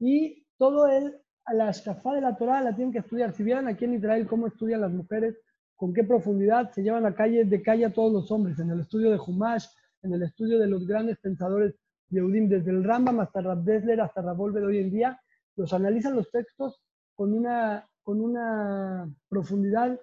y 0.00 0.46
todo 0.59 0.88
el, 0.88 1.16
la 1.52 1.70
shafá 1.70 2.14
de 2.14 2.20
la 2.20 2.36
Torah 2.36 2.61
la 2.61 2.74
tienen 2.74 2.92
que 2.92 2.98
estudiar. 2.98 3.32
Si 3.32 3.42
vieran 3.42 3.68
aquí 3.68 3.84
en 3.84 3.94
Israel 3.94 4.26
cómo 4.26 4.48
estudian 4.48 4.82
las 4.82 4.92
mujeres, 4.92 5.36
con 5.76 5.94
qué 5.94 6.04
profundidad 6.04 6.70
se 6.72 6.82
llevan 6.82 7.06
a 7.06 7.14
calle 7.14 7.44
de 7.44 7.62
calle 7.62 7.86
a 7.86 7.92
todos 7.92 8.12
los 8.12 8.30
hombres, 8.30 8.59
en 8.59 8.70
el 8.70 8.80
estudio 8.80 9.11
de 9.11 9.18
Humash, 9.18 9.66
en 10.02 10.12
el 10.12 10.22
estudio 10.22 10.59
de 10.59 10.66
los 10.66 10.86
grandes 10.86 11.18
pensadores 11.18 11.74
Yehudim, 12.11 12.48
desde 12.48 12.70
el 12.70 12.84
Rambam 12.84 13.20
hasta 13.20 13.40
Rab 13.40 13.62
Desler, 13.62 14.00
hasta 14.00 14.22
Ravolver 14.22 14.64
hoy 14.64 14.78
en 14.78 14.90
día, 14.90 15.20
los 15.56 15.72
analizan 15.72 16.16
los 16.16 16.30
textos 16.30 16.80
con 17.14 17.32
una, 17.32 17.88
con 18.02 18.20
una 18.20 19.09
profundidad 19.28 20.00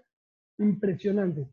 impresionante. 0.58 1.50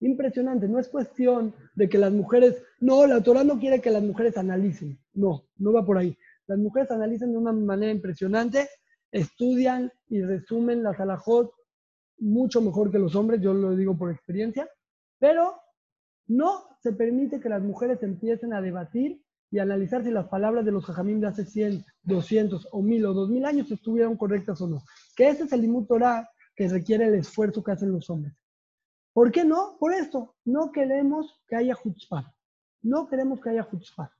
Impresionante, 0.00 0.68
no 0.68 0.78
es 0.78 0.88
cuestión 0.88 1.54
de 1.74 1.88
que 1.88 1.98
las 1.98 2.12
mujeres, 2.12 2.62
no, 2.80 3.06
la 3.06 3.22
Torah 3.22 3.44
no 3.44 3.58
quiere 3.58 3.80
que 3.80 3.90
las 3.90 4.02
mujeres 4.02 4.36
analicen, 4.36 4.98
no, 5.14 5.44
no 5.56 5.72
va 5.72 5.86
por 5.86 5.96
ahí. 5.98 6.16
Las 6.46 6.58
mujeres 6.58 6.90
analizan 6.90 7.32
de 7.32 7.38
una 7.38 7.52
manera 7.52 7.92
impresionante, 7.92 8.68
estudian 9.10 9.90
y 10.08 10.22
resumen 10.22 10.82
las 10.82 10.98
alajot 11.00 11.52
mucho 12.18 12.60
mejor 12.60 12.90
que 12.90 12.98
los 12.98 13.14
hombres, 13.14 13.40
yo 13.40 13.54
lo 13.54 13.74
digo 13.74 13.96
por 13.96 14.10
experiencia, 14.10 14.68
pero 15.18 15.54
no 16.26 16.64
se 16.82 16.92
permite 16.92 17.40
que 17.40 17.48
las 17.48 17.62
mujeres 17.62 18.02
empiecen 18.02 18.52
a 18.52 18.60
debatir 18.60 19.22
y 19.50 19.58
analizar 19.58 20.02
si 20.02 20.10
las 20.10 20.28
palabras 20.28 20.64
de 20.64 20.72
los 20.72 20.84
jajamim 20.84 21.20
de 21.20 21.28
hace 21.28 21.44
100, 21.44 21.84
200 22.02 22.68
o 22.72 22.82
1000 22.82 23.06
o 23.06 23.14
2000 23.14 23.44
años 23.44 23.70
estuvieron 23.70 24.16
correctas 24.16 24.60
o 24.60 24.68
no. 24.68 24.82
Que 25.16 25.28
ese 25.28 25.44
es 25.44 25.52
el 25.52 25.86
Torah 25.86 26.28
que 26.56 26.68
requiere 26.68 27.06
el 27.06 27.14
esfuerzo 27.14 27.62
que 27.62 27.72
hacen 27.72 27.92
los 27.92 28.08
hombres. 28.10 28.34
¿Por 29.12 29.30
qué 29.30 29.44
no? 29.44 29.76
Por 29.78 29.94
esto, 29.94 30.34
no 30.44 30.72
queremos 30.72 31.40
que 31.46 31.56
haya 31.56 31.76
chutzpah. 31.80 32.34
No 32.82 33.06
queremos 33.06 33.40
que 33.40 33.50
haya 33.50 33.68
chutzpah. 33.70 34.10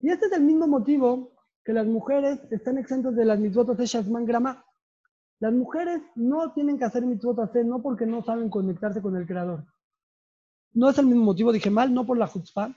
Y 0.00 0.10
este 0.10 0.26
es 0.26 0.32
el 0.32 0.42
mismo 0.42 0.66
motivo 0.66 1.32
que 1.64 1.72
las 1.72 1.86
mujeres 1.86 2.40
están 2.50 2.78
exentas 2.78 3.14
de 3.14 3.24
las 3.24 3.38
mitzvot 3.38 3.76
de 3.76 3.86
Shazman 3.86 4.26
Grama. 4.26 4.64
Las 5.40 5.52
mujeres 5.52 6.02
no 6.14 6.52
tienen 6.52 6.78
que 6.78 6.84
hacer 6.84 7.04
mitzvot 7.04 7.38
hacer, 7.38 7.64
no 7.64 7.82
porque 7.82 8.06
no 8.06 8.22
saben 8.22 8.48
conectarse 8.48 9.00
con 9.00 9.16
el 9.16 9.26
Creador. 9.26 9.64
No 10.74 10.88
es 10.88 10.98
el 10.98 11.06
mismo 11.06 11.24
motivo, 11.24 11.52
dije 11.52 11.70
mal, 11.70 11.92
no 11.92 12.06
por 12.06 12.18
la 12.18 12.28
chutzpah, 12.28 12.74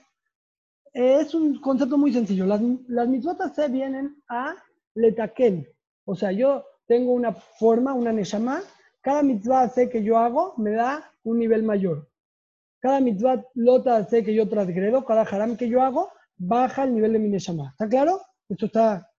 es 0.94 1.34
un 1.36 1.60
concepto 1.60 1.98
muy 1.98 2.14
sencillo. 2.14 2.46
Las, 2.46 2.62
las 2.88 3.08
mitzvot 3.08 3.54
se 3.54 3.68
vienen 3.68 4.22
a 4.30 4.56
letaken. 4.94 5.68
O 6.06 6.16
sea, 6.16 6.32
yo 6.32 6.64
tengo 6.88 7.12
una 7.12 7.34
forma, 7.34 7.94
una 7.94 8.14
neshama. 8.14 8.62
Cada 9.02 9.22
mitzvah 9.22 9.70
sé 9.70 9.90
que 9.90 10.04
yo 10.04 10.18
hago 10.18 10.54
me 10.58 10.72
da 10.72 11.12
un 11.24 11.40
nivel 11.40 11.64
mayor. 11.64 12.08
Cada 12.80 13.02
mitzvah 13.02 13.44
lota 13.56 14.06
sé 14.06 14.24
que 14.24 14.34
yo 14.34 14.48
transgredo, 14.48 15.06
cada 15.06 15.24
haram 15.24 15.58
que 15.58 15.68
yo 15.68 15.82
hago 15.82 16.12
baja 16.38 16.84
el 16.84 16.96
nivel 16.96 17.14
de 17.14 17.20
mi 17.20 17.30
neshama. 17.30 17.72
¿Está 17.72 17.90
claro? 17.90 18.22
¿Esto 18.50 18.68
está, 18.68 19.12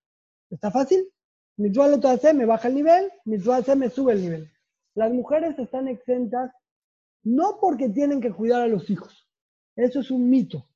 está 0.50 0.70
fácil? 0.70 1.08
Mitzvah 1.56 1.88
lota 1.88 2.16
se 2.18 2.34
me 2.34 2.46
baja 2.46 2.68
el 2.68 2.74
nivel, 2.74 3.10
mitzvah 3.24 3.62
se 3.62 3.74
me 3.74 3.88
sube 3.90 4.12
el 4.12 4.20
nivel. 4.20 4.50
Las 4.94 5.12
mujeres 5.12 5.58
están 5.58 5.88
exentas 5.88 6.52
no 7.24 7.58
porque 7.60 7.88
tienen 7.88 8.20
que 8.20 8.32
cuidar 8.32 8.62
a 8.62 8.68
los 8.68 8.88
hijos. 8.88 9.28
Eso 9.74 10.00
es 10.00 10.10
un 10.10 10.30
mito. 10.30 10.68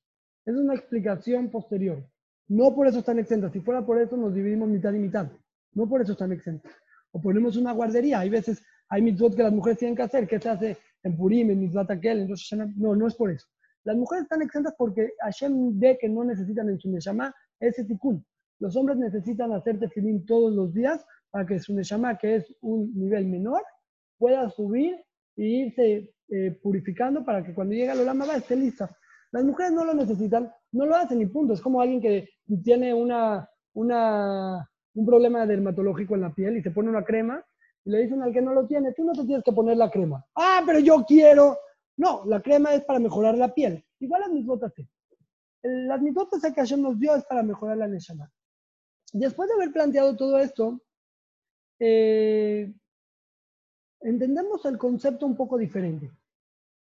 Es 0.44 0.56
una 0.56 0.74
explicación 0.74 1.48
posterior. 1.48 2.04
No 2.48 2.74
por 2.74 2.88
eso 2.88 2.98
están 2.98 3.20
exentas. 3.20 3.52
Si 3.52 3.60
fuera 3.60 3.86
por 3.86 4.00
eso, 4.00 4.16
nos 4.16 4.34
dividimos 4.34 4.68
mitad 4.68 4.92
y 4.92 4.98
mitad. 4.98 5.30
No 5.72 5.88
por 5.88 6.02
eso 6.02 6.12
están 6.12 6.32
exentas. 6.32 6.72
O 7.12 7.20
ponemos 7.20 7.56
una 7.56 7.72
guardería. 7.72 8.18
Hay 8.18 8.30
veces, 8.30 8.62
hay 8.88 9.00
mitzvot 9.02 9.36
que 9.36 9.44
las 9.44 9.52
mujeres 9.52 9.78
tienen 9.78 9.94
que 9.94 10.02
hacer. 10.02 10.26
¿Qué 10.26 10.40
se 10.40 10.48
hace 10.48 10.76
en 11.04 11.16
Purim, 11.16 11.50
en 11.50 11.60
mitzvot 11.60 11.88
aquel? 11.90 12.28
no, 12.76 12.96
no 12.96 13.06
es 13.06 13.14
por 13.14 13.30
eso. 13.30 13.46
Las 13.84 13.96
mujeres 13.96 14.24
están 14.24 14.42
exentas 14.42 14.74
porque 14.76 15.12
Hashem 15.20 15.78
ve 15.78 15.96
que 16.00 16.08
no 16.08 16.24
necesitan 16.24 16.68
en 16.68 16.80
su 16.80 16.90
neshama 16.90 17.32
ese 17.60 17.84
tikkun. 17.84 18.24
Los 18.60 18.76
hombres 18.76 18.98
necesitan 18.98 19.52
hacer 19.52 19.78
tefilín 19.80 20.24
todos 20.26 20.52
los 20.52 20.72
días 20.72 21.04
para 21.30 21.46
que 21.46 21.58
su 21.58 21.74
neshama, 21.74 22.18
que 22.18 22.36
es 22.36 22.54
un 22.60 22.92
nivel 22.94 23.26
menor, 23.26 23.62
pueda 24.18 24.48
subir 24.50 24.94
e 25.36 25.44
irse 25.44 26.12
eh, 26.28 26.58
purificando 26.62 27.24
para 27.24 27.42
que 27.42 27.54
cuando 27.54 27.74
llegue 27.74 27.90
al 27.90 28.00
Olama 28.00 28.36
esté 28.36 28.56
lista. 28.56 28.94
Las 29.32 29.44
mujeres 29.44 29.72
no 29.72 29.84
lo 29.84 29.94
necesitan, 29.94 30.52
no 30.72 30.86
lo 30.86 30.94
hacen 30.94 31.20
y 31.22 31.26
punto. 31.26 31.54
Es 31.54 31.60
como 31.60 31.80
alguien 31.80 32.00
que 32.00 32.28
tiene 32.62 32.92
una, 32.92 33.48
una, 33.74 34.68
un 34.94 35.06
problema 35.06 35.46
dermatológico 35.46 36.14
en 36.14 36.20
la 36.20 36.34
piel 36.34 36.58
y 36.58 36.62
se 36.62 36.70
pone 36.70 36.90
una 36.90 37.04
crema 37.04 37.42
y 37.84 37.90
le 37.90 38.02
dicen 38.02 38.22
al 38.22 38.32
que 38.32 38.42
no 38.42 38.52
lo 38.52 38.66
tiene, 38.66 38.92
tú 38.92 39.04
no 39.04 39.12
te 39.12 39.24
tienes 39.24 39.42
que 39.42 39.52
poner 39.52 39.76
la 39.76 39.90
crema. 39.90 40.24
Ah, 40.34 40.62
pero 40.66 40.80
yo 40.80 41.04
quiero. 41.06 41.56
No, 41.96 42.24
la 42.26 42.42
crema 42.42 42.74
es 42.74 42.84
para 42.84 42.98
mejorar 42.98 43.38
la 43.38 43.54
piel. 43.54 43.84
Igual 44.00 44.20
las 44.22 44.30
misbotas. 44.30 44.72
Las 45.62 46.00
misbotas 46.02 46.42
que 46.42 46.60
Hashem 46.60 46.82
nos 46.82 46.98
dio 46.98 47.14
es 47.14 47.24
para 47.24 47.42
mejorar 47.42 47.78
la 47.78 47.88
neshama. 47.88 48.30
Después 49.12 49.48
de 49.48 49.54
haber 49.54 49.72
planteado 49.72 50.16
todo 50.16 50.38
esto, 50.38 50.80
eh, 51.78 52.72
entendemos 54.00 54.64
el 54.66 54.78
concepto 54.78 55.26
un 55.26 55.36
poco 55.36 55.58
diferente. 55.58 56.10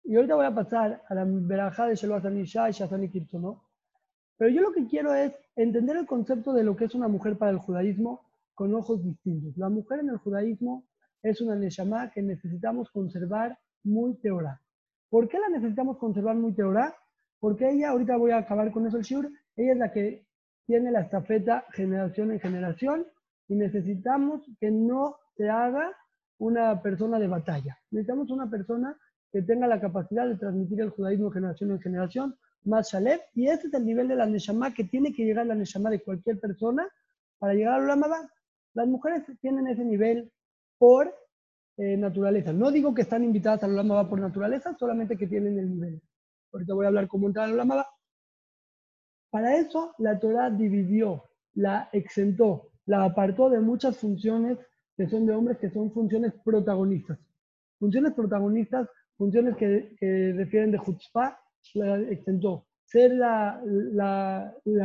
Y 0.05 0.17
ahorita 0.17 0.35
voy 0.35 0.47
a 0.47 0.55
pasar 0.55 1.03
a 1.09 1.15
la 1.15 1.25
verajá 1.25 1.87
de 1.87 1.95
Sheloazan 1.95 2.39
y 2.39 2.45
Shazan 2.45 3.05
y 3.05 3.27
¿no? 3.39 3.65
Pero 4.37 4.51
yo 4.51 4.61
lo 4.61 4.73
que 4.73 4.87
quiero 4.87 5.15
es 5.15 5.33
entender 5.55 5.97
el 5.97 6.07
concepto 6.07 6.53
de 6.53 6.65
lo 6.65 6.75
que 6.77 6.87
es 6.87 6.95
una 6.95 7.09
mujer 7.09 7.39
para 7.39 7.53
el 7.53 7.59
judaísmo 7.59 8.27
con 8.55 8.75
ojos 8.75 9.03
distintos. 9.05 9.57
La 9.57 9.69
mujer 9.69 10.01
en 10.01 10.11
el 10.11 10.17
judaísmo 10.19 10.85
es 11.23 11.41
una 11.41 11.55
neshama 11.55 12.11
que 12.11 12.23
necesitamos 12.23 12.91
conservar 12.91 13.59
muy 13.85 14.15
teorá. 14.15 14.61
¿Por 15.09 15.29
qué 15.29 15.39
la 15.39 15.49
necesitamos 15.49 15.99
conservar 15.99 16.35
muy 16.35 16.53
teorá? 16.53 16.97
Porque 17.39 17.71
ella, 17.71 17.91
ahorita 17.91 18.17
voy 18.17 18.33
a 18.33 18.39
acabar 18.39 18.73
con 18.73 18.87
eso 18.87 18.97
el 18.97 19.05
shur, 19.05 19.31
ella 19.57 19.73
es 19.73 19.79
la 19.79 19.93
que 19.93 20.27
tiene 20.67 20.91
la 20.91 21.01
estafeta 21.01 21.65
generación 21.73 22.31
en 22.33 22.41
generación 22.41 23.07
y 23.49 23.55
necesitamos 23.55 24.43
que 24.61 24.71
no 24.71 25.17
se 25.37 25.49
haga 25.49 25.93
una 26.39 26.83
persona 26.83 27.19
de 27.19 27.29
batalla. 27.29 27.79
Necesitamos 27.91 28.31
una 28.31 28.49
persona 28.49 28.97
que 29.33 29.43
tenga 29.43 29.67
la 29.67 29.81
capacidad 29.81 30.27
de 30.27 30.37
transmitir 30.37 30.81
el 30.81 30.91
judaísmo 30.91 31.31
generación 31.31 31.71
en 31.71 31.81
generación, 31.81 32.37
más 32.65 32.93
Shalem, 32.93 33.19
y 33.35 33.49
ese 33.49 33.69
es 33.69 33.75
el 33.75 33.87
nivel 33.87 34.09
de 34.09 34.17
la 34.17 34.27
Neshama 34.27 34.75
que 34.75 34.85
tiene 34.85 35.13
que 35.13 35.25
llegar 35.25 35.47
la 35.47 35.55
Neshama 35.55 35.91
de 35.91 36.03
cualquier 36.03 36.39
persona 36.39 36.87
para 37.39 37.55
llegar 37.55 37.81
a 37.81 37.97
la. 37.97 38.31
Las 38.75 38.87
mujeres 38.87 39.23
tienen 39.41 39.67
ese 39.67 39.85
nivel 39.85 40.31
por 40.79 41.15
eh, 41.79 41.97
naturaleza. 41.97 42.53
No 42.53 42.71
digo 42.71 42.95
que 42.95 43.03
están 43.03 43.25
invitadas 43.25 43.65
a 43.65 43.69
la 43.69 44.09
por 44.09 44.21
naturaleza, 44.21 44.77
solamente 44.79 45.17
que 45.17 45.27
tienen 45.27 45.59
el 45.59 45.71
nivel. 45.71 46.03
Ahorita 46.53 46.75
voy 46.75 46.85
a 46.85 46.89
hablar 46.89 47.09
cómo 47.09 47.27
entrar 47.27 47.49
a 47.49 47.53
la. 47.53 47.87
Para 49.33 49.57
eso, 49.57 49.95
la 49.97 50.21
Torah 50.21 50.51
dividió, 50.51 51.25
la 51.55 51.89
exentó, 51.93 52.69
la 52.85 53.03
apartó 53.03 53.49
de 53.49 53.61
muchas 53.61 53.97
funciones 53.97 54.59
que 54.95 55.09
son 55.09 55.25
de 55.25 55.33
hombres, 55.33 55.57
que 55.57 55.71
son 55.71 55.91
funciones 55.91 56.35
protagonistas. 56.45 57.19
Funciones 57.79 58.13
protagonistas 58.13 58.89
funciones 59.17 59.57
que, 59.57 60.35
refieren 60.37 60.73
de 60.73 60.79
Jutzpah, 60.79 61.39
la 61.75 61.99
extentó. 62.11 62.67
Ser 62.85 63.15
la, 63.15 63.63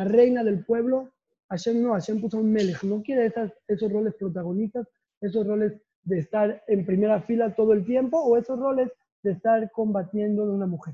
reina 0.05 0.43
del 0.45 0.63
pueblo, 0.63 1.11
Hashem 1.49 1.81
no, 1.81 1.93
Hashem 1.93 2.21
puso 2.21 2.37
un 2.37 2.53
melech, 2.53 2.83
no 2.83 3.01
quiere 3.01 3.33
esos 3.67 3.91
roles 3.91 4.13
protagonistas, 4.15 4.87
esos 5.19 5.45
roles 5.45 5.73
de 6.03 6.19
estar 6.19 6.63
en 6.67 6.85
primera 6.85 7.21
fila 7.21 7.53
todo 7.53 7.73
el 7.73 7.85
tiempo 7.85 8.17
o 8.17 8.37
esos 8.37 8.57
roles 8.57 8.91
de 9.23 9.31
estar 9.31 9.69
combatiendo 9.71 10.45
de 10.45 10.53
una 10.53 10.67
mujer. 10.67 10.93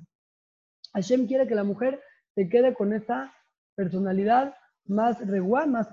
Hashem 0.93 1.27
quiere 1.27 1.47
que 1.47 1.55
la 1.55 1.63
mujer 1.63 2.01
se 2.33 2.49
quede 2.49 2.73
con 2.73 2.93
esa 2.93 3.31
personalidad 3.75 4.55
más 4.85 5.25
reguá, 5.25 5.65
más, 5.65 5.87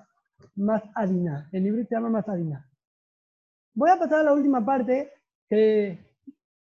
más 0.54 0.82
adina. 0.94 1.48
En 1.52 1.64
libro 1.64 1.84
se 1.84 1.94
llama 1.94 2.10
más 2.10 2.28
adina. 2.28 2.68
Voy 3.74 3.90
a 3.90 3.98
pasar 3.98 4.20
a 4.20 4.24
la 4.24 4.32
última 4.32 4.64
parte 4.64 5.12
que 5.48 5.90
eh, 5.90 5.98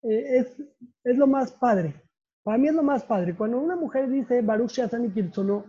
es, 0.01 0.63
es 1.03 1.17
lo 1.17 1.28
más 1.28 1.51
padre. 1.53 1.95
Para 2.43 2.57
mí 2.57 2.67
es 2.67 2.74
lo 2.74 2.84
más 2.84 3.03
padre. 3.03 3.36
Cuando 3.36 3.59
una 3.59 3.76
mujer 3.76 4.09
dice 4.09 4.41
Baruch 4.41 4.72
Shazani 4.72 5.11
Kirsono, 5.11 5.65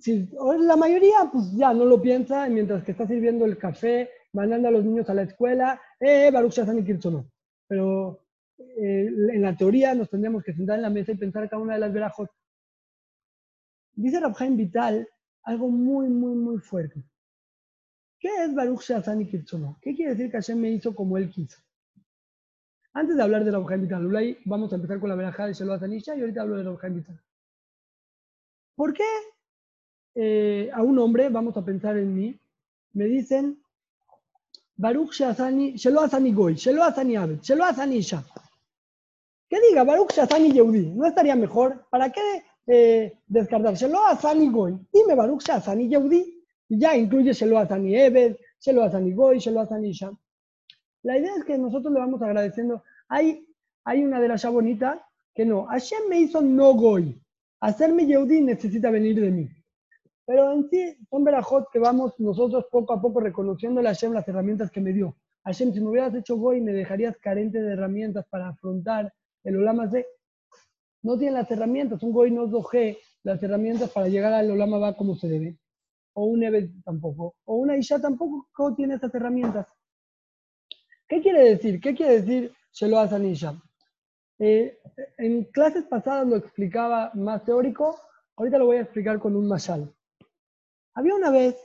si, 0.00 0.28
la 0.60 0.76
mayoría 0.76 1.28
pues 1.30 1.52
ya 1.52 1.72
no 1.74 1.84
lo 1.84 2.00
piensa 2.00 2.48
mientras 2.48 2.82
que 2.84 2.92
está 2.92 3.06
sirviendo 3.06 3.44
el 3.44 3.58
café 3.58 4.10
mandando 4.32 4.68
a 4.68 4.70
los 4.70 4.84
niños 4.84 5.10
a 5.10 5.14
la 5.14 5.22
escuela, 5.22 5.80
eh, 5.98 6.30
Baruch 6.32 6.52
Shazan 6.52 6.78
y 6.78 6.84
Kirchono. 6.84 7.30
Pero 7.66 8.24
eh, 8.58 9.06
en 9.06 9.42
la 9.42 9.56
teoría 9.56 9.94
nos 9.94 10.08
tendríamos 10.08 10.44
que 10.44 10.52
sentar 10.52 10.76
en 10.76 10.82
la 10.82 10.90
mesa 10.90 11.12
y 11.12 11.16
pensar 11.16 11.48
cada 11.48 11.62
una 11.62 11.74
de 11.74 11.80
las 11.80 11.92
verajot. 11.92 12.30
Dice 13.94 14.20
Rabjaim 14.20 14.56
Vital 14.56 15.08
algo 15.42 15.68
muy, 15.68 16.08
muy, 16.08 16.34
muy 16.34 16.58
fuerte. 16.58 17.02
¿Qué 18.18 18.28
es 18.44 18.54
Baruch 18.54 18.82
Shazan 18.82 19.22
y 19.22 19.26
Kirchono? 19.26 19.78
¿Qué 19.80 19.94
quiere 19.94 20.12
decir 20.12 20.30
que 20.30 20.36
Hashem 20.36 20.58
me 20.58 20.70
hizo 20.70 20.94
como 20.94 21.16
él 21.16 21.30
quiso? 21.30 21.58
Antes 22.92 23.16
de 23.16 23.22
hablar 23.22 23.44
de 23.44 23.50
Rabjaim 23.50 23.82
Vital, 23.82 24.06
Ulay, 24.06 24.38
vamos 24.44 24.72
a 24.72 24.76
empezar 24.76 25.00
con 25.00 25.08
la 25.08 25.14
verajá 25.14 25.46
de 25.46 25.54
Sheloah 25.54 25.78
Zanisha 25.78 26.14
y 26.16 26.20
ahorita 26.20 26.42
hablo 26.42 26.56
de 26.56 26.64
Rabjaim 26.64 26.94
Vital. 26.96 27.20
¿Por 28.74 28.92
qué 28.92 29.04
eh, 30.14 30.70
a 30.72 30.82
un 30.82 30.98
hombre, 30.98 31.28
vamos 31.28 31.56
a 31.56 31.64
pensar 31.64 31.96
en 31.96 32.14
mí, 32.14 32.38
me 32.92 33.04
dicen 33.04 33.62
Baruch 34.76 35.12
Shazani, 35.12 35.76
Shelo 35.76 36.00
Asani 36.00 36.32
Goy, 36.32 36.54
Shelo 36.54 36.82
Asani 36.82 37.16
Abed, 37.16 37.40
Shelo 37.40 37.64
Isha. 37.92 38.24
Que 39.48 39.60
diga 39.60 39.84
Baruch 39.84 40.12
Shazani 40.12 40.52
Yehudi, 40.52 40.90
¿no 40.90 41.06
estaría 41.06 41.36
mejor? 41.36 41.86
¿Para 41.90 42.10
qué 42.10 42.42
eh, 42.66 43.12
descartar 43.26 43.74
Shelo 43.74 44.04
Asani 44.06 44.48
Goy? 44.48 44.78
Dime 44.92 45.14
Baruch 45.14 45.42
Shazani 45.42 45.88
Yehudi 45.88 46.44
y 46.68 46.78
ya 46.78 46.96
incluye 46.96 47.32
Shelo 47.32 47.58
Asani 47.58 47.96
Ebed, 47.96 48.36
Shelo 48.60 48.82
Asani 48.82 49.12
Goy, 49.12 49.38
Shelo 49.38 49.60
Asani 49.60 49.90
Isha. 49.90 50.10
La 51.02 51.18
idea 51.18 51.32
es 51.36 51.44
que 51.44 51.56
nosotros 51.56 51.92
le 51.92 52.00
vamos 52.00 52.20
agradeciendo. 52.22 52.82
Hay, 53.08 53.46
hay 53.84 54.04
una 54.04 54.20
de 54.20 54.28
las 54.28 54.42
ya 54.42 54.50
bonita 54.50 55.06
que 55.34 55.44
no, 55.44 55.66
Hashem 55.66 56.08
me 56.08 56.20
hizo 56.20 56.42
no 56.42 56.74
Goy. 56.74 57.20
Hacerme 57.60 58.06
Yehudi 58.06 58.40
necesita 58.40 58.90
venir 58.90 59.20
de 59.20 59.30
mí. 59.30 59.48
Pero 60.26 60.52
en 60.52 60.68
sí 60.70 60.96
son 61.10 61.24
verajot 61.24 61.68
que 61.72 61.78
vamos 61.78 62.14
nosotros 62.18 62.66
poco 62.70 62.92
a 62.92 63.00
poco 63.00 63.20
reconociendo 63.20 63.80
a 63.80 63.84
Hashem 63.84 64.12
las 64.12 64.28
herramientas 64.28 64.70
que 64.70 64.80
me 64.80 64.92
dio. 64.92 65.16
Hashem, 65.44 65.72
si 65.72 65.80
me 65.80 65.88
hubieras 65.88 66.14
hecho 66.14 66.36
Goy, 66.36 66.60
me 66.60 66.72
dejarías 66.72 67.16
carente 67.18 67.60
de 67.60 67.72
herramientas 67.72 68.26
para 68.30 68.48
afrontar 68.48 69.12
el 69.42 69.56
Olama. 69.56 69.90
No 71.02 71.18
tiene 71.18 71.32
las 71.32 71.50
herramientas, 71.50 72.02
un 72.02 72.12
Goy 72.12 72.30
no 72.30 72.46
doje 72.46 72.98
las 73.22 73.42
herramientas 73.42 73.90
para 73.90 74.08
llegar 74.08 74.32
al 74.32 74.50
Olama 74.50 74.78
va 74.78 74.96
como 74.96 75.14
se 75.16 75.28
debe. 75.28 75.58
O 76.14 76.24
un 76.24 76.42
Ebed 76.42 76.70
tampoco. 76.84 77.36
O 77.44 77.56
una 77.56 77.76
Isha 77.76 78.00
tampoco 78.00 78.74
tiene 78.76 78.94
esas 78.94 79.14
herramientas. 79.14 79.66
¿Qué 81.08 81.20
quiere 81.20 81.42
decir? 81.50 81.80
¿Qué 81.80 81.94
quiere 81.94 82.20
decir 82.20 82.52
Shelo 82.72 83.04
Isha? 83.24 83.60
Eh, 84.38 84.78
en 85.18 85.44
clases 85.44 85.84
pasadas 85.84 86.26
lo 86.26 86.36
explicaba 86.36 87.10
más 87.14 87.44
teórico, 87.44 87.98
ahorita 88.36 88.58
lo 88.58 88.66
voy 88.66 88.76
a 88.76 88.82
explicar 88.82 89.18
con 89.18 89.36
un 89.36 89.48
mashal. 89.48 89.92
Había 90.94 91.14
una 91.14 91.30
vez 91.30 91.56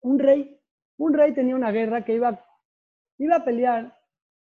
un 0.00 0.18
rey, 0.18 0.58
un 0.96 1.14
rey 1.14 1.34
tenía 1.34 1.56
una 1.56 1.70
guerra 1.70 2.04
que 2.04 2.14
iba, 2.14 2.44
iba 3.18 3.36
a 3.36 3.44
pelear 3.44 3.98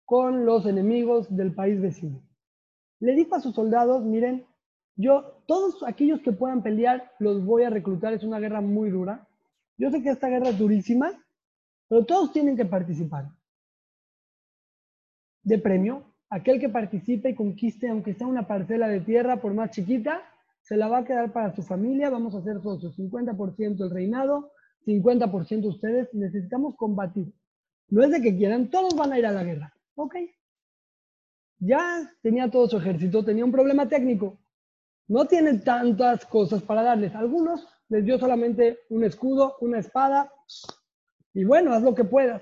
con 0.05 0.45
los 0.45 0.65
enemigos 0.65 1.35
del 1.35 1.53
país 1.53 1.81
vecino. 1.81 2.24
Le 2.99 3.13
dijo 3.13 3.35
a 3.35 3.41
sus 3.41 3.55
soldados, 3.55 4.03
miren, 4.03 4.45
yo, 4.95 5.41
todos 5.45 5.83
aquellos 5.83 6.21
que 6.21 6.31
puedan 6.31 6.63
pelear, 6.63 7.11
los 7.19 7.43
voy 7.43 7.63
a 7.63 7.69
reclutar, 7.69 8.13
es 8.13 8.23
una 8.23 8.39
guerra 8.39 8.61
muy 8.61 8.89
dura. 8.89 9.27
Yo 9.77 9.91
sé 9.91 10.01
que 10.01 10.09
esta 10.09 10.29
guerra 10.29 10.49
es 10.49 10.57
durísima, 10.57 11.11
pero 11.89 12.05
todos 12.05 12.31
tienen 12.31 12.55
que 12.55 12.65
participar. 12.65 13.29
De 15.43 15.59
premio, 15.59 16.03
aquel 16.29 16.59
que 16.59 16.69
participe 16.69 17.29
y 17.29 17.35
conquiste, 17.35 17.89
aunque 17.89 18.13
sea 18.13 18.27
una 18.27 18.47
parcela 18.47 18.87
de 18.87 19.01
tierra, 19.01 19.41
por 19.41 19.53
más 19.53 19.71
chiquita, 19.71 20.21
se 20.61 20.77
la 20.77 20.87
va 20.87 20.99
a 20.99 21.05
quedar 21.05 21.31
para 21.31 21.53
su 21.53 21.61
familia, 21.61 22.09
vamos 22.09 22.33
a 22.33 22.39
hacer 22.39 22.61
socios, 22.61 22.97
50% 22.97 23.83
el 23.83 23.91
reinado, 23.91 24.51
50% 24.85 25.65
ustedes, 25.67 26.13
necesitamos 26.13 26.75
combatir. 26.75 27.33
No 27.89 28.03
es 28.03 28.11
de 28.11 28.21
que 28.21 28.35
quieran, 28.35 28.69
todos 28.69 28.95
van 28.95 29.13
a 29.13 29.19
ir 29.19 29.25
a 29.25 29.31
la 29.31 29.43
guerra. 29.43 29.73
Ok. 29.95 30.15
Ya 31.65 32.11
tenía 32.21 32.49
todo 32.49 32.69
su 32.69 32.77
ejército, 32.77 33.25
tenía 33.25 33.43
un 33.43 33.51
problema 33.51 33.87
técnico. 33.87 34.37
No 35.07 35.25
tiene 35.25 35.59
tantas 35.59 36.25
cosas 36.25 36.61
para 36.61 36.83
darles. 36.83 37.15
Algunos 37.15 37.67
les 37.89 38.05
dio 38.05 38.19
solamente 38.19 38.81
un 38.89 39.03
escudo, 39.03 39.57
una 39.61 39.79
espada, 39.79 40.31
y 41.33 41.43
bueno, 41.43 41.73
haz 41.73 41.81
lo 41.81 41.95
que 41.95 42.03
puedas. 42.03 42.41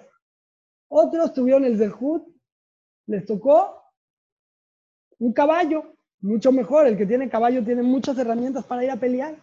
Otros 0.89 1.33
tuvieron 1.33 1.63
el 1.63 1.77
Zerhut, 1.77 2.27
les 3.07 3.25
tocó 3.25 3.81
un 5.19 5.31
caballo, 5.33 5.95
mucho 6.19 6.51
mejor, 6.51 6.87
el 6.87 6.97
que 6.97 7.05
tiene 7.05 7.29
caballo 7.29 7.63
tiene 7.63 7.81
muchas 7.81 8.17
herramientas 8.17 8.65
para 8.65 8.83
ir 8.83 8.91
a 8.91 8.97
pelear. 8.97 9.37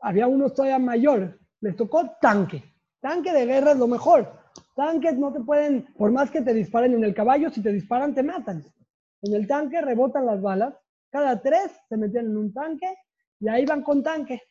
Había 0.00 0.26
unos 0.26 0.54
todavía 0.54 0.78
mayor, 0.78 1.40
les 1.60 1.76
tocó 1.76 2.10
tanque. 2.20 2.62
Tanque 3.00 3.32
de 3.32 3.46
guerra 3.46 3.72
es 3.72 3.78
lo 3.78 3.86
mejor. 3.86 4.37
Tanques 4.74 5.16
no 5.18 5.32
te 5.32 5.40
pueden, 5.40 5.86
por 5.96 6.10
más 6.12 6.30
que 6.30 6.42
te 6.42 6.54
disparen 6.54 6.94
en 6.94 7.04
el 7.04 7.14
caballo, 7.14 7.50
si 7.50 7.62
te 7.62 7.72
disparan 7.72 8.14
te 8.14 8.22
matan. 8.22 8.64
En 9.22 9.34
el 9.34 9.46
tanque 9.46 9.80
rebotan 9.80 10.26
las 10.26 10.40
balas, 10.40 10.74
cada 11.10 11.40
tres 11.40 11.72
se 11.88 11.96
metían 11.96 12.26
en 12.26 12.36
un 12.36 12.52
tanque 12.52 12.94
y 13.40 13.48
ahí 13.48 13.64
van 13.66 13.82
con 13.82 14.02
tanque. 14.02 14.42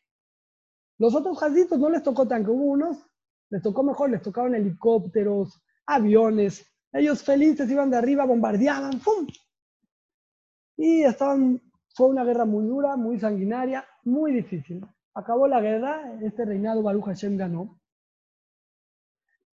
Los 0.98 1.14
otros 1.16 1.38
jazitos 1.40 1.80
no 1.80 1.90
les 1.90 2.04
tocó 2.04 2.28
tanque, 2.28 2.52
hubo 2.52 2.66
unos, 2.66 2.98
les 3.50 3.62
tocó 3.62 3.84
mejor, 3.84 4.10
les 4.10 4.22
tocaron 4.22 4.56
helicópteros, 4.56 5.62
aviones. 5.86 6.66
Ellos 6.92 7.24
felices 7.24 7.70
iban 7.70 7.90
de 7.90 7.98
arriba, 7.98 8.26
bombardeaban, 8.26 9.00
¡pum! 9.00 9.28
Y 10.78 11.04
estaban, 11.04 11.62
fue 11.96 12.08
una 12.08 12.24
guerra 12.24 12.46
muy 12.46 12.66
dura, 12.66 12.96
muy 12.96 13.20
sanguinaria, 13.20 13.86
muy 14.04 14.32
difícil. 14.32 14.86
Acabó 15.14 15.48
la 15.48 15.62
guerra, 15.62 16.20
este 16.22 16.46
reinado 16.46 16.84
Baruch 16.84 17.06
Hashem 17.06 17.38
ganó. 17.38 17.80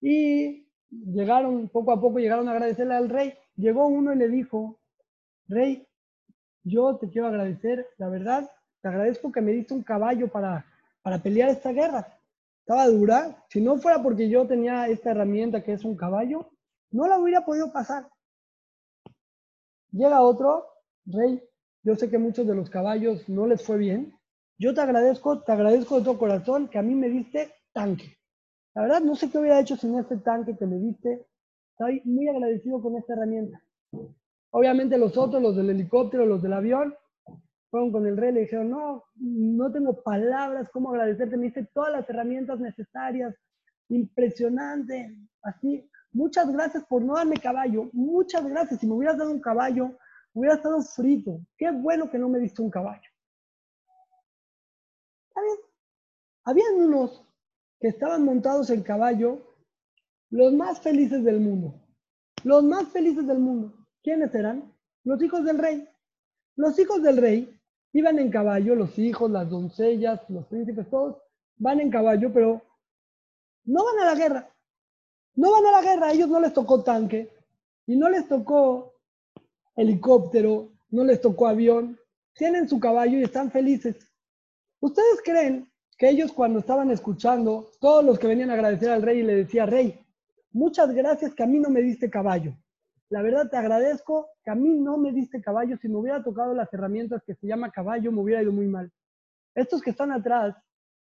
Y 0.05 0.67
llegaron, 0.91 1.69
poco 1.69 1.93
a 1.93 2.01
poco 2.01 2.19
llegaron 2.19 2.49
a 2.49 2.51
agradecerle 2.51 2.93
al 2.93 3.07
rey. 3.07 3.33
Llegó 3.55 3.87
uno 3.87 4.11
y 4.11 4.17
le 4.17 4.27
dijo, 4.27 4.77
rey, 5.47 5.87
yo 6.63 6.97
te 6.97 7.09
quiero 7.09 7.27
agradecer, 7.27 7.87
la 7.97 8.09
verdad, 8.09 8.51
te 8.81 8.89
agradezco 8.89 9.31
que 9.31 9.39
me 9.39 9.53
diste 9.53 9.73
un 9.73 9.83
caballo 9.83 10.27
para, 10.27 10.65
para 11.01 11.23
pelear 11.23 11.49
esta 11.49 11.71
guerra. 11.71 12.19
Estaba 12.59 12.87
dura. 12.87 13.45
Si 13.47 13.61
no 13.61 13.77
fuera 13.77 14.03
porque 14.03 14.27
yo 14.27 14.45
tenía 14.45 14.89
esta 14.89 15.11
herramienta 15.11 15.63
que 15.63 15.71
es 15.71 15.85
un 15.85 15.95
caballo, 15.95 16.49
no 16.91 17.07
la 17.07 17.17
hubiera 17.17 17.45
podido 17.45 17.71
pasar. 17.71 18.09
Llega 19.91 20.21
otro 20.21 20.65
Rey, 21.05 21.41
yo 21.83 21.95
sé 21.95 22.09
que 22.09 22.17
muchos 22.17 22.45
de 22.45 22.55
los 22.55 22.69
caballos 22.69 23.27
no 23.29 23.47
les 23.47 23.63
fue 23.65 23.77
bien. 23.77 24.17
Yo 24.57 24.73
te 24.73 24.81
agradezco, 24.81 25.43
te 25.43 25.51
agradezco 25.53 25.99
de 25.99 26.05
todo 26.05 26.17
corazón 26.17 26.67
que 26.67 26.77
a 26.77 26.81
mí 26.81 26.93
me 26.93 27.09
diste 27.09 27.53
tanque. 27.71 28.17
La 28.76 28.84
verdad, 28.84 29.01
no 29.01 29.15
sé 29.15 29.30
qué 29.30 29.38
hubiera 29.38 29.59
hecho 29.59 29.76
sin 29.76 29.97
este 29.97 30.17
tanque 30.17 30.57
que 30.57 30.65
me 30.65 30.78
diste. 30.78 31.26
Estoy 31.71 32.01
muy 32.05 32.28
agradecido 32.28 32.82
con 32.82 32.97
esta 32.97 33.13
herramienta. 33.13 33.61
Obviamente 34.51 34.97
los 34.97 35.17
otros, 35.17 35.41
los 35.41 35.55
del 35.55 35.69
helicóptero, 35.69 36.26
los 36.26 36.41
del 36.41 36.53
avión, 36.53 36.95
fueron 37.69 37.91
con 37.91 38.05
el 38.05 38.17
rey 38.17 38.30
y 38.30 38.34
le 38.34 38.41
dijeron, 38.41 38.69
no, 38.69 39.03
no 39.15 39.71
tengo 39.71 40.03
palabras 40.03 40.69
cómo 40.71 40.91
agradecerte, 40.91 41.38
me 41.38 41.45
diste 41.45 41.67
todas 41.74 41.91
las 41.91 42.07
herramientas 42.09 42.59
necesarias, 42.59 43.36
impresionante, 43.89 45.17
así. 45.41 45.89
Muchas 46.11 46.51
gracias 46.51 46.86
por 46.86 47.01
no 47.01 47.15
darme 47.15 47.38
caballo, 47.38 47.89
muchas 47.93 48.45
gracias. 48.45 48.80
Si 48.80 48.86
me 48.88 48.93
hubieras 48.93 49.17
dado 49.17 49.32
un 49.32 49.41
caballo, 49.41 49.97
Hubiera 50.34 50.55
estado 50.55 50.82
frito. 50.82 51.39
Qué 51.57 51.69
bueno 51.71 52.09
que 52.09 52.17
no 52.17 52.28
me 52.28 52.39
diste 52.39 52.61
un 52.61 52.71
caballo. 52.71 53.09
Está 55.30 55.41
bien. 55.41 55.57
Habían 56.43 56.76
unos 56.76 57.24
que 57.84 57.89
estaban 57.89 58.23
montados 58.23 58.69
en 58.69 58.81
caballo, 58.81 59.41
los 60.29 60.53
más 60.53 60.79
felices 60.79 61.21
del 61.21 61.41
mundo. 61.41 61.81
Los 62.45 62.63
más 62.63 62.88
felices 62.93 63.27
del 63.27 63.39
mundo. 63.39 63.73
¿Quiénes 64.01 64.34
eran? 64.34 64.73
Los 65.03 65.21
hijos 65.21 65.43
del 65.43 65.57
rey. 65.57 65.86
Los 66.55 66.79
hijos 66.79 67.03
del 67.03 67.17
rey 67.17 67.59
iban 67.91 68.19
en 68.19 68.31
caballo, 68.31 68.73
los 68.73 68.97
hijos, 68.97 69.29
las 69.29 69.49
doncellas, 69.49 70.21
los 70.29 70.45
príncipes, 70.45 70.89
todos 70.89 71.17
van 71.57 71.81
en 71.81 71.91
caballo, 71.91 72.31
pero 72.31 72.61
no 73.65 73.84
van 73.84 73.99
a 73.99 74.05
la 74.05 74.15
guerra. 74.15 74.49
No 75.36 75.51
van 75.51 75.65
a 75.65 75.71
la 75.73 75.81
guerra, 75.81 76.07
a 76.07 76.13
ellos 76.13 76.29
no 76.29 76.39
les 76.39 76.53
tocó 76.53 76.86
tanque 76.86 77.34
y 77.86 77.97
no 77.97 78.09
les 78.09 78.29
tocó 78.29 78.93
helicóptero, 79.75 80.71
no 80.89 81.03
les 81.03 81.19
tocó 81.19 81.47
avión, 81.47 81.99
tienen 82.34 82.69
su 82.69 82.79
caballo 82.79 83.19
y 83.19 83.23
están 83.23 83.51
felices. 83.51 84.09
¿Ustedes 84.79 85.21
creen 85.21 85.69
que 85.97 86.09
ellos 86.09 86.31
cuando 86.31 86.59
estaban 86.59 86.91
escuchando, 86.91 87.71
todos 87.79 88.03
los 88.03 88.19
que 88.19 88.27
venían 88.27 88.49
a 88.49 88.53
agradecer 88.53 88.89
al 88.89 89.01
rey 89.01 89.19
y 89.19 89.23
le 89.23 89.35
decía, 89.35 89.65
rey, 89.65 89.99
muchas 90.51 90.93
gracias 90.93 91.33
que 91.33 91.43
a 91.43 91.47
mí 91.47 91.59
no 91.59 91.69
me 91.69 91.81
diste 91.81 92.09
caballo. 92.09 92.55
La 93.09 93.21
verdad 93.21 93.49
te 93.49 93.57
agradezco 93.57 94.29
que 94.43 94.51
a 94.51 94.55
mí 94.55 94.69
no 94.69 94.97
me 94.97 95.11
diste 95.11 95.41
caballo. 95.41 95.77
Si 95.77 95.87
me 95.87 95.97
hubiera 95.97 96.23
tocado 96.23 96.53
las 96.53 96.73
herramientas 96.73 97.21
que 97.25 97.35
se 97.35 97.45
llama 97.45 97.71
caballo, 97.71 98.11
me 98.11 98.21
hubiera 98.21 98.41
ido 98.41 98.51
muy 98.51 98.65
mal. 98.67 98.91
Estos 99.53 99.81
que 99.81 99.91
están 99.91 100.11
atrás, 100.11 100.55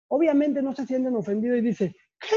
obviamente 0.07 0.61
no 0.61 0.75
se 0.75 0.85
sienten 0.85 1.15
ofendidos 1.15 1.57
y 1.57 1.61
dicen, 1.61 1.95
¿qué? 2.19 2.35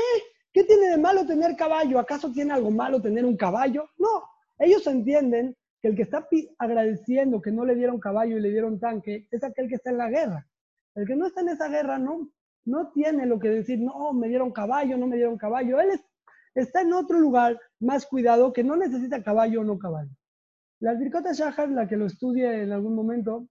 ¿Qué 0.53 0.65
tiene 0.65 0.89
de 0.89 0.97
malo 0.97 1.27
tener 1.27 1.55
caballo? 1.55 1.99
¿Acaso 1.99 2.33
tiene 2.33 2.53
algo 2.53 2.71
malo 2.71 3.03
tener 3.03 3.25
un 3.25 3.37
caballo? 3.37 3.91
No, 3.99 4.25
ellos 4.59 4.87
entienden 4.87 5.55
que 5.81 5.89
el 5.89 5.97
que 5.97 6.03
está 6.03 6.27
agradeciendo 6.59 7.41
que 7.41 7.53
no 7.53 7.65
le 7.65 7.75
dieron 7.75 8.01
caballo 8.01 8.39
y 8.39 8.41
le 8.41 8.51
dieron 8.51 8.81
tanque 8.81 9.29
es 9.31 9.45
aquel 9.45 9.69
que 9.69 9.77
está 9.77 9.91
en 9.91 9.99
la 9.99 10.09
guerra. 10.09 10.49
El 10.95 11.07
que 11.07 11.15
no 11.15 11.27
está 11.27 11.43
en 11.43 11.51
esa 11.51 11.69
guerra 11.69 11.99
no, 11.99 12.31
no 12.69 12.91
tiene 12.93 13.27
lo 13.27 13.39
que 13.39 13.49
decir, 13.49 13.81
no, 13.81 14.13
me 14.13 14.29
dieron 14.29 14.53
caballo, 14.53 14.97
no 14.97 15.07
me 15.07 15.17
dieron 15.17 15.39
caballo. 15.39 15.81
Él 15.81 15.91
es- 15.91 16.05
está 16.55 16.83
en 16.83 16.93
otro 16.93 17.19
lugar 17.19 17.59
más 17.81 18.07
cuidado 18.07 18.53
que 18.53 18.63
no 18.63 18.77
necesita 18.77 19.23
caballo 19.23 19.63
o 19.63 19.65
no 19.65 19.79
caballo. 19.79 20.11
La 20.81 20.95
Birkota 20.95 21.33
Shahar, 21.33 21.71
la 21.71 21.89
que 21.89 21.97
lo 21.97 22.07
estudie 22.07 22.63
en 22.63 22.73
algún 22.73 22.95
momento, 22.95 23.49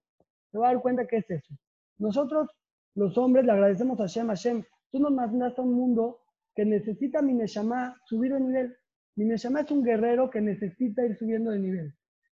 se 0.50 0.58
va 0.58 0.68
a 0.68 0.72
dar 0.72 0.82
cuenta 0.82 1.06
que 1.06 1.18
es 1.18 1.30
eso. 1.30 1.54
Nosotros, 1.98 2.48
los 2.94 3.18
hombres, 3.18 3.44
le 3.44 3.52
agradecemos 3.52 3.98
a 4.00 4.04
Hashem, 4.04 4.28
Hashem, 4.28 4.62
tú 4.90 5.00
nos 5.00 5.12
mandaste 5.12 5.60
a 5.60 5.64
un 5.64 5.74
mundo 5.74 6.20
que 6.54 6.64
necesita 6.64 7.20
mi 7.20 7.34
Neshama 7.34 7.96
subir 8.04 8.32
de 8.32 8.40
nivel. 8.40 8.76
Mi 9.16 9.24
Neshama 9.24 9.60
es 9.60 9.70
un 9.70 9.82
guerrero 9.82 10.30
que 10.30 10.40
necesita 10.40 11.04
ir 11.04 11.16
subiendo 11.16 11.50
de 11.50 11.58
nivel. 11.58 11.94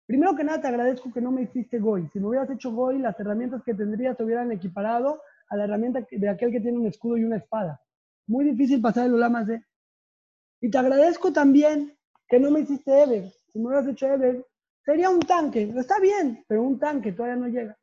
Primero 0.06 0.36
que 0.36 0.44
nada, 0.44 0.62
te 0.62 0.68
agradezco 0.68 1.12
que 1.14 1.22
no 1.22 1.32
me 1.32 1.44
hiciste 1.44 1.78
Goy. 1.78 2.10
Si 2.12 2.20
me 2.20 2.28
hubieras 2.28 2.50
hecho 2.50 2.72
Goy, 2.72 2.98
las 3.00 3.20
herramientas 3.20 3.62
que 3.64 3.76
tendrías 3.76 4.18
se 4.18 4.24
hubieran 4.24 4.52
equiparado 4.52 5.22
a 5.50 5.58
la 5.58 5.66
herramienta 5.66 6.06
de 6.10 6.30
aquel 6.30 6.52
que 6.52 6.62
tiene 6.62 6.78
un 6.78 6.88
escudo 6.88 7.18
y 7.18 7.24
una 7.24 7.38
espada. 7.38 7.82
Muy 8.28 8.45
difícil 8.45 8.82
pasar 8.82 9.08
el 9.08 9.16
Olamas 9.16 9.47
de. 9.47 9.64
Y 10.62 10.70
te 10.70 10.78
agradezco 10.78 11.34
también 11.34 11.97
que 12.28 12.39
no 12.39 12.52
me 12.52 12.62
hiciste 12.62 13.04
Ever. 13.04 13.32
Si 13.52 13.60
me 13.60 13.68
hubieras 13.68 13.88
hecho 13.88 14.08
Ever, 14.08 14.45
sería 14.86 15.10
un 15.10 15.20
tanque. 15.20 15.74
Está 15.76 16.00
bien, 16.00 16.43
pero 16.47 16.64
un 16.64 16.78
tanque 16.78 17.12
todavía 17.12 17.38
no 17.38 17.47
llega. 17.47 17.78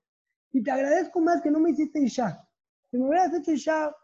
Y 0.53 0.62
te 0.62 0.71
agradezco 0.71 1.21
más 1.21 1.43
que 1.43 1.51
no 1.51 1.59
me 1.59 1.71
hiciste 1.71 2.01
Isha. 2.01 2.49
Si 2.91 2.97
me 2.97 3.09
hubieras 3.09 3.35
hecho 3.35 3.53
Isha, 3.53 3.95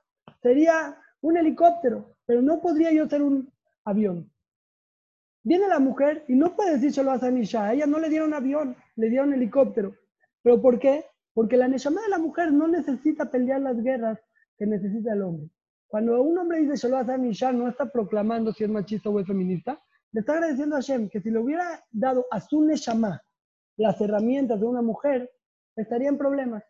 sería 0.42 0.98
un 1.20 1.36
helicóptero, 1.36 2.16
pero 2.26 2.42
no 2.42 2.60
podría 2.60 2.92
yo 2.92 3.08
ser 3.08 3.22
un 3.22 3.52
avión. 3.84 4.30
Viene 5.44 5.66
la 5.68 5.78
mujer 5.78 6.24
y 6.28 6.34
no 6.34 6.54
puede 6.54 6.74
decir 6.74 6.92
solo 6.92 7.12
a 7.12 7.30
Isha. 7.30 7.66
A 7.66 7.74
ella 7.74 7.86
no 7.86 7.98
le 7.98 8.08
dieron 8.08 8.34
avión, 8.34 8.76
le 8.96 9.08
dieron 9.08 9.32
helicóptero. 9.32 9.94
¿Pero 10.42 10.60
por 10.60 10.78
qué? 10.78 11.04
Porque 11.34 11.56
la 11.56 11.68
Neshama 11.68 12.02
de 12.02 12.08
la 12.08 12.18
mujer 12.18 12.52
no 12.52 12.68
necesita 12.68 13.30
pelear 13.30 13.60
las 13.60 13.82
guerras 13.82 14.18
que 14.58 14.66
necesita 14.66 15.12
el 15.12 15.22
hombre. 15.22 15.48
Cuando 15.88 16.22
un 16.22 16.38
hombre 16.38 16.60
dice 16.60 16.76
solo 16.76 16.98
a 16.98 17.26
Isha, 17.26 17.52
no 17.52 17.68
está 17.68 17.90
proclamando 17.90 18.52
si 18.52 18.64
es 18.64 18.70
machista 18.70 19.10
o 19.10 19.20
es 19.20 19.26
feminista, 19.26 19.78
le 20.12 20.20
está 20.20 20.34
agradeciendo 20.34 20.76
a 20.76 20.78
Hashem 20.80 21.08
que 21.08 21.20
si 21.20 21.30
le 21.30 21.38
hubiera 21.38 21.84
dado 21.90 22.26
a 22.30 22.40
su 22.40 22.62
Neshama 22.62 23.22
las 23.76 24.00
herramientas 24.00 24.60
de 24.60 24.66
una 24.66 24.82
mujer, 24.82 25.30
estaría 25.76 26.08
en 26.08 26.18
problemas. 26.18 26.62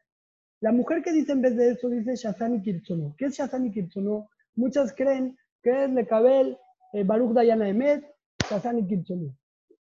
La 0.60 0.72
mujer 0.72 1.02
que 1.02 1.12
dice 1.12 1.32
en 1.32 1.42
vez 1.42 1.56
de 1.56 1.70
eso 1.70 1.88
dice 1.88 2.14
Shazani 2.14 2.62
Kirtsono. 2.62 3.14
¿Qué 3.18 3.26
es 3.26 3.34
Shazani 3.34 3.72
Kirtsono? 3.72 4.28
Muchas 4.54 4.94
creen 4.94 5.36
que 5.62 5.84
es 5.84 5.90
Lekabel, 5.90 6.58
eh, 6.92 7.04
Baruch 7.04 7.32
Dayana 7.32 7.68
Emet, 7.68 8.04
Shazani 8.48 8.86
Kirtsono. 8.86 9.36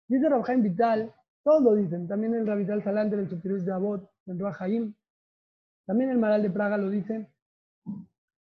Dice 0.09 0.29
Rabjaim 0.29 0.63
Vital, 0.63 1.15
todos 1.45 1.63
lo 1.63 1.75
dicen, 1.75 2.09
también 2.09 2.35
el 2.35 2.47
Rabital 2.47 2.83
Salanter, 2.83 3.21
el 3.21 3.31
Subtirus 3.31 3.65
de 3.65 3.73
Abot, 3.73 4.10
el 4.27 4.39
Rahaim, 4.39 4.95
también 5.87 6.11
el 6.11 6.19
Maral 6.19 6.43
de 6.43 6.51
Praga 6.51 6.79
lo 6.79 6.89
dice. 6.89 7.29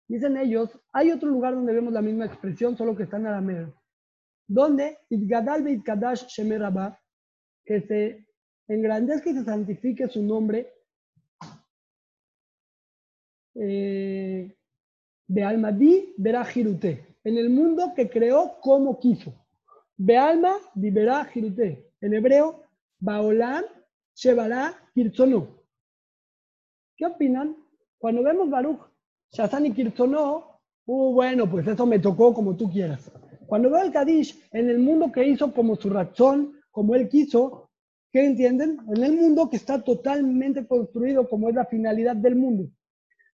Dicen 0.08 0.36
ellos, 0.36 0.70
hay 0.92 1.10
otro 1.10 1.28
lugar 1.28 1.54
donde 1.54 1.72
vemos 1.72 1.92
la 1.92 2.02
misma 2.02 2.26
expresión, 2.26 2.76
solo 2.76 2.96
que 2.96 3.04
está 3.04 3.16
en 3.18 3.26
arameo. 3.26 3.74
Donde 4.48 4.98
Itgadal 5.10 5.62
Beit 5.62 5.84
Kadash 5.84 6.26
Shemer 6.26 6.60
Rabba, 6.60 7.00
que 7.64 7.80
se 7.82 8.26
engrandezca 8.68 9.30
y 9.30 9.34
se 9.34 9.44
santifique 9.44 10.08
su 10.08 10.22
nombre, 10.22 10.72
eh, 13.54 14.56
Bealmadi 15.28 16.14
Berá 16.16 16.44
Jirute, 16.44 17.16
en 17.24 17.36
el 17.36 17.50
mundo 17.50 17.92
que 17.94 18.08
creó 18.08 18.60
como 18.60 18.98
quiso. 19.00 19.34
Bealma 19.96 20.56
di 20.74 20.90
Berá 20.90 21.24
Jirute, 21.24 21.92
en 22.00 22.14
hebreo, 22.14 22.62
Baolam 22.98 23.64
Shebará 24.14 24.74
Kirtzono. 24.94 25.65
¿Qué 26.97 27.05
opinan? 27.05 27.57
Cuando 27.99 28.22
vemos 28.22 28.49
Baruch, 28.49 28.80
Shazani 29.32 29.72
Kirtzono, 29.72 30.61
uh, 30.86 31.12
bueno, 31.12 31.49
pues 31.49 31.66
eso 31.66 31.84
me 31.84 31.99
tocó 31.99 32.32
como 32.32 32.57
tú 32.57 32.70
quieras. 32.70 33.11
Cuando 33.47 33.70
veo 33.70 33.82
el 33.82 33.92
Kadish 33.92 34.49
en 34.53 34.70
el 34.70 34.78
mundo 34.78 35.12
que 35.12 35.26
hizo 35.26 35.53
como 35.53 35.76
su 35.76 35.90
razón, 35.90 36.59
como 36.70 36.94
él 36.94 37.09
quiso, 37.09 37.68
¿qué 38.11 38.24
entienden? 38.24 38.78
En 38.88 39.05
el 39.05 39.12
mundo 39.12 39.51
que 39.51 39.57
está 39.57 39.82
totalmente 39.82 40.66
construido 40.66 41.28
como 41.28 41.51
es 41.51 41.55
la 41.55 41.66
finalidad 41.66 42.16
del 42.16 42.34
mundo. 42.34 42.70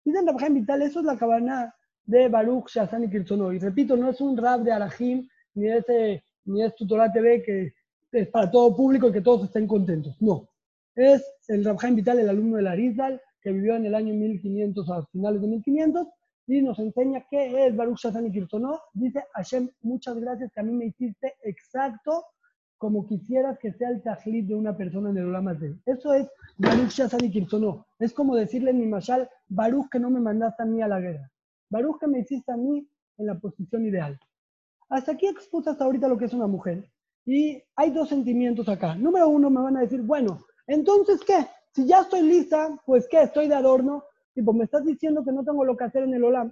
Dicen 0.06 0.28
Rabjaim 0.28 0.54
Vital, 0.54 0.84
eso 0.84 1.00
es 1.00 1.06
la 1.06 1.18
cabana 1.18 1.74
de 2.06 2.30
Baruch 2.30 2.70
Shazan 2.70 3.06
y 3.06 3.10
Kirchhono. 3.10 3.52
Y 3.54 3.60
repito, 3.60 3.98
no 3.98 4.10
es 4.10 4.22
un 4.22 4.38
rap 4.38 4.62
de 4.62 4.72
Arahim, 4.72 5.28
ni 5.56 5.68
es, 5.68 5.84
eh, 5.90 6.24
ni 6.46 6.64
es 6.64 6.76
Tutorá 6.76 7.12
TV 7.12 7.42
que 7.44 7.74
es 8.12 8.28
para 8.30 8.50
todo 8.50 8.76
público 8.76 9.10
y 9.10 9.12
que 9.12 9.22
todos 9.22 9.46
estén 9.46 9.68
contentos. 9.68 10.16
No. 10.22 10.48
Es 10.96 11.24
el 11.48 11.66
Rabjaim 11.66 11.96
Vital, 11.96 12.20
el 12.20 12.30
alumno 12.30 12.58
de 12.58 12.64
la 12.64 12.76
Rizal, 12.76 13.22
que 13.48 13.54
vivió 13.54 13.78
en 13.78 13.86
el 13.86 13.96
año 13.96 14.14
1500 14.14 14.90
a 14.90 15.06
finales 15.06 15.42
de 15.42 15.48
1500, 15.48 16.08
y 16.48 16.62
nos 16.62 16.80
enseña 16.80 17.26
qué 17.32 17.66
es 17.66 17.74
Baruch 17.74 18.00
Shazan 18.00 18.28
y 18.28 18.32
Kirchhono. 18.34 18.78
Dice, 18.94 19.24
Hashem, 19.36 19.70
muchas 19.84 20.18
gracias 20.20 20.52
que 20.52 20.60
a 20.60 20.64
mí 20.64 20.74
me 20.74 20.88
hiciste 20.88 21.36
exacto 21.44 22.26
como 22.78 23.08
quisieras 23.08 23.58
que 23.58 23.72
sea 23.72 23.90
el 23.90 24.04
tajlit 24.04 24.48
de 24.48 24.56
una 24.56 24.76
persona 24.76 25.12
en 25.12 25.18
el 25.18 25.28
Olam. 25.28 25.48
Eso 25.86 26.14
es 26.14 26.28
Baruch 26.58 26.90
Shazan 26.90 27.24
y 27.24 27.32
Kirchhono. 27.32 27.86
Es 28.00 28.12
como 28.12 28.36
decirle 28.36 28.72
en 28.72 28.80
mi 28.80 28.86
mashal, 28.86 29.30
Baruch 29.48 29.88
que 29.90 30.00
no 30.00 30.10
me 30.10 30.20
mandaste 30.20 30.64
a 30.64 30.66
mí 30.66 30.82
a 30.82 30.90
la 30.90 31.00
guerra. 31.00 31.32
Baruch 31.70 32.02
que 32.02 32.08
me 32.08 32.20
hiciste 32.20 32.52
a 32.52 32.58
mí 32.58 32.86
en 33.18 33.26
la 33.26 33.40
posición 33.40 33.86
ideal. 33.86 34.20
Hasta 34.90 35.14
aquí 35.14 35.28
expuse 35.28 35.70
hasta 35.70 35.86
ahorita 35.86 36.10
lo 36.10 36.18
que 36.18 36.26
es 36.26 36.34
una 36.34 36.48
mujer. 36.48 36.92
Y 37.26 37.64
hay 37.78 37.92
dos 37.92 38.10
sentimientos 38.10 38.68
acá. 38.68 38.96
Número 38.96 39.30
uno, 39.30 39.50
me 39.50 39.62
van 39.62 39.78
a 39.78 39.82
decir, 39.82 40.02
bueno, 40.02 40.42
entonces, 40.68 41.22
¿qué? 41.26 41.48
Si 41.78 41.86
ya 41.86 42.00
estoy 42.02 42.24
lista, 42.24 42.76
pues 42.88 43.08
¿qué? 43.08 43.22
Estoy 43.22 43.48
de 43.48 43.54
adorno. 43.54 44.04
Tipo, 44.34 44.52
me 44.52 44.64
estás 44.64 44.84
diciendo 44.84 45.24
que 45.24 45.32
no 45.32 45.44
tengo 45.44 45.64
lo 45.64 45.78
que 45.78 45.84
hacer 45.84 46.02
en 46.02 46.16
el 46.16 46.24
Olam. 46.24 46.52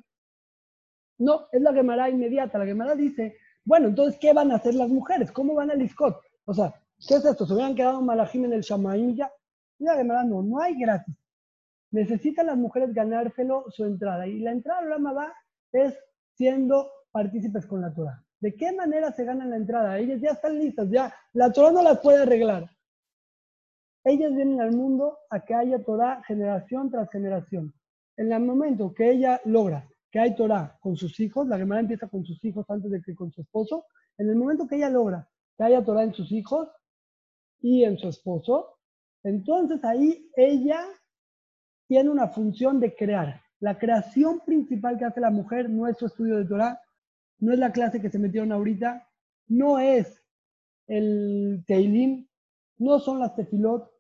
No, 1.18 1.48
es 1.52 1.64
la 1.64 1.74
Gemara 1.74 2.12
inmediata. 2.12 2.60
La 2.60 2.66
Gemara 2.68 2.94
dice, 2.94 3.36
bueno, 3.64 3.88
entonces, 3.88 4.20
¿qué 4.20 4.34
van 4.34 4.52
a 4.52 4.58
hacer 4.58 4.76
las 4.76 4.88
mujeres? 4.88 5.32
¿Cómo 5.32 5.56
van 5.56 5.72
al 5.72 5.82
Iscot? 5.82 6.16
O 6.46 6.54
sea, 6.54 6.76
¿qué 7.08 7.16
es 7.16 7.26
esto? 7.26 7.48
¿Se 7.48 7.54
hubieran 7.56 7.74
quedado 7.74 8.04
malajim 8.04 8.46
en 8.46 8.54
el 8.54 8.62
Shamaim 8.62 9.16
ya? 9.16 9.32
La 9.80 9.96
Gemara 9.96 10.24
no, 10.24 10.44
no 10.44 10.62
hay 10.62 10.80
gratis. 10.80 11.16
Necesitan 11.90 12.46
las 12.46 12.58
mujeres 12.58 12.94
ganárselo 12.94 13.66
su 13.70 13.84
entrada. 13.84 14.28
Y 14.28 14.42
la 14.42 14.52
entrada 14.52 14.82
al 14.82 14.92
Olam 14.92 15.18
va 15.18 15.34
es 15.72 15.98
siendo 16.36 16.92
partícipes 17.12 17.66
con 17.66 17.82
la 17.82 17.92
Torah. 17.92 18.24
¿De 18.42 18.56
qué 18.56 18.72
manera 18.74 19.12
se 19.12 19.26
ganan 19.26 19.50
la 19.50 19.56
entrada? 19.56 19.98
Ellas 19.98 20.22
ya 20.22 20.34
están 20.34 20.60
listas, 20.60 20.88
ya. 20.92 21.12
La 21.34 21.52
Torah 21.52 21.72
no 21.72 21.82
las 21.82 22.00
puede 22.00 22.22
arreglar. 22.22 22.70
Ellas 24.06 24.36
vienen 24.36 24.62
al 24.62 24.72
mundo 24.72 25.18
a 25.32 25.40
que 25.44 25.56
haya 25.56 25.84
Torah 25.84 26.22
generación 26.28 26.92
tras 26.92 27.10
generación. 27.10 27.74
En 28.18 28.32
el 28.32 28.44
momento 28.44 28.94
que 28.94 29.10
ella 29.10 29.42
logra 29.46 29.90
que 30.12 30.20
hay 30.20 30.36
Torah 30.36 30.78
con 30.80 30.96
sus 30.96 31.20
hijos, 31.20 31.48
la 31.48 31.58
Gemara 31.58 31.82
empieza 31.82 32.08
con 32.08 32.24
sus 32.24 32.42
hijos 32.46 32.66
antes 32.70 32.92
de 32.92 33.02
que 33.02 33.16
con 33.16 33.32
su 33.32 33.42
esposo, 33.42 33.86
en 34.18 34.30
el 34.30 34.36
momento 34.36 34.68
que 34.68 34.76
ella 34.76 34.90
logra 34.90 35.28
que 35.58 35.64
haya 35.64 35.84
Torah 35.84 36.04
en 36.04 36.14
sus 36.14 36.32
hijos 36.32 36.70
y 37.60 37.84
en 37.84 37.98
su 37.98 38.08
esposo, 38.10 38.78
entonces 39.24 39.84
ahí 39.84 40.30
ella 40.36 40.86
tiene 41.88 42.12
una 42.12 42.28
función 42.28 42.80
de 42.80 42.96
crear. 42.96 43.42
La 43.60 43.80
creación 43.80 44.42
principal 44.46 45.00
que 45.00 45.06
hace 45.06 45.20
la 45.20 45.32
mujer 45.32 45.70
no 45.70 45.88
es 45.88 45.98
su 45.98 46.06
estudio 46.06 46.38
de 46.38 46.46
Torah, 46.46 46.80
no 47.40 47.52
es 47.52 47.60
la 47.60 47.72
clase 47.72 48.00
que 48.00 48.12
se 48.12 48.20
metieron 48.20 48.52
ahorita, 48.52 49.10
no 49.48 49.80
es 49.80 50.24
el 50.88 51.64
Teilim, 51.66 52.28
no 52.78 53.00
son 53.00 53.20
las 53.20 53.36
tefilot. 53.36 53.95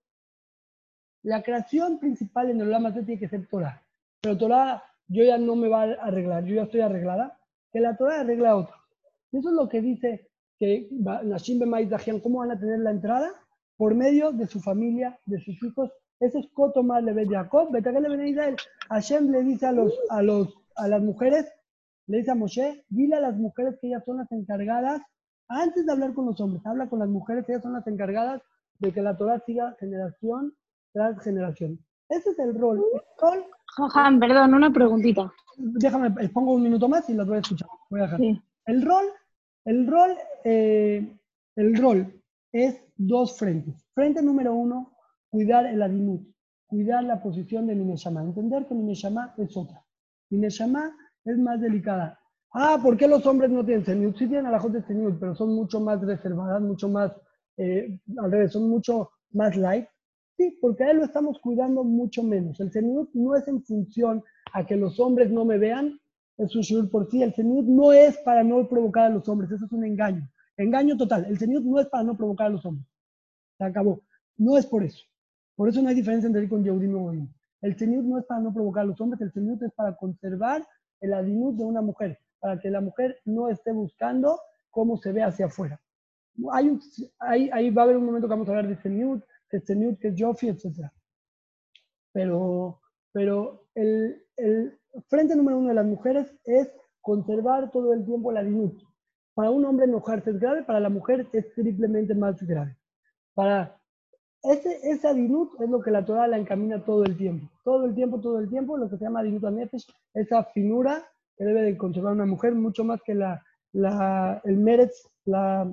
La 1.25 1.41
creación 1.41 1.97
principal 1.97 2.51
en 2.51 2.61
el 2.61 2.67
Olam 2.67 2.93
tiene 2.93 3.19
que 3.19 3.27
ser 3.27 3.47
Torah. 3.47 3.81
Pero 4.21 4.37
Torah 4.37 4.83
yo 5.07 5.23
ya 5.23 5.39
no 5.39 5.55
me 5.55 5.67
va 5.67 5.81
a 5.81 5.93
arreglar, 5.93 6.45
yo 6.45 6.53
ya 6.53 6.63
estoy 6.63 6.81
arreglada, 6.81 7.39
que 7.71 7.79
la 7.79 7.97
Torah 7.97 8.21
arregla 8.21 8.51
a 8.51 8.57
otro. 8.57 8.75
Eso 9.31 9.49
es 9.49 9.55
lo 9.55 9.67
que 9.67 9.81
dice 9.81 10.29
que 10.59 10.87
Nashim 10.91 11.59
Dajian, 11.89 12.19
¿cómo 12.19 12.39
van 12.39 12.51
a 12.51 12.59
tener 12.59 12.77
la 12.77 12.91
entrada? 12.91 13.31
Por 13.75 13.95
medio 13.95 14.33
de 14.33 14.45
su 14.45 14.61
familia, 14.61 15.19
de 15.25 15.39
sus 15.39 15.61
hijos. 15.63 15.91
Ese 16.19 16.37
es 16.37 16.47
Kotomar 16.53 17.03
Levet 17.03 17.31
Jacob, 17.31 17.71
Betagel 17.71 18.03
Levet 18.03 18.27
Israel. 18.27 18.55
Hashem 18.89 19.31
le 19.31 19.41
dice 19.41 19.65
a, 19.65 19.71
los, 19.71 19.99
a, 20.11 20.21
los, 20.21 20.53
a 20.75 20.87
las 20.87 21.01
mujeres, 21.01 21.51
le 22.05 22.19
dice 22.19 22.29
a 22.29 22.35
Moshe, 22.35 22.85
dile 22.89 23.15
a 23.15 23.21
las 23.21 23.35
mujeres 23.35 23.79
que 23.81 23.87
ellas 23.87 24.03
son 24.05 24.17
las 24.17 24.31
encargadas, 24.31 25.01
antes 25.47 25.87
de 25.87 25.91
hablar 25.91 26.13
con 26.13 26.27
los 26.27 26.39
hombres, 26.39 26.63
habla 26.67 26.87
con 26.87 26.99
las 26.99 27.09
mujeres, 27.09 27.49
ellas 27.49 27.63
son 27.63 27.73
las 27.73 27.87
encargadas 27.87 28.43
de 28.77 28.91
que 28.91 29.01
la 29.01 29.17
Torah 29.17 29.41
siga 29.43 29.75
generación 29.79 30.53
tras 30.95 31.21
generación. 31.21 31.77
Ese 32.07 32.29
es 32.29 32.39
el 32.39 32.57
rol. 32.57 32.77
El 32.77 33.01
rol 33.19 33.45
Johan, 33.75 34.17
perdón, 34.19 34.53
una 34.53 34.71
preguntita. 34.71 35.29
déjame, 35.57 36.07
eh, 36.23 36.29
pongo 36.29 36.53
un 36.53 36.63
minuto 36.63 36.87
más 36.87 37.09
y 37.09 37.13
las 37.13 37.27
voy 37.27 37.37
a 37.37 37.39
escuchar. 37.41 37.67
Voy 37.89 37.99
a 37.99 38.03
dejar. 38.03 38.19
Sí. 38.19 38.41
El 38.65 38.81
rol, 38.81 39.05
el 39.65 39.87
rol, 39.87 40.11
eh, 40.45 41.17
el 41.57 41.75
rol 41.75 42.21
es 42.53 42.81
dos 42.95 43.37
frentes. 43.37 43.85
Frente 43.93 44.21
número 44.21 44.53
uno, 44.53 44.93
cuidar 45.29 45.65
el 45.65 45.81
adinut, 45.81 46.25
cuidar 46.65 47.03
la 47.03 47.21
posición 47.21 47.67
de 47.67 47.75
mi 47.75 47.83
neshama, 47.83 48.23
entender 48.23 48.65
que 48.65 48.73
mi 48.73 48.83
neshama 48.83 49.33
es 49.37 49.55
otra. 49.57 49.83
Mi 50.29 50.37
neshama 50.37 50.95
es 51.25 51.37
más 51.37 51.59
delicada. 51.59 52.17
Ah, 52.53 52.79
¿por 52.81 52.95
qué 52.95 53.05
los 53.05 53.25
hombres 53.25 53.51
no 53.51 53.65
tienen 53.65 53.83
seniut? 53.83 54.17
Sí 54.17 54.27
tienen 54.27 54.45
alajot 54.45 54.71
de 54.71 54.81
seniut, 54.83 55.19
pero 55.19 55.35
son 55.35 55.53
mucho 55.53 55.81
más 55.81 55.99
reservadas, 55.99 56.61
mucho 56.61 56.87
más, 56.87 57.11
eh, 57.57 57.99
al 58.17 58.31
revés, 58.31 58.53
son 58.53 58.69
mucho 58.69 59.11
más 59.31 59.57
light. 59.57 59.85
Sí, 60.37 60.57
porque 60.61 60.83
a 60.83 60.93
lo 60.93 61.05
estamos 61.05 61.39
cuidando 61.39 61.83
mucho 61.83 62.21
menos. 62.21 62.59
El 62.59 62.71
Zenut 62.71 63.09
no 63.13 63.35
es 63.35 63.47
en 63.47 63.63
función 63.63 64.23
a 64.51 64.65
que 64.65 64.75
los 64.75 64.99
hombres 64.99 65.31
no 65.31 65.45
me 65.45 65.57
vean, 65.57 65.99
es 66.37 66.71
un 66.71 66.89
por 66.89 67.09
sí. 67.09 67.23
El 67.23 67.33
Zenut 67.33 67.65
no 67.65 67.93
es 67.93 68.17
para 68.17 68.43
no 68.43 68.67
provocar 68.67 69.05
a 69.05 69.09
los 69.09 69.27
hombres, 69.29 69.51
eso 69.51 69.65
es 69.65 69.71
un 69.71 69.85
engaño. 69.85 70.29
Engaño 70.57 70.97
total. 70.97 71.25
El 71.25 71.37
Zenut 71.37 71.63
no 71.63 71.79
es 71.79 71.87
para 71.87 72.03
no 72.03 72.17
provocar 72.17 72.47
a 72.47 72.49
los 72.49 72.65
hombres. 72.65 72.85
Se 73.57 73.63
acabó. 73.63 74.01
No 74.37 74.57
es 74.57 74.65
por 74.65 74.83
eso. 74.83 75.03
Por 75.55 75.69
eso 75.69 75.81
no 75.81 75.87
hay 75.87 75.95
diferencia 75.95 76.27
entre 76.27 76.43
ir 76.43 76.49
con 76.49 76.63
Yehudim 76.63 77.23
y. 77.23 77.29
El 77.61 77.75
Zenut 77.75 78.03
no 78.03 78.19
es 78.19 78.25
para 78.25 78.41
no 78.41 78.53
provocar 78.53 78.83
a 78.83 78.87
los 78.87 78.99
hombres, 78.99 79.21
el 79.21 79.31
Zenut 79.31 79.61
es 79.63 79.71
para 79.71 79.95
conservar 79.95 80.67
el 80.99 81.13
adinut 81.13 81.55
de 81.55 81.63
una 81.63 81.81
mujer, 81.81 82.19
para 82.39 82.59
que 82.59 82.69
la 82.69 82.81
mujer 82.81 83.17
no 83.25 83.49
esté 83.49 83.71
buscando 83.71 84.39
cómo 84.69 84.97
se 84.97 85.11
ve 85.11 85.23
hacia 85.23 85.47
afuera. 85.47 85.79
Hay 86.51 86.77
ahí 87.19 87.69
va 87.69 87.83
a 87.83 87.85
haber 87.85 87.97
un 87.97 88.05
momento 88.05 88.27
que 88.27 88.33
vamos 88.33 88.47
a 88.47 88.51
hablar 88.51 88.67
de 88.67 88.75
Zenut, 88.75 89.23
que 89.49 89.57
es 89.57 89.65
Zenut, 89.65 89.99
que 89.99 90.09
es 90.09 90.15
Jofi, 90.17 90.49
etc. 90.49 90.89
Pero, 92.11 92.79
pero 93.11 93.67
el, 93.75 94.23
el 94.37 94.79
frente 95.07 95.35
número 95.35 95.57
uno 95.57 95.69
de 95.69 95.75
las 95.75 95.85
mujeres 95.85 96.33
es 96.45 96.71
conservar 97.01 97.71
todo 97.71 97.93
el 97.93 98.05
tiempo 98.05 98.31
el 98.31 98.37
adinut. 98.37 98.81
Para 99.33 99.51
un 99.51 99.65
hombre 99.65 99.85
enojarse 99.85 100.31
es 100.31 100.39
grave, 100.39 100.63
para 100.63 100.79
la 100.79 100.89
mujer 100.89 101.27
es 101.33 101.53
triplemente 101.53 102.15
más 102.15 102.41
grave. 102.41 102.75
Para 103.33 103.79
ese, 104.43 104.79
ese 104.83 105.07
adinut 105.07 105.59
es 105.59 105.69
lo 105.69 105.81
que 105.81 105.91
la 105.91 106.05
Torah 106.05 106.27
la 106.27 106.37
encamina 106.37 106.83
todo 106.83 107.03
el 107.03 107.17
tiempo. 107.17 107.49
Todo 107.63 107.85
el 107.85 107.93
tiempo, 107.93 108.19
todo 108.21 108.39
el 108.39 108.49
tiempo, 108.49 108.77
lo 108.77 108.89
que 108.89 108.97
se 108.97 109.03
llama 109.03 109.19
adinut 109.19 109.43
anefesh, 109.43 109.85
esa 110.13 110.43
finura 110.45 111.03
que 111.37 111.43
debe 111.43 111.61
de 111.63 111.77
conservar 111.77 112.13
una 112.13 112.25
mujer, 112.25 112.55
mucho 112.55 112.83
más 112.83 113.01
que 113.03 113.13
la, 113.13 113.43
la, 113.73 114.41
el 114.45 114.57
meretz, 114.57 115.07
la, 115.25 115.71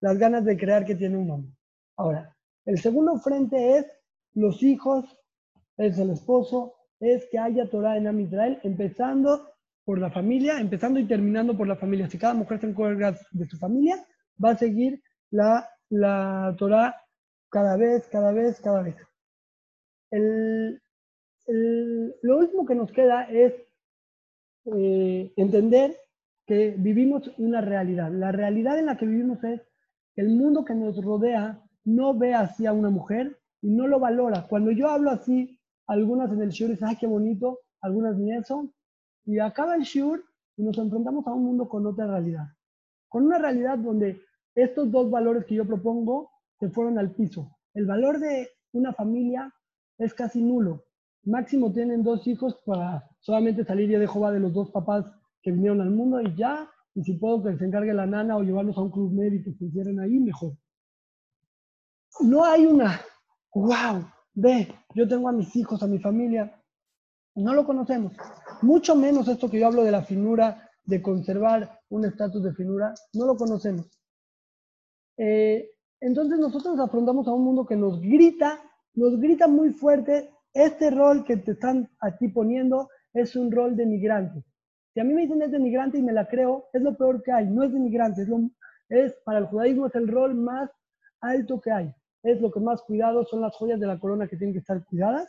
las 0.00 0.18
ganas 0.18 0.44
de 0.44 0.56
crear 0.56 0.84
que 0.84 0.94
tiene 0.94 1.16
un 1.16 1.30
hombre. 1.30 1.52
Ahora, 1.96 2.36
el 2.64 2.78
segundo 2.78 3.18
frente 3.18 3.78
es 3.78 3.86
los 4.34 4.62
hijos, 4.62 5.04
es 5.76 5.98
el 5.98 6.10
esposo, 6.10 6.74
es 7.00 7.26
que 7.30 7.38
haya 7.38 7.68
Torah 7.68 7.96
en 7.96 8.06
Am 8.06 8.20
Israel, 8.20 8.60
empezando 8.62 9.48
por 9.84 9.98
la 9.98 10.10
familia, 10.10 10.60
empezando 10.60 11.00
y 11.00 11.06
terminando 11.06 11.56
por 11.56 11.66
la 11.66 11.76
familia. 11.76 12.08
Si 12.08 12.18
cada 12.18 12.34
mujer 12.34 12.60
se 12.60 12.66
encarga 12.66 13.18
de 13.32 13.46
su 13.46 13.58
familia, 13.58 13.96
va 14.42 14.50
a 14.50 14.56
seguir 14.56 15.02
la, 15.30 15.68
la 15.90 16.54
Torah 16.58 16.94
cada 17.50 17.76
vez, 17.76 18.06
cada 18.08 18.32
vez, 18.32 18.60
cada 18.60 18.82
vez. 18.82 18.96
El, 20.10 20.80
el- 21.46 22.14
lo 22.22 22.38
último 22.38 22.64
que 22.64 22.74
nos 22.74 22.92
queda 22.92 23.24
es 23.24 23.54
eh, 24.66 25.32
entender 25.36 25.96
que 26.46 26.74
vivimos 26.78 27.30
una 27.38 27.60
realidad. 27.60 28.10
La 28.12 28.30
realidad 28.32 28.78
en 28.78 28.86
la 28.86 28.96
que 28.96 29.06
vivimos 29.06 29.42
es 29.44 29.60
el 30.16 30.28
mundo 30.28 30.64
que 30.64 30.74
nos 30.74 31.02
rodea 31.02 31.60
no 31.84 32.14
ve 32.14 32.34
así 32.34 32.66
a 32.66 32.72
una 32.72 32.90
mujer 32.90 33.38
y 33.60 33.70
no 33.70 33.86
lo 33.86 33.98
valora. 33.98 34.46
Cuando 34.48 34.70
yo 34.70 34.88
hablo 34.88 35.10
así, 35.10 35.58
algunas 35.86 36.30
en 36.32 36.42
el 36.42 36.50
shiur 36.50 36.70
dicen, 36.70 36.88
ay, 36.88 36.96
qué 36.96 37.06
bonito, 37.06 37.60
algunas 37.80 38.16
ni 38.16 38.32
eso, 38.32 38.72
y 39.24 39.38
acaba 39.38 39.76
el 39.76 39.82
shiur 39.82 40.24
y 40.56 40.62
nos 40.62 40.78
enfrentamos 40.78 41.26
a 41.26 41.32
un 41.32 41.44
mundo 41.44 41.68
con 41.68 41.86
otra 41.86 42.06
realidad. 42.06 42.46
Con 43.08 43.24
una 43.26 43.38
realidad 43.38 43.78
donde 43.78 44.20
estos 44.54 44.90
dos 44.90 45.10
valores 45.10 45.44
que 45.44 45.54
yo 45.54 45.66
propongo 45.66 46.30
se 46.58 46.70
fueron 46.70 46.98
al 46.98 47.12
piso. 47.12 47.56
El 47.74 47.86
valor 47.86 48.18
de 48.18 48.48
una 48.72 48.92
familia 48.92 49.52
es 49.98 50.14
casi 50.14 50.42
nulo. 50.42 50.84
Máximo 51.24 51.72
tienen 51.72 52.02
dos 52.02 52.26
hijos 52.26 52.60
para 52.66 53.08
solamente 53.20 53.64
salir 53.64 53.88
ya 53.88 53.98
de 53.98 54.08
Jehová 54.08 54.32
de 54.32 54.40
los 54.40 54.52
dos 54.52 54.70
papás 54.70 55.06
que 55.42 55.52
vinieron 55.52 55.80
al 55.80 55.90
mundo 55.90 56.20
y 56.20 56.34
ya, 56.34 56.68
y 56.94 57.02
si 57.02 57.14
puedo 57.14 57.42
que 57.42 57.56
se 57.56 57.64
encargue 57.64 57.94
la 57.94 58.06
nana 58.06 58.36
o 58.36 58.42
llevarlos 58.42 58.76
a 58.76 58.82
un 58.82 58.90
club 58.90 59.12
médico 59.12 59.50
que 59.52 59.58
se 59.58 59.64
hicieran 59.66 60.00
ahí, 60.00 60.18
mejor. 60.18 60.54
No 62.20 62.44
hay 62.44 62.66
una, 62.66 63.00
wow, 63.54 64.04
ve, 64.34 64.68
yo 64.94 65.08
tengo 65.08 65.28
a 65.28 65.32
mis 65.32 65.54
hijos, 65.56 65.82
a 65.82 65.86
mi 65.86 65.98
familia, 65.98 66.62
no 67.34 67.54
lo 67.54 67.64
conocemos. 67.64 68.12
Mucho 68.60 68.94
menos 68.94 69.28
esto 69.28 69.50
que 69.50 69.58
yo 69.58 69.66
hablo 69.66 69.82
de 69.82 69.90
la 69.90 70.02
finura, 70.02 70.70
de 70.84 71.00
conservar 71.00 71.80
un 71.88 72.04
estatus 72.04 72.42
de 72.42 72.54
finura, 72.54 72.94
no 73.14 73.26
lo 73.26 73.36
conocemos. 73.36 73.88
Eh, 75.16 75.70
entonces 76.00 76.38
nosotros 76.38 76.78
afrontamos 76.78 77.28
a 77.28 77.32
un 77.32 77.44
mundo 77.44 77.66
que 77.66 77.76
nos 77.76 78.00
grita, 78.00 78.60
nos 78.94 79.18
grita 79.18 79.48
muy 79.48 79.72
fuerte, 79.72 80.30
este 80.52 80.90
rol 80.90 81.24
que 81.24 81.36
te 81.36 81.52
están 81.52 81.88
a 82.00 82.16
ti 82.16 82.28
poniendo 82.28 82.88
es 83.14 83.36
un 83.36 83.50
rol 83.50 83.76
de 83.76 83.86
migrante. 83.86 84.44
Si 84.92 85.00
a 85.00 85.04
mí 85.04 85.14
me 85.14 85.22
dicen 85.22 85.40
es 85.42 85.50
de 85.50 85.58
migrante 85.58 85.98
y 85.98 86.02
me 86.02 86.12
la 86.12 86.28
creo, 86.28 86.66
es 86.72 86.82
lo 86.82 86.96
peor 86.96 87.22
que 87.22 87.32
hay, 87.32 87.46
no 87.46 87.62
es 87.62 87.72
de 87.72 87.78
migrante, 87.78 88.22
es, 88.22 88.28
lo, 88.28 88.40
es 88.88 89.14
para 89.24 89.38
el 89.38 89.46
judaísmo 89.46 89.86
es 89.86 89.94
el 89.94 90.08
rol 90.08 90.34
más 90.34 90.70
alto 91.20 91.60
que 91.60 91.70
hay, 91.70 91.94
es 92.22 92.40
lo 92.40 92.50
que 92.50 92.60
más 92.60 92.82
cuidado, 92.82 93.24
son 93.24 93.40
las 93.40 93.54
joyas 93.56 93.80
de 93.80 93.86
la 93.86 93.98
corona 93.98 94.28
que 94.28 94.36
tienen 94.36 94.54
que 94.54 94.60
estar 94.60 94.84
cuidadas 94.84 95.28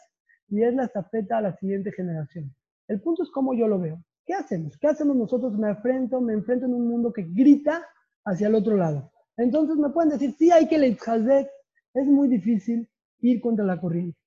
y 0.50 0.64
es 0.64 0.74
la 0.74 0.86
estafeta 0.86 1.38
a 1.38 1.42
la 1.42 1.56
siguiente 1.58 1.92
generación. 1.92 2.54
El 2.88 3.02
punto 3.02 3.24
es 3.24 3.32
cómo 3.32 3.54
yo 3.54 3.68
lo 3.68 3.80
veo. 3.80 4.04
¿Qué 4.26 4.34
hacemos? 4.34 4.78
¿Qué 4.78 4.88
hacemos 4.88 5.16
nosotros? 5.16 5.58
Me 5.58 5.70
enfrento, 5.70 6.22
me 6.22 6.34
enfrento 6.34 6.66
en 6.66 6.74
un 6.74 6.88
mundo 6.88 7.12
que 7.12 7.24
grita 7.24 7.86
hacia 8.26 8.48
el 8.48 8.56
otro 8.56 8.78
lado. 8.78 9.12
Entonces 9.38 9.78
me 9.78 9.90
pueden 9.90 10.12
decir, 10.12 10.36
sí, 10.38 10.52
hay 10.52 10.68
que 10.68 10.78
leitchazek, 10.78 11.50
es 11.94 12.08
muy 12.08 12.28
difícil 12.28 12.88
ir 13.20 13.42
contra 13.42 13.66
la 13.66 13.80
corriente. 13.80 14.18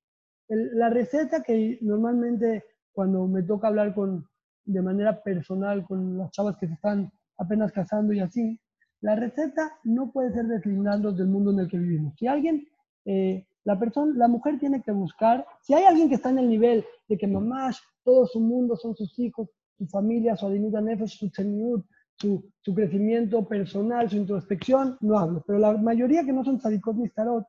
La 0.49 0.91
receta 0.91 1.43
que 1.43 1.79
normalmente 1.81 2.65
cuando 2.93 3.27
me 3.27 3.43
toca 3.43 3.69
hablar 3.69 3.95
con, 3.95 4.27
de 4.65 4.83
manera 4.83 5.23
personal 5.23 5.85
con 5.85 6.19
las 6.19 6.31
chavas 6.31 6.57
que 6.57 6.67
se 6.67 6.75
están 6.75 7.11
apenas 7.39 7.73
casando 7.73 8.13
y 8.13 8.21
así, 8.21 8.59
la 9.01 9.15
receta 9.15 9.73
no 9.85 10.11
puede 10.11 10.33
ser 10.33 10.47
desligarlos 10.47 11.17
del 11.17 11.29
mundo 11.29 11.53
en 11.53 11.61
el 11.61 11.69
que 11.69 11.79
vivimos. 11.79 12.15
Si 12.19 12.27
alguien, 12.27 12.67
eh, 13.05 13.47
la 13.65 13.79
persona, 13.79 14.13
la 14.17 14.29
mujer 14.29 14.59
tiene 14.59 14.83
que 14.83 14.93
buscar, 14.93 15.47
si 15.63 15.75
hay 15.75 15.85
alguien 15.85 16.09
que 16.09 16.15
está 16.15 16.31
en 16.31 16.39
el 16.39 16.49
nivel 16.49 16.85
de 17.09 17.19
que 17.19 17.27
mamá, 17.27 17.71
todo 18.05 18.27
su 18.27 18.41
mundo 18.41 18.77
son 18.77 18.95
sus 18.97 19.19
hijos, 19.19 19.49
su 19.77 19.87
familia, 19.87 20.37
su 20.37 20.49
nefesh, 20.49 21.19
su 21.19 21.31
tzeniut, 21.31 21.85
su, 22.19 22.51
su 22.61 22.75
crecimiento 22.75 23.47
personal, 23.47 24.09
su 24.09 24.17
introspección, 24.17 24.97
no 25.01 25.19
hablo. 25.19 25.45
Pero 25.47 25.59
la 25.59 25.77
mayoría 25.77 26.25
que 26.25 26.33
no 26.33 26.45
son 26.45 26.59
tzadikot 26.59 26.97
ni 26.97 27.09
starot, 27.09 27.47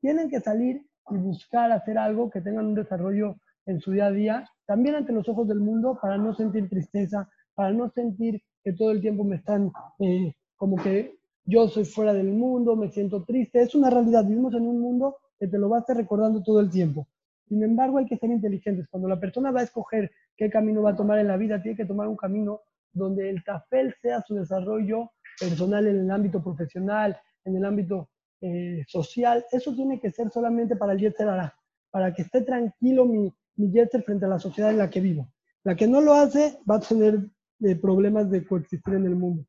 tienen 0.00 0.28
que 0.28 0.40
salir 0.40 0.84
y 1.10 1.16
buscar 1.16 1.70
hacer 1.72 1.98
algo 1.98 2.30
que 2.30 2.40
tengan 2.40 2.66
un 2.66 2.74
desarrollo 2.74 3.36
en 3.66 3.80
su 3.80 3.92
día 3.92 4.06
a 4.06 4.10
día, 4.10 4.50
también 4.66 4.94
ante 4.94 5.12
los 5.12 5.28
ojos 5.28 5.46
del 5.46 5.60
mundo, 5.60 5.98
para 6.00 6.16
no 6.16 6.34
sentir 6.34 6.68
tristeza, 6.68 7.28
para 7.54 7.72
no 7.72 7.90
sentir 7.90 8.42
que 8.64 8.72
todo 8.72 8.90
el 8.90 9.00
tiempo 9.00 9.24
me 9.24 9.36
están 9.36 9.70
eh, 9.98 10.34
como 10.58 10.76
que 10.76 11.16
yo 11.44 11.66
soy 11.68 11.86
fuera 11.86 12.12
del 12.12 12.28
mundo, 12.28 12.76
me 12.76 12.90
siento 12.90 13.24
triste. 13.24 13.62
Es 13.62 13.74
una 13.74 13.88
realidad, 13.88 14.24
vivimos 14.26 14.52
en 14.52 14.66
un 14.66 14.80
mundo 14.80 15.16
que 15.38 15.46
te 15.46 15.56
lo 15.56 15.70
va 15.70 15.78
a 15.78 15.80
estar 15.80 15.96
recordando 15.96 16.42
todo 16.42 16.60
el 16.60 16.68
tiempo. 16.68 17.08
Sin 17.48 17.62
embargo, 17.62 17.96
hay 17.96 18.04
que 18.04 18.18
ser 18.18 18.28
inteligentes. 18.28 18.86
Cuando 18.90 19.08
la 19.08 19.18
persona 19.18 19.50
va 19.50 19.60
a 19.60 19.64
escoger 19.64 20.10
qué 20.36 20.50
camino 20.50 20.82
va 20.82 20.90
a 20.90 20.96
tomar 20.96 21.18
en 21.18 21.28
la 21.28 21.38
vida, 21.38 21.62
tiene 21.62 21.76
que 21.76 21.86
tomar 21.86 22.06
un 22.06 22.16
camino 22.16 22.60
donde 22.92 23.30
el 23.30 23.42
tafel 23.44 23.94
sea 24.02 24.22
su 24.26 24.34
desarrollo 24.34 25.12
personal 25.40 25.86
en 25.86 26.00
el 26.00 26.10
ámbito 26.10 26.42
profesional, 26.42 27.16
en 27.44 27.56
el 27.56 27.64
ámbito 27.64 28.10
eh, 28.42 28.84
social. 28.86 29.46
Eso 29.50 29.74
tiene 29.74 29.98
que 30.00 30.10
ser 30.10 30.28
solamente 30.30 30.76
para 30.76 30.92
el 30.92 30.98
Yetzer 30.98 31.28
Hará, 31.28 31.54
para 31.90 32.12
que 32.12 32.22
esté 32.22 32.42
tranquilo 32.42 33.06
mi, 33.06 33.32
mi 33.56 33.72
frente 34.04 34.26
a 34.26 34.28
la 34.28 34.38
sociedad 34.38 34.70
en 34.70 34.78
la 34.78 34.90
que 34.90 35.00
vivo. 35.00 35.32
La 35.64 35.76
que 35.76 35.86
no 35.86 36.00
lo 36.00 36.12
hace 36.14 36.58
va 36.70 36.76
a 36.76 36.80
tener 36.80 37.20
eh, 37.60 37.76
problemas 37.76 38.30
de 38.30 38.44
coexistir 38.44 38.94
en 38.94 39.06
el 39.06 39.16
mundo. 39.16 39.44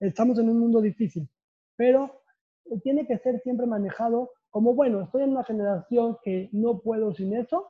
Estamos 0.00 0.38
en 0.38 0.48
un 0.48 0.58
mundo 0.58 0.80
difícil, 0.80 1.28
pero 1.76 2.22
eh, 2.64 2.80
tiene 2.82 3.06
que 3.06 3.18
ser 3.18 3.40
siempre 3.42 3.66
manejado 3.66 4.30
como, 4.50 4.74
bueno, 4.74 5.02
estoy 5.02 5.22
en 5.22 5.30
una 5.30 5.44
generación 5.44 6.18
que 6.24 6.48
no 6.52 6.80
puedo 6.80 7.14
sin 7.14 7.36
eso, 7.36 7.68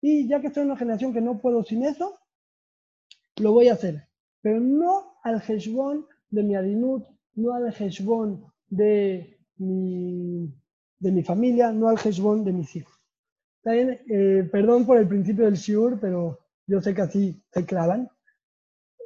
y 0.00 0.26
ya 0.28 0.40
que 0.40 0.48
estoy 0.48 0.62
en 0.62 0.70
una 0.70 0.78
generación 0.78 1.12
que 1.12 1.20
no 1.20 1.40
puedo 1.40 1.62
sin 1.62 1.84
eso, 1.84 2.18
lo 3.36 3.52
voy 3.52 3.68
a 3.68 3.74
hacer. 3.74 4.08
Pero 4.42 4.60
no 4.60 5.18
al 5.22 5.42
heshbon 5.46 6.06
de 6.30 6.42
mi 6.42 6.56
adinut, 6.56 7.04
no 7.34 7.54
al 7.54 7.72
heshbon 7.72 8.44
de 8.68 9.38
mi, 9.58 10.52
de 10.98 11.12
mi 11.12 11.22
familia, 11.22 11.72
no 11.72 11.88
al 11.88 11.98
heshbon 11.98 12.44
de 12.44 12.52
mis 12.52 12.74
hijos. 12.76 12.94
También, 13.62 14.00
eh, 14.08 14.48
perdón 14.50 14.86
por 14.86 14.98
el 14.98 15.08
principio 15.08 15.44
del 15.44 15.54
shiur, 15.54 15.98
pero 16.00 16.38
yo 16.66 16.80
sé 16.80 16.94
que 16.94 17.02
así 17.02 17.42
se 17.50 17.66
clavan. 17.66 18.08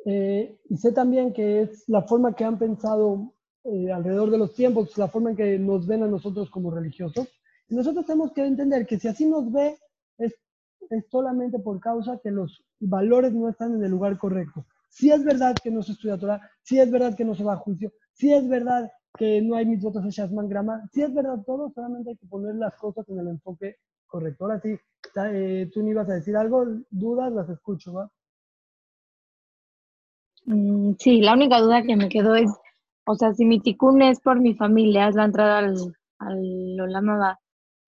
Eh, 0.04 0.58
y 0.68 0.76
sé 0.76 0.92
también 0.92 1.32
que 1.32 1.62
es 1.62 1.88
la 1.88 2.02
forma 2.02 2.34
que 2.34 2.44
han 2.44 2.58
pensado 2.58 3.34
eh, 3.64 3.92
alrededor 3.92 4.30
de 4.30 4.38
los 4.38 4.54
tiempos, 4.54 4.96
la 4.96 5.08
forma 5.08 5.30
en 5.30 5.36
que 5.36 5.58
nos 5.58 5.86
ven 5.86 6.02
a 6.02 6.06
nosotros 6.06 6.50
como 6.50 6.70
religiosos. 6.70 7.28
Y 7.68 7.74
nosotros 7.74 8.06
tenemos 8.06 8.32
que 8.32 8.44
entender 8.44 8.86
que 8.86 8.98
si 8.98 9.08
así 9.08 9.26
nos 9.26 9.52
ve, 9.52 9.78
es, 10.18 10.34
es 10.90 11.06
solamente 11.08 11.58
por 11.58 11.78
causa 11.80 12.18
que 12.22 12.30
los 12.30 12.64
valores 12.80 13.32
no 13.32 13.48
están 13.48 13.74
en 13.74 13.84
el 13.84 13.90
lugar 13.90 14.18
correcto. 14.18 14.64
Si 14.88 15.10
es 15.10 15.22
verdad 15.24 15.60
que 15.62 15.70
no 15.70 15.82
se 15.82 15.92
estudia 15.92 16.18
Torah, 16.18 16.40
si 16.62 16.80
es 16.80 16.90
verdad 16.90 17.14
que 17.16 17.24
no 17.24 17.34
se 17.34 17.44
va 17.44 17.54
a 17.54 17.58
juicio, 17.58 17.92
si 18.12 18.32
es 18.32 18.48
verdad 18.48 18.90
que 19.16 19.40
no 19.42 19.54
hay 19.54 19.66
mitzvot 19.66 20.04
hechas 20.04 20.30
grama, 20.32 20.88
si 20.92 21.02
es 21.02 21.12
verdad 21.12 21.42
todo, 21.46 21.70
solamente 21.70 22.10
hay 22.10 22.16
que 22.16 22.26
poner 22.26 22.54
las 22.56 22.74
cosas 22.76 23.08
en 23.08 23.18
el 23.18 23.28
enfoque 23.28 23.76
correcto. 24.06 24.44
Ahora 24.44 24.60
sí, 24.60 24.76
eh, 25.32 25.70
tú 25.72 25.82
me 25.82 25.90
ibas 25.90 26.08
a 26.08 26.14
decir 26.14 26.36
algo, 26.36 26.64
dudas, 26.90 27.32
las 27.32 27.48
escucho, 27.48 27.92
¿va? 27.92 28.10
Mm, 30.50 30.94
sí, 30.98 31.20
la 31.20 31.34
única 31.34 31.60
duda 31.60 31.82
que 31.82 31.96
me 31.96 32.08
quedó 32.08 32.34
es, 32.34 32.50
o 33.06 33.14
sea, 33.14 33.32
si 33.34 33.44
mi 33.44 33.60
ticún 33.60 34.02
es 34.02 34.20
por 34.20 34.40
mi 34.40 34.54
familia, 34.54 35.08
es 35.08 35.14
la 35.14 35.24
entrada 35.24 35.58
al, 35.58 35.76
al 36.18 36.80
Olam 36.80 37.08
Abba, 37.10 37.38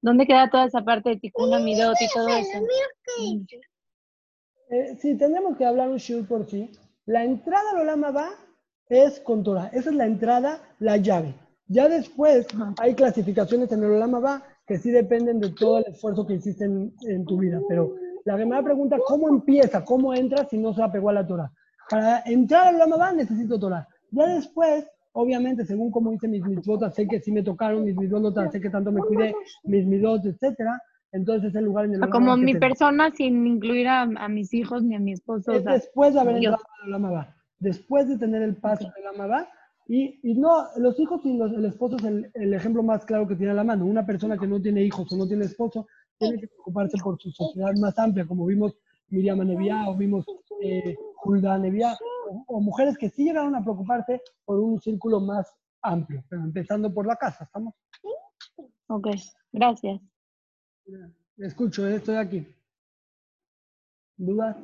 ¿Dónde 0.03 0.27
queda 0.27 0.51
toda 0.51 0.65
esa 0.67 0.83
parte 0.83 1.11
de 1.11 1.17
Tikkun 1.19 1.65
Midot 1.65 1.95
y 2.01 2.09
todo 2.13 2.29
eso? 2.29 2.59
Mm. 3.21 3.47
Eh, 4.71 4.97
sí, 5.01 5.17
tenemos 5.17 5.57
que 5.57 5.65
hablar 5.65 5.89
un 5.91 5.99
shiur 5.99 6.27
por 6.27 6.45
sí. 6.51 6.73
La 7.07 7.25
entrada 7.25 7.71
al 7.71 7.83
Olama 7.83 8.11
va 8.11 8.31
es 8.89 9.21
con 9.21 9.45
Torah. 9.45 9.71
Esa 9.73 9.91
es 9.91 9.97
la 9.97 10.07
entrada, 10.07 10.61
la 10.81 10.97
llave. 10.97 11.35
Ya 11.69 11.89
después 11.89 12.47
hay 12.81 12.95
clasificaciones 12.95 13.71
en 13.71 13.85
el 13.85 13.93
Olama 13.93 14.19
va 14.19 14.43
que 14.67 14.79
sí 14.79 14.91
dependen 14.91 15.39
de 15.39 15.51
todo 15.51 15.79
el 15.79 15.85
esfuerzo 15.87 16.27
que 16.27 16.35
hiciste 16.35 16.65
en, 16.65 16.93
en 17.03 17.25
tu 17.25 17.39
vida. 17.39 17.61
Pero 17.69 17.95
la 18.25 18.37
Gemara 18.37 18.65
pregunta 18.65 18.99
cómo 19.07 19.29
empieza, 19.29 19.85
cómo 19.85 20.15
entra 20.15 20.49
si 20.49 20.59
no 20.59 20.75
se 20.75 20.83
apegó 20.83 21.11
a 21.11 21.15
la 21.15 21.27
Torah. 21.27 21.53
Para 21.93 22.23
entrar 22.25 22.69
al 22.69 22.91
va 23.01 23.13
necesito 23.13 23.59
Torah. 23.59 23.87
Ya 24.13 24.27
después, 24.27 24.87
obviamente, 25.13 25.67
según 25.67 25.91
como 25.91 26.11
hice 26.13 26.27
mis 26.27 26.43
mitzvot, 26.43 26.91
sé 26.95 27.07
que 27.07 27.21
sí 27.21 27.31
me 27.31 27.43
tocaron, 27.43 27.85
mis 27.85 27.97
mitzvot, 27.97 28.35
sé 28.51 28.61
que 28.61 28.71
tanto 28.71 28.91
me 28.91 29.03
cuidé, 29.03 29.35
mis 29.65 29.87
mitzvot, 29.87 30.25
etcétera. 30.25 30.81
Entonces 31.13 31.51
es 31.51 31.55
el 31.57 31.65
lugar 31.67 31.85
en 31.85 31.95
el 31.95 32.09
como 32.09 32.35
mi 32.39 32.53
tengo. 32.53 32.61
persona 32.61 33.11
sin 33.11 33.47
incluir 33.47 33.87
a, 33.89 34.03
a 34.03 34.29
mis 34.29 34.55
hijos 34.55 34.83
ni 34.83 34.95
a 34.97 34.99
mi 35.01 35.13
esposo. 35.13 35.53
o 35.53 35.55
Es 35.57 35.63
sea, 35.65 35.75
después 35.75 36.15
de 36.15 36.21
haber 36.21 36.41
yo. 36.41 36.51
entrado 36.53 36.65
al 36.85 37.05
Haba, 37.05 37.37
después 37.59 38.09
de 38.09 38.17
tener 38.17 38.41
el 38.43 38.57
paso 38.57 38.85
del 38.97 39.07
Olam 39.07 39.21
Haba, 39.21 39.49
y, 39.87 40.19
y 40.23 40.35
no, 40.35 40.65
los 40.79 40.99
hijos 40.99 41.21
y 41.25 41.37
los- 41.37 41.53
el 41.53 41.67
esposo 41.67 41.97
es 41.97 42.05
el, 42.05 42.31
el 42.33 42.55
ejemplo 42.55 42.83
más 42.83 43.05
claro 43.05 43.29
que 43.29 43.37
tiene 43.37 43.53
a 43.53 43.57
la 43.57 43.65
mano. 43.65 43.85
Una 43.85 44.07
persona 44.07 44.39
que 44.39 44.47
no 44.47 44.63
tiene 44.63 44.83
hijos 44.83 45.13
o 45.13 45.17
no 45.19 45.27
tiene 45.29 45.45
esposo 45.45 45.87
tiene 46.19 46.39
que 46.41 46.47
preocuparse 46.49 46.97
por 47.03 47.21
su 47.21 47.31
sociedad 47.31 47.75
más 47.75 47.99
amplia, 47.99 48.25
como 48.27 48.47
vimos 48.47 48.75
Miriam 49.11 49.41
Neviá 49.47 49.91
o 49.91 49.97
vimos 49.97 50.25
eh, 50.63 50.97
Hulda 51.25 51.59
Neviá, 51.59 51.97
o, 52.31 52.45
o 52.47 52.61
mujeres 52.61 52.97
que 52.99 53.09
sí 53.11 53.25
llegaron 53.25 53.55
a 53.55 53.63
preocuparse 53.63 54.21
por 54.45 54.59
un 54.59 54.81
círculo 54.81 55.21
más 55.21 55.55
amplio, 55.83 56.25
pero 56.29 56.43
empezando 56.43 56.93
por 56.93 57.07
la 57.07 57.17
casa, 57.17 57.45
¿estamos? 57.45 57.75
Ok, 58.89 59.09
gracias. 59.53 60.01
Escucho, 61.39 61.87
eh, 61.87 61.97
estoy 61.97 62.17
aquí. 62.17 62.47
¿Dudas? 64.17 64.57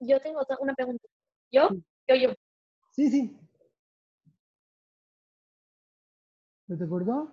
Yo 0.00 0.20
tengo 0.20 0.40
otra- 0.40 0.58
una 0.60 0.74
pregunta. 0.74 1.06
¿Yo? 1.52 1.68
Yo, 2.08 2.14
yo. 2.16 2.34
Sí, 2.92 3.10
sí. 3.10 3.38
¿Se 6.66 6.76
te 6.76 6.84
acordó? 6.84 7.30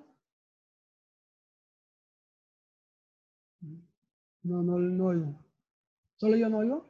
No, 4.44 4.62
no, 4.64 4.78
no. 4.80 5.51
¿Solo 6.22 6.38
yo 6.38 6.50
no 6.50 6.60
oigo? 6.60 6.86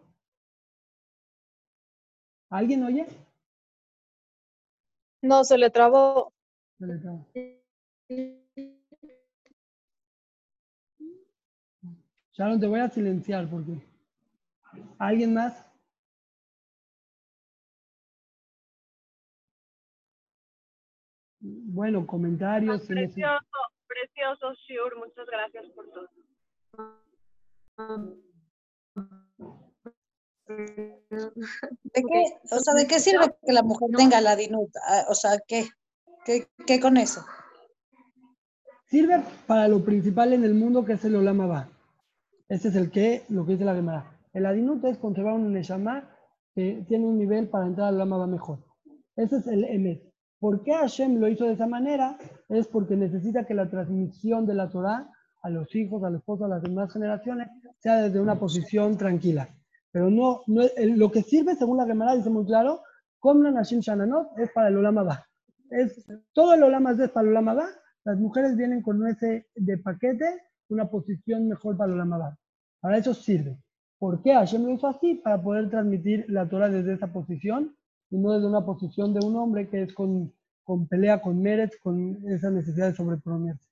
¿Alguien 2.49 2.83
oye? 2.83 3.07
No, 5.21 5.45
se 5.45 5.57
le 5.57 5.69
trabó. 5.69 6.33
Se 6.77 6.85
le. 6.85 6.99
Sharon, 12.33 12.59
te 12.59 12.67
voy 12.67 12.81
a 12.81 12.89
silenciar 12.89 13.49
porque. 13.49 13.81
¿Alguien 14.99 15.33
más? 15.33 15.65
Bueno, 21.39 22.05
comentarios. 22.05 22.81
sé. 22.81 22.95
Precioso, 22.95 23.39
precioso, 23.87 24.53
Shur. 24.67 24.97
Muchas 24.97 25.25
gracias 25.25 25.69
por 25.69 25.89
todo. 25.89 26.09
¿De 30.47 32.01
qué, 32.01 32.23
o 32.51 32.59
sea, 32.59 32.73
¿de 32.73 32.87
qué 32.87 32.99
sirve 32.99 33.33
que 33.45 33.53
la 33.53 33.63
mujer 33.63 33.89
tenga 33.95 34.21
la 34.21 34.35
dinut? 34.35 34.69
Ah, 34.87 35.05
O 35.09 35.15
sea, 35.15 35.39
¿qué? 35.47 35.67
¿Qué, 36.25 36.47
qué 36.67 36.79
con 36.79 36.97
eso? 36.97 37.25
Sirve 38.85 39.23
para 39.47 39.67
lo 39.67 39.83
principal 39.83 40.33
en 40.33 40.43
el 40.43 40.53
mundo 40.53 40.83
que 40.83 40.93
es 40.93 41.05
el 41.05 41.15
Olama 41.15 41.47
Ba. 41.47 41.69
Ese 42.49 42.67
es 42.67 42.75
el 42.75 42.91
que, 42.91 43.23
lo 43.29 43.45
que 43.45 43.53
dice 43.53 43.65
la 43.65 43.75
Gemara. 43.75 44.19
El 44.33 44.45
Adinut 44.45 44.83
es 44.85 44.97
conservar 44.97 45.33
un 45.33 45.53
Neshama 45.53 46.09
que 46.53 46.83
tiene 46.87 47.05
un 47.05 47.17
nivel 47.17 47.47
para 47.49 47.65
entrar 47.65 47.87
al 47.87 47.95
Olama 47.95 48.17
Ba 48.17 48.27
mejor. 48.27 48.59
Ese 49.15 49.37
es 49.37 49.47
el 49.47 49.63
Emet. 49.63 50.03
¿Por 50.39 50.63
qué 50.63 50.73
Hashem 50.73 51.19
lo 51.19 51.27
hizo 51.27 51.45
de 51.45 51.53
esa 51.53 51.67
manera? 51.67 52.17
Es 52.49 52.67
porque 52.67 52.95
necesita 52.95 53.45
que 53.45 53.53
la 53.53 53.69
transmisión 53.69 54.45
de 54.45 54.55
la 54.55 54.69
Torah 54.69 55.09
a 55.41 55.49
los 55.49 55.73
hijos, 55.75 56.03
a 56.03 56.09
la 56.09 56.17
esposa, 56.17 56.45
a 56.45 56.49
las 56.49 56.61
demás 56.61 56.91
generaciones, 56.91 57.49
sea 57.79 58.03
desde 58.03 58.19
una 58.19 58.39
posición 58.39 58.97
tranquila. 58.97 59.49
Pero 59.91 60.09
no, 60.09 60.41
no 60.47 60.63
lo 60.95 61.11
que 61.11 61.23
sirve, 61.23 61.55
según 61.55 61.77
la 61.77 61.85
Gemara, 61.85 62.15
dice 62.15 62.29
muy 62.29 62.45
claro, 62.45 62.81
Komlan 63.19 63.55
Hashim 63.55 63.79
Shananot 63.81 64.37
es 64.39 64.51
para 64.51 64.69
el 64.69 64.77
Olama 64.77 65.03
Ba. 65.03 65.27
Es, 65.69 66.05
todo 66.33 66.53
el 66.53 66.63
Olama 66.63 66.91
es 66.91 67.09
para 67.09 67.23
el 67.23 67.29
Olama 67.29 67.53
Ba. 67.53 67.67
Las 68.03 68.17
mujeres 68.17 68.57
vienen 68.57 68.81
con 68.81 69.05
ese 69.07 69.47
de 69.55 69.77
paquete, 69.77 70.25
una 70.69 70.89
posición 70.89 71.47
mejor 71.47 71.77
para 71.77 71.89
el 71.89 71.95
Olama 71.95 72.17
Ba. 72.17 72.37
Para 72.79 72.97
eso 72.97 73.13
sirve. 73.13 73.57
¿Por 73.99 74.23
qué 74.23 74.33
Hashem 74.33 74.63
lo 74.63 74.71
hizo 74.71 74.87
así? 74.87 75.15
Para 75.15 75.41
poder 75.41 75.69
transmitir 75.69 76.25
la 76.29 76.49
Torah 76.49 76.69
desde 76.69 76.93
esa 76.93 77.13
posición 77.13 77.75
y 78.09 78.17
no 78.17 78.33
desde 78.33 78.47
una 78.47 78.65
posición 78.65 79.13
de 79.13 79.23
un 79.23 79.35
hombre 79.35 79.69
que 79.69 79.83
es 79.83 79.93
con, 79.93 80.33
con 80.63 80.87
pelea, 80.87 81.21
con 81.21 81.39
Meretz, 81.39 81.77
con 81.81 82.17
esa 82.27 82.49
necesidad 82.49 82.87
de 82.87 82.95
sobreponerse. 82.95 83.70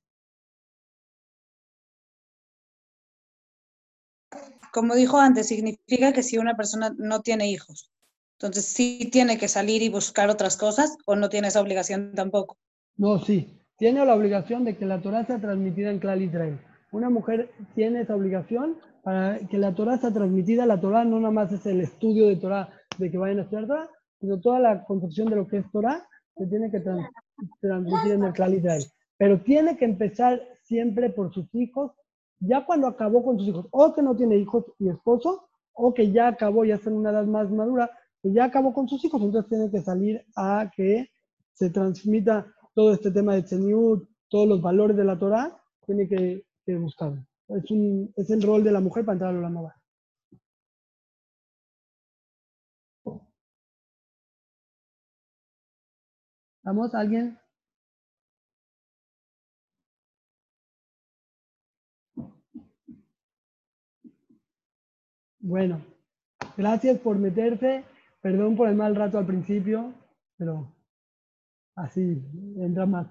Como 4.72 4.95
dijo 4.95 5.17
antes, 5.17 5.47
significa 5.47 6.13
que 6.13 6.24
si 6.24 6.38
una 6.38 6.55
persona 6.55 6.93
no 6.97 7.22
tiene 7.22 7.49
hijos, 7.49 7.91
entonces 8.39 8.65
sí 8.65 9.09
tiene 9.11 9.38
que 9.38 9.47
salir 9.47 9.82
y 9.82 9.89
buscar 9.89 10.30
otras 10.30 10.57
cosas 10.57 10.97
o 11.05 11.15
no 11.15 11.30
tiene 11.30 11.49
esa 11.49 11.61
obligación 11.61 12.13
tampoco. 12.15 12.57
No, 12.97 13.20
sí. 13.20 13.55
Tiene 13.78 14.05
la 14.05 14.15
obligación 14.15 14.65
de 14.65 14.78
que 14.78 14.86
la 14.86 15.01
Torah 15.01 15.26
sea 15.26 15.39
transmitida 15.39 15.89
en 15.89 15.99
Klal 15.99 16.22
Israel. 16.22 16.59
Una 16.91 17.09
mujer 17.09 17.51
tiene 17.76 18.01
esa 18.01 18.15
obligación 18.15 18.78
para 19.03 19.39
que 19.47 19.57
la 19.57 19.74
Torah 19.74 19.97
sea 19.97 20.11
transmitida. 20.11 20.65
La 20.65 20.80
Torah 20.82 21.05
no 21.05 21.20
nada 21.20 21.32
más 21.32 21.51
es 21.51 21.65
el 21.65 21.82
estudio 21.82 22.28
de 22.28 22.36
Torah, 22.36 22.70
de 22.97 23.09
que 23.09 23.17
vayan 23.17 23.39
a 23.39 23.41
estudiar 23.43 23.67
Torah, 23.67 23.89
sino 24.20 24.39
toda 24.39 24.59
la 24.59 24.84
concepción 24.84 25.30
de 25.30 25.36
lo 25.38 25.47
que 25.47 25.57
es 25.57 25.72
Torah 25.72 26.05
se 26.36 26.47
tiene 26.47 26.72
que 26.72 26.80
trans- 26.80 27.09
transmitir 27.61 28.13
en 28.13 28.24
el 28.24 28.34
Klal 28.34 28.53
Israel. 28.53 28.84
Pero 29.17 29.41
tiene 29.41 29.78
que 29.78 29.86
empezar 29.86 30.41
siempre 30.63 31.09
por 31.09 31.34
sus 31.34 31.53
hijos, 31.53 31.91
ya 32.39 32.65
cuando 32.65 32.87
acabó 32.87 33.23
con 33.23 33.37
sus 33.37 33.47
hijos, 33.49 33.67
o 33.71 33.93
que 33.93 34.01
no 34.01 34.15
tiene 34.15 34.37
hijos 34.37 34.65
y 34.79 34.89
esposo, 34.89 35.49
o 35.73 35.93
que 35.93 36.11
ya 36.11 36.27
acabó, 36.27 36.65
ya 36.65 36.75
está 36.75 36.89
en 36.89 36.97
una 36.97 37.11
edad 37.11 37.25
más 37.25 37.49
madura, 37.51 37.89
que 38.21 38.33
ya 38.33 38.45
acabó 38.45 38.73
con 38.73 38.87
sus 38.87 39.03
hijos, 39.05 39.21
entonces 39.21 39.49
tiene 39.49 39.71
que 39.71 39.81
salir 39.81 40.25
a 40.35 40.71
que 40.75 41.09
se 41.53 41.69
transmita 41.69 42.45
todo 42.73 42.93
este 42.93 43.11
tema 43.11 43.35
de 43.35 43.43
Tzeniut, 43.43 44.07
todos 44.29 44.47
los 44.47 44.61
valores 44.61 44.95
de 44.97 45.05
la 45.05 45.17
Torah, 45.17 45.59
tiene 45.85 46.07
que, 46.07 46.45
buscarlo. 46.77 47.25
Es, 47.47 47.71
un, 47.71 48.13
es 48.15 48.29
el 48.29 48.41
rol 48.43 48.63
de 48.63 48.71
la 48.71 48.79
mujer 48.79 49.03
para 49.03 49.13
entrar 49.13 49.35
a 49.35 49.39
la 49.39 49.47
Haba. 49.47 49.75
¿Vamos? 56.63 56.93
¿Alguien? 56.93 57.37
Bueno, 65.50 65.84
gracias 66.58 67.00
por 67.00 67.18
meterse. 67.18 67.84
Perdón 68.22 68.56
por 68.56 68.70
el 68.70 68.76
mal 68.76 68.95
rato 68.95 69.18
al 69.18 69.26
principio, 69.26 69.95
pero 70.38 70.72
así 71.76 72.22
entra 72.58 72.86
más. 72.86 73.08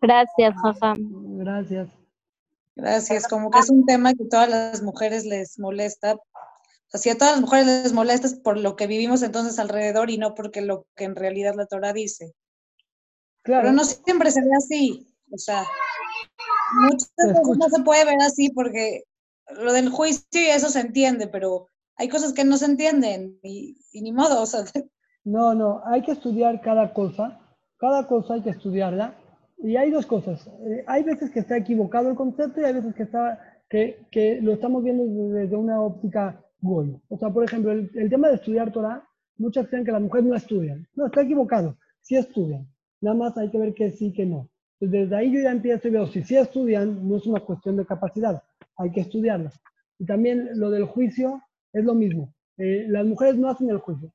Gracias, 0.00 0.54
jaja. 0.62 0.94
Gracias. 0.96 1.88
Gracias, 2.76 3.26
como 3.26 3.50
que 3.50 3.58
es 3.58 3.68
un 3.68 3.84
tema 3.84 4.14
que 4.14 4.22
a 4.22 4.28
todas 4.28 4.48
las 4.48 4.80
mujeres 4.80 5.24
les 5.24 5.58
molesta. 5.58 6.14
O 6.14 6.20
sea, 6.86 7.00
si 7.00 7.10
a 7.10 7.18
todas 7.18 7.32
las 7.32 7.40
mujeres 7.40 7.66
les 7.66 7.92
molesta 7.92 8.28
es 8.28 8.36
por 8.36 8.56
lo 8.56 8.76
que 8.76 8.86
vivimos 8.86 9.24
entonces 9.24 9.58
alrededor 9.58 10.10
y 10.10 10.18
no 10.18 10.36
porque 10.36 10.60
lo 10.60 10.86
que 10.94 11.02
en 11.02 11.16
realidad 11.16 11.56
la 11.56 11.66
Torah 11.66 11.92
dice. 11.92 12.32
Claro, 13.42 13.62
Pero 13.62 13.72
no 13.72 13.82
siempre 13.82 14.30
se 14.30 14.40
ve 14.40 14.50
así. 14.56 15.12
O 15.32 15.38
sea, 15.38 15.64
muchas 16.84 17.10
veces 17.16 17.58
no 17.58 17.68
se 17.68 17.82
puede 17.82 18.04
ver 18.04 18.22
así 18.22 18.48
porque 18.50 19.02
lo 19.50 19.72
del 19.72 19.90
juicio 19.90 20.40
y 20.40 20.46
eso 20.46 20.68
se 20.68 20.80
entiende, 20.80 21.26
pero 21.26 21.68
hay 21.96 22.08
cosas 22.08 22.32
que 22.32 22.44
no 22.44 22.56
se 22.56 22.66
entienden 22.66 23.38
y, 23.42 23.76
ni 23.92 24.12
modo. 24.12 24.44
No, 25.24 25.54
no, 25.54 25.80
hay 25.84 26.02
que 26.02 26.10
estudiar 26.10 26.60
cada 26.60 26.92
cosa. 26.92 27.38
Cada 27.78 28.08
cosa 28.08 28.34
hay 28.34 28.42
que 28.42 28.50
estudiarla. 28.50 29.14
Y 29.58 29.76
hay 29.76 29.92
dos 29.92 30.04
cosas. 30.04 30.48
Eh, 30.48 30.82
hay 30.88 31.04
veces 31.04 31.30
que 31.30 31.38
está 31.38 31.56
equivocado 31.56 32.10
el 32.10 32.16
concepto 32.16 32.60
y 32.60 32.64
hay 32.64 32.72
veces 32.72 32.92
que, 32.96 33.04
está, 33.04 33.38
que, 33.68 34.04
que 34.10 34.40
lo 34.42 34.52
estamos 34.52 34.82
viendo 34.82 35.04
desde, 35.32 35.54
una 35.54 35.80
óptica 35.80 36.44
goy. 36.60 37.00
O 37.08 37.16
sea, 37.16 37.30
por 37.30 37.44
ejemplo, 37.44 37.70
el, 37.70 38.10
tema 38.10 38.28
de 38.28 38.34
estudiar 38.34 38.72
Torah, 38.72 39.08
muchas 39.36 39.68
creen 39.68 39.84
que 39.84 39.92
las 39.92 40.02
mujeres 40.02 40.26
no 40.26 40.34
estudian. 40.34 40.88
No, 40.96 41.06
está 41.06 41.22
equivocado. 41.22 41.76
Sí 42.00 42.16
estudian. 42.16 42.66
Nada 43.00 43.16
más 43.16 43.38
hay 43.38 43.48
que 43.48 43.58
ver 43.58 43.74
que 43.74 43.92
sí, 43.92 44.12
que 44.12 44.26
no. 44.26 44.48
Desde 44.80 45.14
ahí 45.14 45.32
yo 45.32 45.40
ya 45.40 45.52
empiezo 45.52 45.86
y 45.86 45.92
veo, 45.92 46.08
si 46.08 46.24
sí 46.24 46.36
estudian, 46.36 47.08
no 47.08 47.16
es 47.16 47.26
una 47.26 47.38
cuestión 47.38 47.76
de 47.76 47.86
capacidad, 47.86 48.42
hay 48.76 48.90
que 48.92 49.00
estudiarla. 49.00 49.52
Y 49.98 50.06
también 50.06 50.50
lo 50.54 50.70
del 50.70 50.84
juicio 50.84 51.42
es 51.72 51.84
lo 51.84 51.94
mismo. 51.94 52.34
Eh, 52.58 52.86
las 52.88 53.06
mujeres 53.06 53.36
no 53.36 53.48
hacen 53.48 53.70
el 53.70 53.78
juicio. 53.78 54.12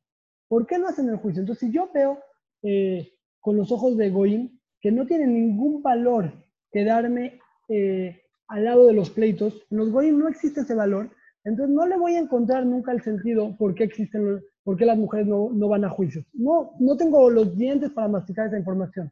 ¿Por 0.47 0.65
qué 0.65 0.77
no 0.77 0.87
hacen 0.87 1.09
el 1.09 1.17
juicio? 1.17 1.41
Entonces, 1.41 1.67
si 1.67 1.73
yo 1.73 1.89
veo 1.93 2.19
eh, 2.63 3.13
con 3.39 3.57
los 3.57 3.71
ojos 3.71 3.97
de 3.97 4.09
Goim, 4.09 4.59
que 4.79 4.91
no 4.91 5.05
tienen 5.05 5.33
ningún 5.33 5.81
valor 5.81 6.31
quedarme 6.71 7.39
eh, 7.69 8.21
al 8.47 8.65
lado 8.65 8.87
de 8.87 8.93
los 8.93 9.09
pleitos. 9.09 9.65
En 9.69 9.77
los 9.77 9.91
Goim 9.91 10.17
no 10.17 10.27
existe 10.27 10.61
ese 10.61 10.75
valor, 10.75 11.09
entonces 11.43 11.73
no 11.73 11.85
le 11.85 11.97
voy 11.97 12.15
a 12.15 12.19
encontrar 12.19 12.65
nunca 12.65 12.91
el 12.91 13.01
sentido 13.01 13.55
por 13.57 13.75
qué 13.75 13.85
existen 13.85 14.41
por 14.63 14.75
qué 14.75 14.85
las 14.85 14.97
mujeres 14.97 15.27
no, 15.27 15.49
no 15.53 15.69
van 15.69 15.85
a 15.85 15.89
juicios. 15.89 16.25
No, 16.33 16.73
no 16.79 16.97
tengo 16.97 17.29
los 17.29 17.57
dientes 17.57 17.89
para 17.91 18.09
masticar 18.09 18.47
esa 18.47 18.59
información. 18.59 19.09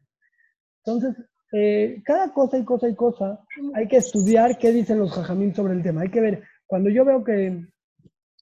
Entonces, 0.83 1.15
eh, 1.51 2.01
cada 2.03 2.33
cosa 2.33 2.57
y 2.57 2.65
cosa 2.65 2.89
y 2.89 2.95
cosa, 2.95 3.39
hay 3.73 3.87
que 3.87 3.97
estudiar 3.97 4.57
qué 4.57 4.71
dicen 4.71 4.99
los 4.99 5.13
jajamín 5.13 5.53
sobre 5.53 5.73
el 5.73 5.83
tema. 5.83 6.01
Hay 6.01 6.09
que 6.09 6.21
ver, 6.21 6.43
cuando 6.65 6.89
yo 6.89 7.05
veo 7.05 7.23
que, 7.23 7.65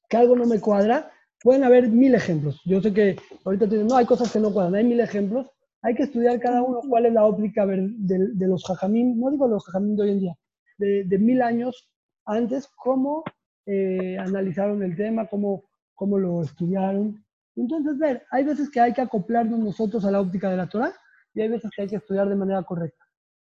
que 0.09 0.17
algo 0.17 0.35
no 0.35 0.45
me 0.45 0.59
cuadra, 0.59 1.11
pueden 1.41 1.63
haber 1.63 1.89
mil 1.89 2.15
ejemplos. 2.15 2.61
Yo 2.65 2.81
sé 2.81 2.93
que 2.93 3.17
ahorita 3.43 3.65
te 3.65 3.75
dicen, 3.75 3.87
no, 3.87 3.97
hay 3.97 4.05
cosas 4.05 4.31
que 4.31 4.39
no 4.39 4.53
cuadran, 4.53 4.75
hay 4.75 4.85
mil 4.85 4.99
ejemplos. 4.99 5.47
Hay 5.81 5.95
que 5.95 6.03
estudiar 6.03 6.39
cada 6.39 6.63
uno 6.63 6.79
cuál 6.87 7.05
es 7.05 7.13
la 7.13 7.25
óptica 7.25 7.65
de, 7.65 8.47
los 8.47 8.63
jajamín, 8.65 9.19
no 9.19 9.29
digo 9.29 9.47
los 9.47 9.65
jajamín 9.65 9.97
de 9.97 10.03
hoy 10.03 10.11
en 10.11 10.19
día, 10.21 10.37
de, 10.77 11.03
de 11.03 11.19
mil 11.19 11.41
años 11.41 11.89
antes, 12.25 12.69
cómo 12.77 13.23
eh, 13.65 14.17
analizaron 14.17 14.81
el 14.81 14.95
tema, 14.95 15.27
cómo, 15.27 15.65
cómo 15.93 16.17
lo 16.17 16.41
estudiaron. 16.41 17.23
Entonces, 17.55 17.97
ver, 17.97 18.23
hay 18.31 18.45
veces 18.45 18.69
que 18.69 18.79
hay 18.79 18.93
que 18.93 19.01
acoplarnos 19.01 19.59
nosotros 19.59 20.05
a 20.05 20.11
la 20.11 20.21
óptica 20.21 20.49
de 20.49 20.57
la 20.57 20.67
Torah 20.67 20.93
y 21.33 21.41
hay 21.41 21.49
veces 21.49 21.69
que 21.75 21.83
hay 21.83 21.87
que 21.87 21.97
estudiar 21.97 22.29
de 22.29 22.35
manera 22.35 22.63
correcta. 22.63 23.03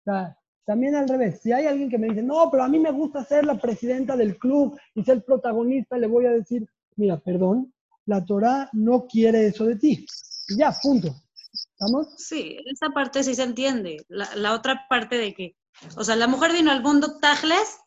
O 0.01 0.03
sea, 0.03 0.37
también 0.65 0.95
al 0.95 1.07
revés, 1.07 1.39
si 1.41 1.51
hay 1.51 1.65
alguien 1.65 1.89
que 1.89 1.97
me 1.97 2.07
dice, 2.07 2.21
no, 2.21 2.49
pero 2.51 2.63
a 2.63 2.67
mí 2.67 2.77
me 2.77 2.91
gusta 2.91 3.23
ser 3.23 3.45
la 3.45 3.57
presidenta 3.57 4.17
del 4.17 4.37
club 4.37 4.77
y 4.95 5.03
ser 5.03 5.23
protagonista, 5.23 5.97
le 5.97 6.07
voy 6.07 6.25
a 6.25 6.31
decir, 6.31 6.67
mira, 6.97 7.17
perdón, 7.17 7.73
la 8.05 8.25
Torah 8.25 8.69
no 8.73 9.05
quiere 9.05 9.47
eso 9.47 9.65
de 9.65 9.75
ti. 9.75 10.05
Y 10.49 10.57
ya, 10.57 10.73
punto. 10.81 11.09
¿Estamos? 11.53 12.15
Sí, 12.17 12.57
esa 12.65 12.89
parte 12.89 13.23
sí 13.23 13.35
se 13.35 13.43
entiende. 13.43 14.05
La, 14.09 14.27
la 14.35 14.53
otra 14.53 14.87
parte 14.89 15.17
de 15.17 15.33
que, 15.33 15.55
o 15.95 16.03
sea, 16.03 16.15
la 16.15 16.27
mujer 16.27 16.51
vino 16.51 16.71
al 16.71 16.83
mundo 16.83 17.19
tajles 17.19 17.79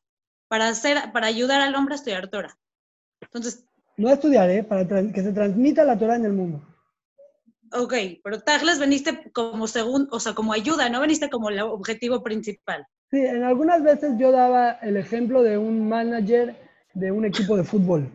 para 0.49 0.69
hacer, 0.69 1.13
para 1.13 1.27
ayudar 1.27 1.61
al 1.61 1.75
hombre 1.75 1.95
a 1.95 1.97
estudiar 1.97 2.29
Torah. 2.29 2.57
Entonces, 3.21 3.65
No 3.97 4.11
estudiar, 4.11 4.49
¿eh? 4.51 4.65
Para 4.65 4.87
que 4.87 5.23
se 5.23 5.33
transmita 5.33 5.85
la 5.85 5.99
Torah 5.99 6.17
en 6.17 6.25
el 6.25 6.33
mundo. 6.33 6.63
Ok, 7.73 7.95
pero 8.23 8.41
tajles 8.41 8.79
veniste 8.79 9.31
como 9.33 9.67
segundo, 9.67 10.09
o 10.13 10.21
sea, 10.21 10.35
como 10.35 10.53
ayuda, 10.53 10.89
no 10.89 11.01
veniste 11.01 11.31
como 11.31 11.51
el 11.51 11.61
objetivo 11.61 12.23
principal. 12.23 12.87
Sí, 13.11 13.19
en 13.19 13.43
algunas 13.43 13.83
veces 13.83 14.13
yo 14.19 14.31
daba 14.31 14.73
el 14.83 14.97
ejemplo 14.97 15.43
de 15.43 15.59
un 15.59 15.89
manager 15.89 16.57
de 16.95 17.11
un 17.11 17.25
equipo 17.25 17.57
de 17.57 17.65
fútbol 17.65 18.09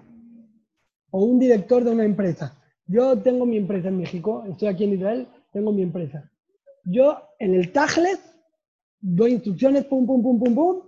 o 1.11 1.23
un 1.23 1.39
director 1.39 1.83
de 1.83 1.91
una 1.91 2.05
empresa. 2.05 2.57
Yo 2.87 3.17
tengo 3.19 3.45
mi 3.45 3.57
empresa 3.57 3.87
en 3.87 3.97
México, 3.97 4.45
estoy 4.47 4.67
aquí 4.67 4.83
en 4.83 4.93
Israel, 4.93 5.27
tengo 5.51 5.71
mi 5.71 5.81
empresa. 5.81 6.29
Yo 6.85 7.17
en 7.39 7.55
el 7.55 7.71
Tajles 7.71 8.19
doy 8.99 9.33
instrucciones, 9.33 9.85
pum, 9.85 10.05
pum, 10.05 10.21
pum, 10.21 10.39
pum, 10.39 10.55
pum. 10.55 10.81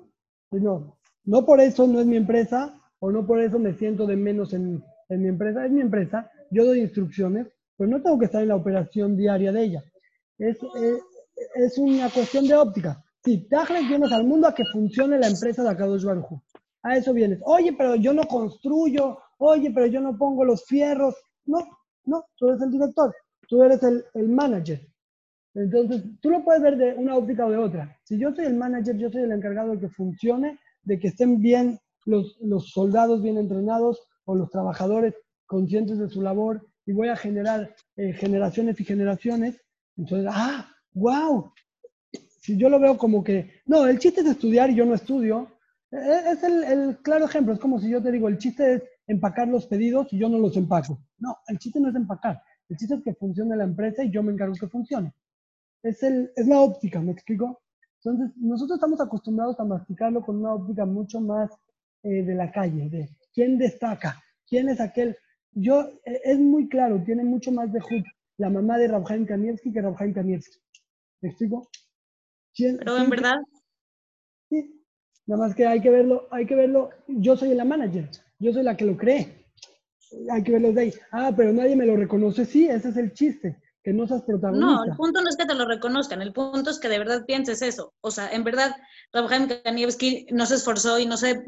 Y 0.51 0.57
no, 0.57 0.97
no 1.25 1.45
por 1.45 1.59
eso 1.59 1.87
no 1.87 1.99
es 1.99 2.05
mi 2.05 2.17
empresa 2.17 2.79
o 2.99 3.11
no 3.11 3.25
por 3.25 3.41
eso 3.41 3.59
me 3.59 3.73
siento 3.73 4.05
de 4.05 4.15
menos 4.15 4.53
en, 4.53 4.83
en 5.09 5.21
mi 5.21 5.29
empresa. 5.29 5.65
Es 5.65 5.71
mi 5.71 5.81
empresa, 5.81 6.29
yo 6.51 6.65
doy 6.65 6.81
instrucciones, 6.81 7.47
pero 7.77 7.89
no 7.89 8.01
tengo 8.01 8.17
que 8.17 8.25
estar 8.25 8.41
en 8.41 8.49
la 8.49 8.55
operación 8.55 9.15
diaria 9.15 9.51
de 9.51 9.63
ella. 9.63 9.83
Es, 10.37 10.57
es, 11.55 11.77
una 11.77 12.09
cuestión 12.09 12.47
de 12.47 12.55
óptica. 12.55 13.03
Sí, 13.23 13.47
Tajles 13.47 13.87
vienes 13.87 14.11
al 14.11 14.23
mundo 14.23 14.47
a 14.47 14.55
que 14.55 14.63
funcione 14.71 15.19
la 15.19 15.27
empresa 15.27 15.63
de 15.63 15.69
Akadosh 15.69 16.03
Baruj. 16.03 16.41
A 16.83 16.97
eso 16.97 17.13
vienes. 17.13 17.39
Oye, 17.43 17.73
pero 17.77 17.95
yo 17.95 18.13
no 18.13 18.23
construyo. 18.23 19.19
Oye, 19.37 19.71
pero 19.71 19.85
yo 19.87 20.01
no 20.01 20.17
pongo 20.17 20.43
los 20.43 20.65
fierros. 20.65 21.15
No, 21.45 21.59
no, 22.05 22.25
tú 22.35 22.49
eres 22.49 22.61
el 22.61 22.71
director. 22.71 23.13
Tú 23.47 23.63
eres 23.63 23.81
el, 23.83 24.03
el 24.13 24.29
manager. 24.29 24.81
Entonces, 25.53 26.03
tú 26.21 26.29
lo 26.29 26.43
puedes 26.43 26.61
ver 26.61 26.77
de 26.77 26.93
una 26.93 27.15
óptica 27.15 27.45
o 27.45 27.51
de 27.51 27.57
otra. 27.57 27.99
Si 28.03 28.17
yo 28.17 28.33
soy 28.33 28.45
el 28.45 28.55
manager, 28.55 28.95
yo 28.97 29.09
soy 29.09 29.23
el 29.23 29.31
encargado 29.31 29.71
de 29.71 29.79
que 29.79 29.89
funcione, 29.89 30.59
de 30.83 30.99
que 30.99 31.07
estén 31.07 31.41
bien 31.41 31.79
los, 32.05 32.37
los 32.41 32.69
soldados 32.69 33.21
bien 33.21 33.37
entrenados 33.37 34.07
o 34.25 34.35
los 34.35 34.49
trabajadores 34.49 35.15
conscientes 35.45 35.97
de 35.97 36.09
su 36.09 36.21
labor 36.21 36.65
y 36.87 36.93
voy 36.93 37.09
a 37.09 37.15
generar 37.15 37.75
eh, 37.97 38.13
generaciones 38.13 38.79
y 38.79 38.85
generaciones. 38.85 39.61
Entonces, 39.97 40.31
ah, 40.33 40.67
wow. 40.93 41.51
Si 42.39 42.57
yo 42.57 42.69
lo 42.69 42.79
veo 42.79 42.97
como 42.97 43.23
que, 43.23 43.61
no, 43.65 43.85
el 43.85 43.99
chiste 43.99 44.21
es 44.21 44.27
estudiar 44.27 44.69
y 44.69 44.75
yo 44.75 44.85
no 44.85 44.95
estudio, 44.95 45.51
eh, 45.91 46.21
es 46.31 46.43
el, 46.43 46.63
el 46.63 46.97
claro 46.99 47.25
ejemplo. 47.25 47.53
Es 47.53 47.59
como 47.59 47.79
si 47.79 47.89
yo 47.89 48.01
te 48.01 48.11
digo, 48.11 48.29
el 48.29 48.37
chiste 48.37 48.75
es 48.75 48.83
empacar 49.05 49.49
los 49.49 49.67
pedidos 49.67 50.11
y 50.13 50.17
yo 50.17 50.29
no 50.29 50.39
los 50.39 50.55
empaco. 50.55 50.99
No, 51.19 51.37
el 51.47 51.59
chiste 51.59 51.79
no 51.79 51.89
es 51.89 51.95
empacar. 51.95 52.41
El 52.69 52.77
chiste 52.77 52.95
es 52.95 53.03
que 53.03 53.13
funcione 53.15 53.55
la 53.57 53.65
empresa 53.65 54.03
y 54.03 54.11
yo 54.11 54.23
me 54.23 54.31
encargo 54.31 54.55
que 54.55 54.67
funcione. 54.67 55.13
Es, 55.83 56.01
el, 56.03 56.31
es 56.35 56.47
la 56.47 56.61
óptica, 56.61 57.01
¿me 57.01 57.11
explico? 57.11 57.61
Entonces, 58.01 58.35
nosotros 58.37 58.77
estamos 58.77 59.01
acostumbrados 59.01 59.59
a 59.59 59.65
masticarlo 59.65 60.21
con 60.21 60.37
una 60.37 60.53
óptica 60.53 60.85
mucho 60.85 61.19
más 61.19 61.51
eh, 62.03 62.23
de 62.23 62.35
la 62.35 62.49
calle, 62.49 62.89
de 62.89 63.09
quién 63.33 63.57
destaca, 63.57 64.21
quién 64.47 64.69
es 64.69 64.79
aquel. 64.79 65.17
Yo, 65.59 65.81
eh, 66.05 66.21
es 66.23 66.37
muy 66.39 66.69
claro, 66.69 67.01
tiene 67.05 67.23
mucho 67.23 67.51
más 67.51 67.71
de 67.73 67.79
Hood 67.79 68.03
la 68.37 68.49
mamá 68.49 68.77
de 68.77 68.87
Rabjaim 68.87 69.25
Kanievski 69.25 69.73
que 69.73 69.81
Rabjaim 69.81 70.13
Kanievski. 70.13 70.57
¿Me 71.21 71.29
explico? 71.29 71.67
¿Quién- 72.53 72.77
Pero 72.77 72.97
en 72.97 73.09
verdad, 73.09 73.37
Sí. 74.49 74.73
Nada 75.25 75.41
más 75.47 75.55
que 75.55 75.65
hay 75.67 75.81
que 75.81 75.89
verlo, 75.89 76.27
hay 76.31 76.45
que 76.45 76.55
verlo. 76.55 76.89
Yo 77.07 77.35
soy 77.35 77.53
la 77.53 77.65
manager, 77.65 78.09
yo 78.39 78.53
soy 78.53 78.63
la 78.63 78.77
que 78.77 78.85
lo 78.85 78.95
cree. 78.95 79.45
Hay 80.31 80.41
que 80.43 80.53
verlo 80.53 80.71
de 80.71 80.81
ahí. 80.81 80.93
Ah, 81.11 81.33
pero 81.35 81.51
nadie 81.51 81.75
me 81.75 81.85
lo 81.85 81.97
reconoce. 81.97 82.45
Sí, 82.45 82.65
ese 82.67 82.89
es 82.89 82.97
el 82.97 83.11
chiste, 83.13 83.61
que 83.83 83.91
no 83.91 84.07
seas 84.07 84.21
protagonista. 84.21 84.65
no, 84.67 84.83
el 84.85 84.95
punto 84.95 85.21
no 85.21 85.27
es 85.29 85.35
que 85.35 85.45
te 85.45 85.53
lo 85.55 85.65
reconozcan, 85.67 86.21
el 86.21 86.31
punto 86.31 86.69
es 86.69 86.79
que 86.79 86.87
de 86.87 86.99
verdad 86.99 87.25
pienses 87.25 87.61
eso. 87.61 87.93
O 88.01 88.11
sea, 88.11 88.29
en 88.31 88.43
verdad, 88.45 88.71
Rabjaim 89.11 89.49
Kanievski 89.65 90.27
no 90.31 90.45
se 90.45 90.55
esforzó 90.55 90.97
y 90.97 91.05
no 91.05 91.17
se 91.17 91.43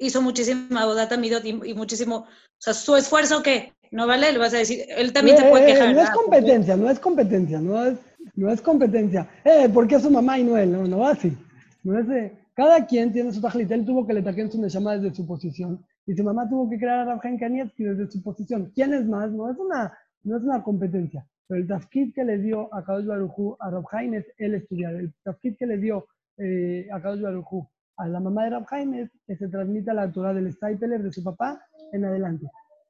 hizo 0.00 0.20
muchísima 0.22 0.84
bodata 0.86 1.16
midot 1.16 1.44
y, 1.44 1.50
y 1.70 1.74
muchísimo, 1.74 2.16
o 2.16 2.26
sea, 2.58 2.74
su 2.74 2.96
esfuerzo 2.96 3.42
que 3.42 3.72
no 3.92 4.06
vale, 4.06 4.32
le 4.32 4.38
vas 4.38 4.54
a 4.54 4.58
decir, 4.58 4.80
él 4.96 5.12
también 5.12 5.36
Eh, 5.36 5.42
te 5.42 5.50
puede 5.50 5.64
eh, 5.70 5.74
quejar. 5.74 5.94
no 5.94 6.00
es 6.02 6.10
competencia, 6.10 6.76
no 6.76 6.90
es 6.90 6.98
competencia, 6.98 7.60
no 7.60 7.84
es, 7.86 7.98
no 8.34 8.50
es 8.50 8.60
competencia. 8.60 9.28
Eh, 9.44 9.68
¿por 9.72 9.86
qué 9.86 9.98
su 10.00 10.10
mamá 10.10 10.38
y 10.38 10.44
no 10.44 10.56
él? 10.56 10.72
No, 10.72 10.84
no 10.86 10.98
va 11.00 11.10
así. 11.10 11.36
No 11.84 11.98
es 11.98 12.06
de- 12.08 12.32
cada 12.54 12.86
quien 12.86 13.12
tiene 13.12 13.32
su 13.32 13.40
tajlit. 13.40 13.70
Él 13.70 13.84
tuvo 13.86 14.06
que 14.06 14.12
le 14.14 14.22
taquen 14.22 14.50
su 14.50 14.60
neshama 14.60 14.96
desde 14.96 15.14
su 15.16 15.26
posición. 15.26 15.84
Y 16.06 16.14
su 16.14 16.22
mamá 16.24 16.48
tuvo 16.48 16.68
que 16.68 16.78
crear 16.78 17.00
a 17.00 17.04
Rabjaim 17.06 17.38
Kanievski 17.38 17.84
desde 17.84 18.10
su 18.10 18.22
posición. 18.22 18.70
¿Quién 18.74 18.92
es 18.94 19.06
más? 19.06 19.30
No 19.30 19.50
es 19.50 19.56
una, 19.58 19.96
no 20.24 20.36
es 20.36 20.42
una 20.42 20.62
competencia. 20.62 21.26
Pero 21.48 21.60
el 21.62 21.66
tafkid 21.68 22.12
que 22.14 22.24
le 22.24 22.38
dio 22.38 22.72
a 22.74 22.84
Kadosh 22.84 23.06
Barujú 23.06 23.56
a 23.60 23.70
Rabjaim 23.70 24.14
es 24.14 24.26
el 24.38 24.54
estudiar. 24.54 24.94
El 24.94 25.12
tafkid 25.24 25.56
que 25.56 25.66
le 25.66 25.78
dio 25.78 26.06
eh, 26.38 26.86
a 26.92 27.00
Kadosh 27.00 27.22
Barujú 27.22 27.66
a 28.00 28.08
la 28.08 28.20
mamá 28.20 28.44
de 28.44 28.50
Rabjaim 28.50 28.94
es 28.94 29.10
que 29.26 29.36
se 29.36 29.48
transmita 29.48 29.92
la 29.94 30.10
Torah 30.10 30.32
del 30.34 30.52
Staipeler 30.52 31.02
de 31.02 31.12
su 31.12 31.22
papá 31.22 31.60
en 31.92 32.04
adelante. 32.04 32.46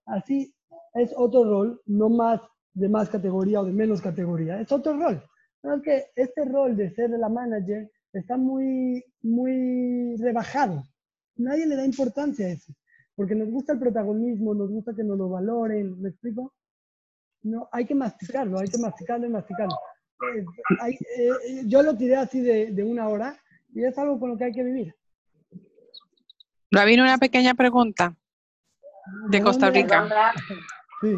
Así 0.06 0.54
es 0.94 1.12
otro 1.16 1.44
rol, 1.44 1.80
no 1.86 2.08
más 2.08 2.40
de 2.74 2.88
más 2.88 3.08
categoría 3.11 3.61
o 3.61 3.64
de 3.64 3.72
menos 3.72 4.00
categoría, 4.00 4.61
es 4.61 4.70
otro 4.72 4.96
rol. 4.96 5.22
Pero 5.61 5.74
es 5.76 5.82
que 5.82 6.04
este 6.16 6.44
rol 6.44 6.76
de 6.76 6.90
ser 6.94 7.11
la 7.11 7.28
manager 7.28 7.90
está 8.12 8.36
muy, 8.36 9.04
muy 9.22 10.16
rebajado. 10.16 10.82
Nadie 11.36 11.66
le 11.66 11.76
da 11.76 11.84
importancia 11.84 12.46
a 12.46 12.50
eso, 12.50 12.72
porque 13.16 13.34
nos 13.34 13.50
gusta 13.50 13.72
el 13.72 13.78
protagonismo, 13.78 14.54
nos 14.54 14.70
gusta 14.70 14.94
que 14.94 15.04
nos 15.04 15.18
lo 15.18 15.28
valoren, 15.28 16.00
¿me 16.00 16.11
explico? 16.11 16.52
No, 17.42 17.68
hay 17.72 17.84
que 17.86 17.94
masticarlo, 17.94 18.58
hay 18.58 18.68
que 18.68 18.78
masticarlo 18.78 19.26
y 19.26 19.30
masticarlo. 19.30 19.74
Eh, 20.36 20.44
hay- 20.80 20.98
eh, 21.16 21.62
yo 21.66 21.82
lo 21.82 21.96
tiré 21.96 22.16
así 22.16 22.40
de, 22.40 22.72
de 22.72 22.82
una 22.84 23.08
hora 23.08 23.36
y 23.74 23.84
es 23.84 23.96
algo 23.98 24.18
con 24.20 24.30
lo 24.30 24.36
que 24.36 24.44
hay 24.44 24.52
que 24.52 24.62
vivir. 24.64 24.94
Rabino, 26.72 27.02
una 27.02 27.18
pequeña 27.18 27.54
pregunta 27.54 28.14
de 29.28 29.38
¿De 29.38 29.44
Costa? 29.44 29.70
Rica. 29.70 30.32
Sí. 31.00 31.16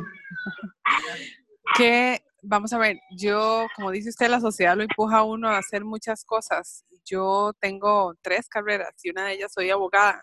Que, 1.77 2.23
vamos 2.43 2.73
a 2.73 2.79
ver, 2.79 2.99
yo, 3.19 3.67
como 3.77 3.91
dice 3.91 4.09
usted, 4.09 4.31
la 4.31 4.41
sociedad 4.41 4.77
lo 4.77 4.83
empuja 4.83 5.19
a 5.19 5.25
uno 5.25 5.49
a 5.49 5.59
hacer 5.59 5.85
muchas 5.85 6.25
cosas. 6.25 6.87
Yo 7.05 7.53
tengo 7.61 8.15
tres 8.23 8.49
carreras 8.49 8.95
y 9.03 9.11
una 9.11 9.27
de 9.27 9.35
ellas 9.35 9.53
soy 9.53 9.71
abogada. 9.71 10.23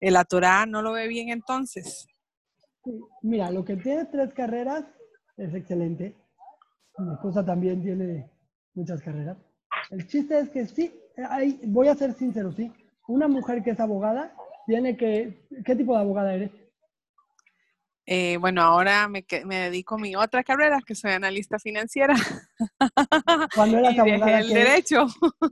¿El 0.00 0.14
la 0.14 0.24
Torah 0.24 0.66
no 0.66 0.82
lo 0.82 0.92
ve 0.92 1.06
bien 1.06 1.28
entonces? 1.28 2.06
Mira, 3.22 3.50
lo 3.50 3.64
que 3.64 3.76
tiene 3.76 4.06
tres 4.06 4.34
carreras 4.34 4.84
es 5.36 5.54
excelente. 5.54 6.16
Mi 6.98 7.12
esposa 7.12 7.44
también 7.44 7.82
tiene 7.82 8.30
muchas 8.74 9.00
carreras. 9.00 9.36
El 9.90 10.06
chiste 10.08 10.40
es 10.40 10.50
que 10.50 10.66
sí, 10.66 10.92
hay, 11.28 11.60
voy 11.64 11.86
a 11.88 11.94
ser 11.94 12.14
sincero, 12.14 12.50
sí. 12.52 12.72
Una 13.06 13.28
mujer 13.28 13.62
que 13.62 13.70
es 13.70 13.80
abogada 13.80 14.34
tiene 14.66 14.96
que... 14.96 15.46
¿Qué 15.64 15.74
tipo 15.76 15.94
de 15.94 16.00
abogada 16.00 16.34
eres? 16.34 16.50
Eh, 18.08 18.36
bueno, 18.38 18.62
ahora 18.62 19.08
me, 19.08 19.24
que- 19.24 19.44
me 19.44 19.56
dedico 19.56 19.96
a 19.96 19.98
mi 19.98 20.14
otra 20.14 20.44
carrera, 20.44 20.80
que 20.86 20.94
soy 20.94 21.12
analista 21.12 21.58
financiera. 21.58 22.14
Cuando 23.54 23.78
eras 23.78 23.94
Y 23.94 23.98
abogada, 23.98 24.38
el 24.40 24.46
¿qué- 24.48 24.54
derecho. 24.54 25.06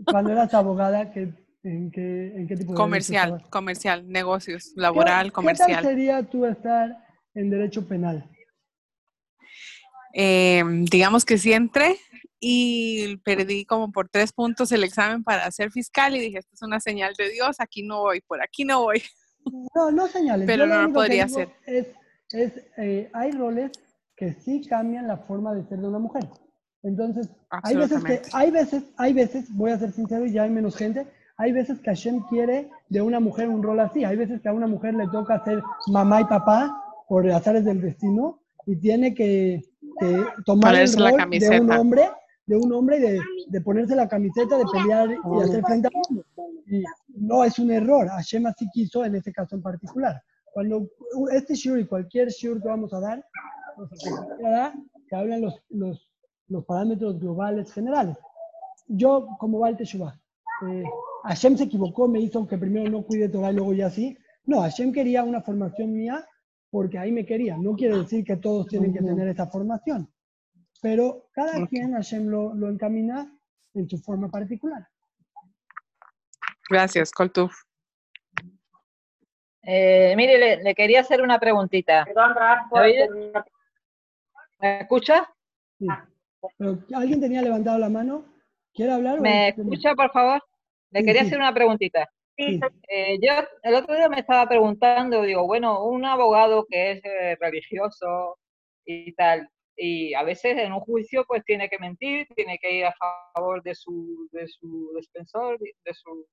Cuando 0.05 0.31
eras 0.33 0.55
abogada, 0.55 1.11
¿qué, 1.13 1.33
en, 1.65 1.91
qué, 1.91 2.33
¿en 2.37 2.47
qué 2.47 2.57
tipo 2.57 2.73
de 2.73 2.77
Comercial, 2.77 3.43
comercial, 3.51 4.09
negocios, 4.09 4.73
¿Qué- 4.75 4.81
laboral, 4.81 5.27
¿Qué 5.27 5.33
comercial. 5.33 5.73
tal 5.73 5.85
sería 5.85 6.23
tú 6.23 6.45
estar 6.47 6.97
en 7.35 7.51
derecho 7.51 7.89
penal? 7.89 8.31
Eh, 10.17 10.63
digamos 10.91 11.25
que 11.25 11.39
sí 11.39 11.53
entré 11.53 11.97
y 12.41 13.17
perdí 13.19 13.65
como 13.65 13.91
por 13.93 14.09
tres 14.09 14.33
puntos 14.33 14.73
el 14.73 14.85
examen 14.85 15.25
para 15.25 15.51
ser 15.51 15.71
fiscal 15.71 16.15
y 16.15 16.21
dije, 16.21 16.39
esto 16.39 16.55
es 16.55 16.63
una 16.63 16.81
señal 16.81 17.15
de 17.17 17.31
Dios, 17.31 17.57
aquí 17.59 17.83
no 17.83 18.01
voy, 18.01 18.21
por 18.21 18.43
aquí 18.43 18.65
no 18.65 18.83
voy. 18.83 19.03
No, 19.75 19.91
no 19.91 20.09
señales. 20.09 20.47
Pero 20.47 20.67
no 20.67 20.83
lo 20.83 20.93
podría 20.93 21.25
hacer. 21.25 21.51
Es, 21.67 21.89
es, 22.31 22.53
eh, 22.79 23.11
hay 23.13 23.31
roles 23.33 23.73
que 24.17 24.33
sí 24.33 24.67
cambian 24.67 25.07
la 25.07 25.19
forma 25.19 25.55
de 25.55 25.65
ser 25.69 25.79
de 25.79 25.89
una 25.89 25.99
mujer. 25.99 26.25
Entonces, 26.83 27.29
hay 27.51 27.77
veces 27.77 28.05
que, 28.05 28.23
hay 28.33 28.51
veces, 28.51 28.85
hay 28.97 29.13
veces, 29.13 29.47
voy 29.55 29.71
a 29.71 29.79
ser 29.79 29.93
sincero 29.93 30.27
y 30.27 30.33
ya 30.33 30.43
hay 30.43 30.51
menos 30.51 30.77
gente, 30.77 31.07
hay 31.37 31.53
veces 31.53 31.81
que 31.81 31.91
Hashem 31.91 32.21
quiere 32.29 32.71
de 32.89 33.01
una 33.01 33.21
mujer 33.21 33.49
un 33.49 33.63
rol 33.63 33.81
así. 33.81 34.05
Hay 34.05 34.17
veces 34.17 34.41
que 34.41 34.49
a 34.49 34.53
una 34.53 34.67
mujer 34.67 34.95
le 34.95 35.09
toca 35.09 35.43
ser 35.45 35.63
mamá 35.89 36.21
y 36.21 36.25
papá 36.25 36.81
por 37.09 37.29
azares 37.31 37.65
del 37.65 37.81
destino 37.81 38.41
y 38.67 38.77
tiene 38.77 39.15
que, 39.15 39.63
que 39.99 40.25
tomar 40.45 40.75
el 40.75 40.91
Ponerse 40.93 41.01
la 41.01 41.11
rol 41.11 41.31
de 41.31 41.61
un 41.61 41.73
hombre, 41.73 42.11
de 42.47 42.57
un 42.57 42.73
hombre 42.73 42.99
y 42.99 43.01
de, 43.01 43.21
de 43.49 43.61
ponerse 43.61 43.97
la 43.97 44.09
camiseta, 44.09 44.59
de 44.59 44.65
pelear 44.71 45.11
y 45.11 45.43
hacer 45.43 45.63
frente 45.65 45.89
al 45.89 45.95
mundo. 46.09 46.25
Y 46.67 46.83
no 47.09 47.45
es 47.45 47.59
un 47.59 47.71
error, 47.71 48.09
Hashem 48.09 48.47
así 48.47 48.69
quiso 48.73 49.05
en 49.05 49.15
este 49.15 49.33
caso 49.33 49.57
en 49.57 49.63
particular. 49.63 50.23
Cuando 50.53 50.89
este 51.33 51.55
shiur 51.55 51.79
y 51.81 51.87
cualquier 51.87 52.29
shiur 52.29 52.63
que 52.63 52.69
vamos 52.69 52.93
a 52.93 53.01
dar, 53.01 53.25
vamos 53.77 53.91
a 54.45 54.49
dar, 54.49 54.73
que 55.09 55.17
hablan 55.17 55.41
los, 55.41 55.63
los, 55.71 56.09
los 56.49 56.65
parámetros 56.65 57.19
globales 57.19 57.73
generales. 57.73 58.17
Yo, 58.87 59.27
como 59.39 59.59
Baal 59.59 59.77
Teshuvah, 59.77 60.15
eh, 60.69 60.85
Hashem 61.25 61.57
se 61.57 61.65
equivocó, 61.65 62.07
me 62.07 62.21
hizo 62.21 62.47
que 62.47 62.59
primero 62.59 62.91
no 62.91 63.03
cuide 63.03 63.29
Torah 63.29 63.51
y 63.51 63.55
luego 63.55 63.73
ya 63.73 63.91
sí. 63.91 64.17
No, 64.47 64.61
Hashem 64.61 64.93
quería 64.93 65.25
una 65.25 65.41
formación 65.41 65.93
mía 65.93 66.25
porque 66.71 66.99
ahí 66.99 67.11
me 67.11 67.25
quería. 67.25 67.57
No 67.57 67.75
quiere 67.75 67.99
decir 67.99 68.25
que 68.25 68.37
todos 68.37 68.67
tienen 68.67 68.93
que 68.93 69.01
tener 69.01 69.27
esa 69.29 69.47
formación. 69.47 70.09
Pero 70.83 71.29
cada 71.33 71.67
quien 71.67 71.93
Hashem 71.93 72.27
lo, 72.27 72.55
lo 72.55 72.69
encamina 72.69 73.33
en 73.75 73.89
su 73.89 73.99
forma 73.99 74.29
particular. 74.29 74.87
Gracias, 76.69 77.11
Coltuf. 77.11 77.55
Eh, 79.63 80.15
mire, 80.17 80.39
le, 80.39 80.63
le 80.63 80.75
quería 80.75 81.01
hacer 81.01 81.23
una 81.23 81.39
preguntita. 81.39 82.05
Perdón, 82.05 82.35
¿Me 84.61 84.81
escucha? 84.81 85.29
Sí. 85.79 85.87
Pero, 86.59 86.79
¿Alguien 86.95 87.21
tenía 87.21 87.41
levantado 87.43 87.79
la 87.79 87.89
mano? 87.89 88.25
¿Quiere 88.75 88.93
hablar? 88.93 89.21
¿Me 89.21 89.49
es- 89.49 89.59
escucha, 89.59 89.95
por 89.95 90.11
favor? 90.13 90.43
Le 90.91 91.01
Sí, 91.01 91.07
quería 91.07 91.23
sí. 91.23 91.29
hacer 91.29 91.39
una 91.39 91.55
preguntita. 91.55 92.09
Sí. 92.37 92.61
Eh, 92.89 93.19
yo 93.23 93.33
el 93.63 93.75
otro 93.75 93.95
día 93.95 94.09
me 94.09 94.19
estaba 94.21 94.47
preguntando, 94.49 95.23
digo, 95.23 95.47
bueno, 95.47 95.85
un 95.85 96.05
abogado 96.05 96.67
que 96.69 96.93
es 96.93 97.05
eh, 97.05 97.37
religioso 97.41 98.39
y 98.85 99.13
tal, 99.15 99.49
y 99.77 100.15
a 100.15 100.23
veces 100.23 100.57
en 100.59 100.73
un 100.73 100.81
juicio 100.81 101.25
pues 101.27 101.45
tiene 101.45 101.69
que 101.69 101.79
mentir, 101.79 102.27
tiene 102.35 102.59
que 102.59 102.73
ir 102.73 102.87
a 102.87 102.95
favor 103.35 103.63
de 103.63 103.75
su, 103.75 104.29
de 104.33 104.47
su 104.47 104.93
de 104.95 105.95
su... 105.95 106.27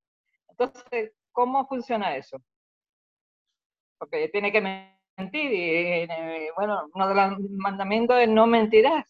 Entonces, 0.50 1.12
¿cómo 1.32 1.68
funciona 1.68 2.16
eso? 2.16 2.38
Porque 3.98 4.30
tiene 4.30 4.52
que 4.52 4.62
mentir 4.62 5.52
y, 5.52 5.74
eh, 6.04 6.50
bueno, 6.56 6.90
uno 6.94 7.08
de 7.08 7.16
los 7.16 7.40
mandamientos 7.52 8.18
es 8.20 8.30
no 8.30 8.48
mentirás. 8.48 9.06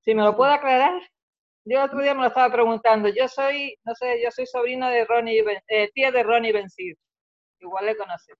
Si 0.00 0.14
me 0.14 0.22
lo 0.22 0.36
puede 0.36 0.54
aclarar. 0.54 1.00
Yo 1.64 1.84
otro 1.84 2.00
día 2.00 2.12
me 2.14 2.22
lo 2.22 2.26
estaba 2.28 2.52
preguntando. 2.52 3.08
Yo 3.08 3.28
soy, 3.28 3.76
no 3.84 3.94
sé, 3.94 4.20
yo 4.22 4.30
soy 4.32 4.46
sobrina 4.46 4.90
de 4.90 5.04
Ronnie, 5.04 5.44
eh, 5.68 5.90
tía 5.94 6.10
de 6.10 6.22
Ronnie 6.22 6.52
Bencid. 6.52 6.96
Igual 7.60 7.86
le 7.86 7.96
conoce. 7.96 8.32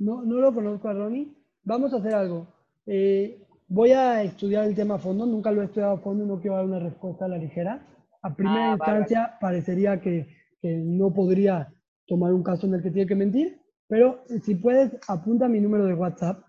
No, 0.00 0.22
no 0.22 0.36
lo 0.36 0.52
conozco 0.52 0.88
a 0.88 0.94
Ronnie. 0.94 1.28
Vamos 1.62 1.92
a 1.92 1.98
hacer 1.98 2.14
algo. 2.14 2.48
Eh, 2.86 3.45
voy 3.68 3.92
a 3.92 4.22
estudiar 4.22 4.64
el 4.64 4.74
tema 4.74 4.96
a 4.96 4.98
fondo. 4.98 5.26
Nunca 5.26 5.50
lo 5.50 5.62
he 5.62 5.66
estudiado 5.66 5.94
a 5.94 6.00
fondo 6.00 6.24
y 6.24 6.28
no 6.28 6.40
quiero 6.40 6.56
dar 6.56 6.64
una 6.64 6.78
respuesta 6.78 7.24
a 7.24 7.28
la 7.28 7.38
ligera. 7.38 7.86
A 8.22 8.34
primera 8.34 8.72
Ah, 8.72 8.76
vale, 8.76 8.98
instancia 8.98 9.38
parecería 9.40 10.00
que, 10.00 10.28
que 10.60 10.76
no 10.76 11.12
podría 11.12 11.72
tomar 12.06 12.32
un 12.32 12.42
caso 12.42 12.66
en 12.66 12.74
el 12.74 12.82
que 12.82 12.90
tiene 12.90 13.08
que 13.08 13.14
mentir, 13.14 13.60
pero 13.88 14.24
si 14.42 14.54
puedes, 14.54 14.92
apunta 15.08 15.48
mi 15.48 15.60
número 15.60 15.84
de 15.84 15.94
WhatsApp 15.94 16.44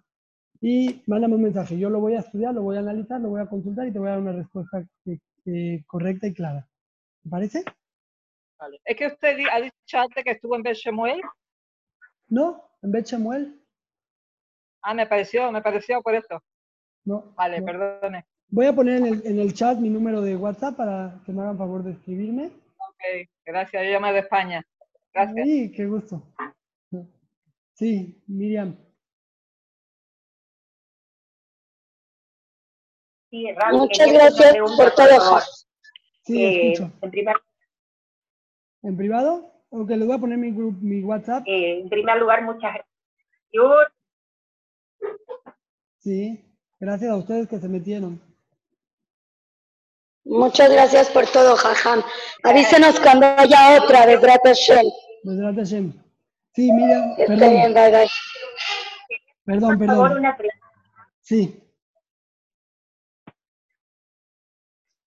y 0.62 1.04
mándame 1.08 1.36
un 1.36 1.44
mensaje. 1.44 1.78
Yo 1.78 1.90
lo 1.90 2.00
voy 2.00 2.16
a 2.16 2.20
estudiar, 2.20 2.54
lo 2.54 2.64
voy 2.64 2.78
a 2.78 2.80
analizar, 2.80 3.22
lo 3.22 3.30
voy 3.30 3.42
a 3.42 3.48
consultar 3.48 3.88
y 3.88 3.92
te 3.92 4.00
voy 4.00 4.08
a 4.08 4.12
dar 4.12 4.22
una 4.22 4.32
respuesta 4.32 4.84
correcta 5.86 6.28
y 6.28 6.34
clara. 6.34 6.68
¿Te 7.24 7.30
parece? 7.30 7.64
Vale. 8.60 8.80
Es 8.86 8.96
que 8.96 9.08
usted 9.08 9.38
ha 9.52 9.62
dicho 9.62 9.98
antes 9.98 10.24
que 10.24 10.32
estuvo 10.32 10.56
en 10.56 10.64
Bechemuel. 10.64 11.22
¿No? 12.30 12.68
¿En 12.82 13.06
Samuel? 13.06 13.62
Ah, 14.82 14.94
me 14.94 15.06
pareció, 15.06 15.52
me 15.52 15.62
pareció 15.62 16.02
por 16.02 16.16
eso. 16.16 16.42
No. 17.08 17.34
Vale, 17.38 17.62
no. 17.62 17.66
perdone. 17.66 18.26
Voy 18.50 18.66
a 18.66 18.74
poner 18.76 18.98
en 18.98 19.06
el, 19.06 19.26
en 19.26 19.40
el 19.40 19.54
chat 19.54 19.78
mi 19.78 19.90
número 19.90 20.22
de 20.22 20.36
WhatsApp 20.36 20.76
para 20.76 21.22
que 21.26 21.32
me 21.32 21.42
hagan 21.42 21.58
favor 21.58 21.82
de 21.82 21.94
escribirme. 21.94 22.48
Ok, 22.78 23.30
gracias. 23.46 23.82
Yo 23.84 23.92
llamo 23.92 24.12
de 24.12 24.20
España. 24.20 24.66
Gracias. 25.14 25.46
Sí, 25.48 25.72
qué 25.72 25.86
gusto. 25.86 26.22
Sí, 27.76 28.22
Miriam. 28.28 28.76
Sí, 33.30 33.48
Muchas 33.72 34.12
gracias 34.12 34.58
por 34.78 34.92
todo, 34.96 35.08
favor. 35.18 35.42
Sí, 36.24 36.44
Eh, 36.44 36.72
escucho. 36.74 36.92
en, 37.02 37.12
primer, 37.12 37.36
¿En 38.84 38.98
privado? 38.98 39.54
Ok, 39.70 39.90
les 39.92 40.06
voy 40.06 40.16
a 40.16 40.20
poner 40.20 40.38
mi, 40.38 40.52
grup, 40.52 40.76
mi 40.82 41.04
WhatsApp. 41.04 41.44
eh, 41.48 41.80
en 41.80 41.90
primer 41.90 42.18
lugar, 42.18 42.44
muchas 42.44 42.74
gracias. 42.74 42.88
Yo, 43.54 43.72
Sí, 46.00 46.47
gracias 46.80 47.12
a 47.12 47.16
ustedes 47.16 47.48
que 47.48 47.60
se 47.60 47.68
metieron. 47.68 48.22
Muchas 50.26 50.70
gracias 50.72 51.10
por 51.10 51.26
todo, 51.28 51.56
Jajam. 51.56 52.04
Avísenos 52.44 53.00
cuando 53.00 53.26
haya 53.26 53.82
otra, 53.82 54.06
de 54.06 54.18
Hashem. 54.18 54.86
Besrat 55.24 55.56
Hashem. 55.56 55.94
Sí, 56.54 56.70
bien, 56.76 57.16
perdón, 57.16 57.74
bye 57.74 57.92
bye. 57.92 58.10
perdón, 59.46 59.78
por 59.78 59.88
favor, 59.88 60.08
perdón. 60.08 60.20
una 60.20 60.36
pregunta. 60.38 60.68
Sí, 61.22 61.64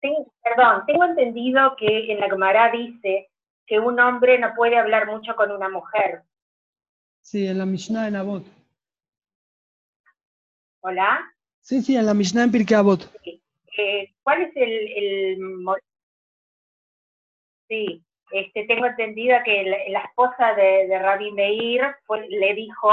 Tengo- 0.01 0.33
perdón, 0.43 0.85
tengo 0.87 1.05
entendido 1.05 1.75
que 1.77 2.12
en 2.12 2.21
la 2.21 2.29
Gemara 2.29 2.71
dice 2.71 3.31
que 3.66 3.79
un 3.81 3.99
hombre 3.99 4.39
no 4.39 4.55
puede 4.55 4.79
hablar 4.79 5.07
mucho 5.07 5.35
con 5.37 5.51
una 5.51 5.69
mujer. 5.69 6.23
sí, 7.23 7.47
en 7.47 7.59
la 7.59 7.66
Mishnah 7.66 8.09
en 8.09 8.16
Avot. 8.16 8.45
¿Hola? 10.81 11.21
Sí, 11.69 11.83
sí, 11.83 11.97
en 11.97 12.07
la 12.07 12.14
Mishnah 12.14 12.45
en 12.45 12.51
Pirkei 12.51 12.79
Avot. 12.79 13.01
Eh, 13.77 14.14
¿Cuál 14.23 14.41
es 14.41 14.57
el, 14.57 14.73
el 14.97 15.39
Sí, 17.69 18.03
este, 18.32 18.65
tengo 18.65 18.86
entendido 18.86 19.36
que 19.45 19.65
la, 19.65 19.77
la 19.90 20.01
esposa 20.01 20.55
de, 20.55 20.86
de 20.89 20.99
Rabbi 20.99 21.31
Meir 21.32 21.82
fue- 22.07 22.27
le 22.27 22.55
dijo 22.55 22.90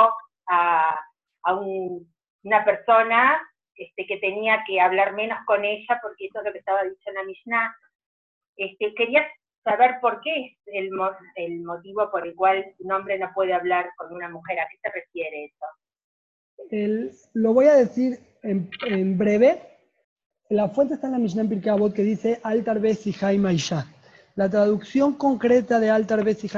a, 0.47 0.99
a 1.43 1.55
un- 1.55 2.13
una 2.43 2.65
persona 2.65 3.41
este, 3.75 4.05
que 4.07 4.17
tenía 4.17 4.61
que 4.67 4.81
hablar 4.81 5.13
menos 5.13 5.37
con 5.45 5.63
ella, 5.63 5.97
porque 6.03 6.25
eso 6.25 6.39
es 6.39 6.45
lo 6.45 6.51
que 6.51 6.59
estaba 6.59 6.83
dicho 6.83 6.99
en 7.09 7.13
la 7.15 7.23
Mishnah. 7.23 7.75
Este, 8.57 8.93
quería 8.95 9.25
saber 9.63 9.99
por 10.01 10.19
qué 10.19 10.47
es 10.47 10.57
el, 10.65 10.91
mo- 10.91 11.15
el 11.35 11.61
motivo 11.63 12.11
por 12.11 12.27
el 12.27 12.35
cual 12.35 12.73
un 12.79 12.91
hombre 12.91 13.17
no 13.19 13.31
puede 13.33 13.53
hablar 13.53 13.89
con 13.95 14.11
una 14.13 14.27
mujer. 14.27 14.59
¿A 14.59 14.67
qué 14.69 14.77
se 14.83 14.89
refiere 14.91 15.45
eso? 15.45 15.65
El- 16.71 17.11
lo 17.33 17.53
voy 17.53 17.67
a 17.67 17.75
decir 17.75 18.19
en, 18.45 18.69
breve. 19.17 19.61
La 20.49 20.69
fuente 20.69 20.93
está 20.93 21.07
en 21.07 21.13
la 21.13 21.19
Mishnah 21.19 21.41
en 21.41 21.49
Pirkei 21.49 21.91
que 21.93 22.03
dice 22.03 22.39
Altar 22.43 22.79
Bes 22.79 23.05
y. 23.07 23.13
La 24.35 24.49
traducción 24.49 25.13
concreta 25.15 25.79
de 25.79 25.89
Altar 25.89 26.23
Bes 26.23 26.43
y 26.43 26.49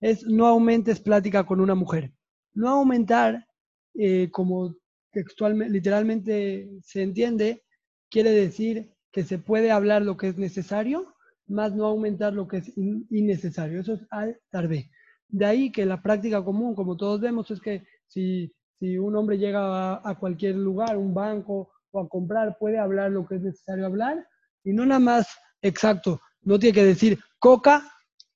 es 0.00 0.24
no 0.26 0.46
aumentes 0.46 1.00
plática 1.00 1.44
con 1.44 1.60
una 1.60 1.74
mujer. 1.74 2.12
No 2.54 2.68
aumentar, 2.70 3.46
eh, 3.94 4.30
como 4.30 4.74
textualmente, 5.12 5.72
literalmente 5.72 6.68
se 6.82 7.02
entiende, 7.02 7.62
quiere 8.10 8.30
decir 8.30 8.90
que 9.12 9.24
se 9.24 9.38
puede 9.38 9.70
hablar 9.70 10.02
lo 10.02 10.16
que 10.16 10.28
es 10.28 10.38
necesario, 10.38 11.14
más 11.46 11.74
no 11.74 11.86
aumentar 11.86 12.32
lo 12.32 12.46
que 12.48 12.58
es 12.58 12.76
in- 12.76 13.06
innecesario. 13.10 13.80
Eso 13.80 13.94
es 13.94 14.00
Altar 14.10 14.68
Be. 14.68 14.90
De 15.28 15.44
ahí 15.44 15.70
que 15.70 15.84
la 15.86 16.02
práctica 16.02 16.42
común, 16.42 16.74
como 16.74 16.96
todos 16.96 17.20
vemos, 17.20 17.50
es 17.50 17.60
que 17.60 17.84
si, 18.06 18.52
si 18.78 18.98
un 18.98 19.16
hombre 19.16 19.38
llega 19.38 19.94
a, 19.96 20.18
cualquier 20.18 20.56
lugar, 20.56 20.96
un 20.96 21.12
banco 21.12 21.70
o 21.90 22.00
a 22.00 22.08
comprar, 22.08 22.56
puede 22.58 22.78
hablar 22.78 23.10
lo 23.10 23.26
que 23.26 23.36
es 23.36 23.42
necesario 23.42 23.86
hablar 23.86 24.26
y 24.64 24.72
no 24.72 24.86
nada 24.86 25.00
más 25.00 25.28
exacto. 25.62 26.20
No 26.42 26.58
tiene 26.58 26.74
que 26.74 26.84
decir 26.84 27.18
coca 27.38 27.82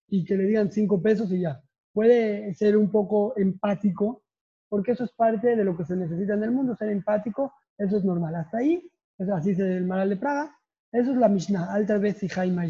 y 0.09 0.25
que 0.25 0.37
le 0.37 0.45
digan 0.45 0.71
cinco 0.71 1.01
pesos 1.01 1.31
y 1.31 1.41
ya. 1.41 1.63
Puede 1.93 2.53
ser 2.55 2.77
un 2.77 2.91
poco 2.91 3.35
empático, 3.37 4.23
porque 4.69 4.93
eso 4.93 5.05
es 5.05 5.13
parte 5.13 5.55
de 5.55 5.65
lo 5.65 5.77
que 5.77 5.85
se 5.85 5.97
necesita 5.97 6.35
en 6.35 6.43
el 6.43 6.51
mundo, 6.51 6.75
ser 6.77 6.89
empático, 6.89 7.53
eso 7.79 7.97
es 7.97 8.05
normal. 8.05 8.35
Hasta 8.35 8.59
ahí, 8.59 8.91
es 9.19 9.29
así 9.29 9.51
es 9.51 9.59
el 9.59 9.87
Maral 9.87 10.09
de 10.09 10.17
Praga, 10.17 10.57
eso 10.91 11.13
es 11.13 11.17
la 11.19 11.29
Mishnah, 11.29 11.73
alta 11.73 11.99
vez 11.99 12.23
y 12.23 12.29
Jaime. 12.29 12.69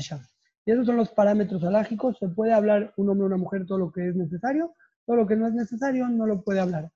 Y 0.65 0.71
esos 0.71 0.87
son 0.87 0.97
los 0.97 1.11
parámetros 1.11 1.65
alágicos. 1.65 2.19
Se 2.19 2.29
puede 2.29 2.53
hablar 2.53 2.93
un 2.97 3.09
hombre 3.09 3.25
o 3.25 3.27
una 3.27 3.37
mujer 3.37 3.67
todo 3.67 3.79
lo 3.79 3.93
que 3.93 4.09
es 4.09 4.15
necesario, 4.15 4.75
todo 5.07 5.17
lo 5.17 5.27
que 5.27 5.37
no 5.37 5.47
es 5.47 5.55
necesario 5.55 6.09
no 6.09 6.27
lo 6.27 6.43
puede 6.43 6.61
hablar. 6.61 6.91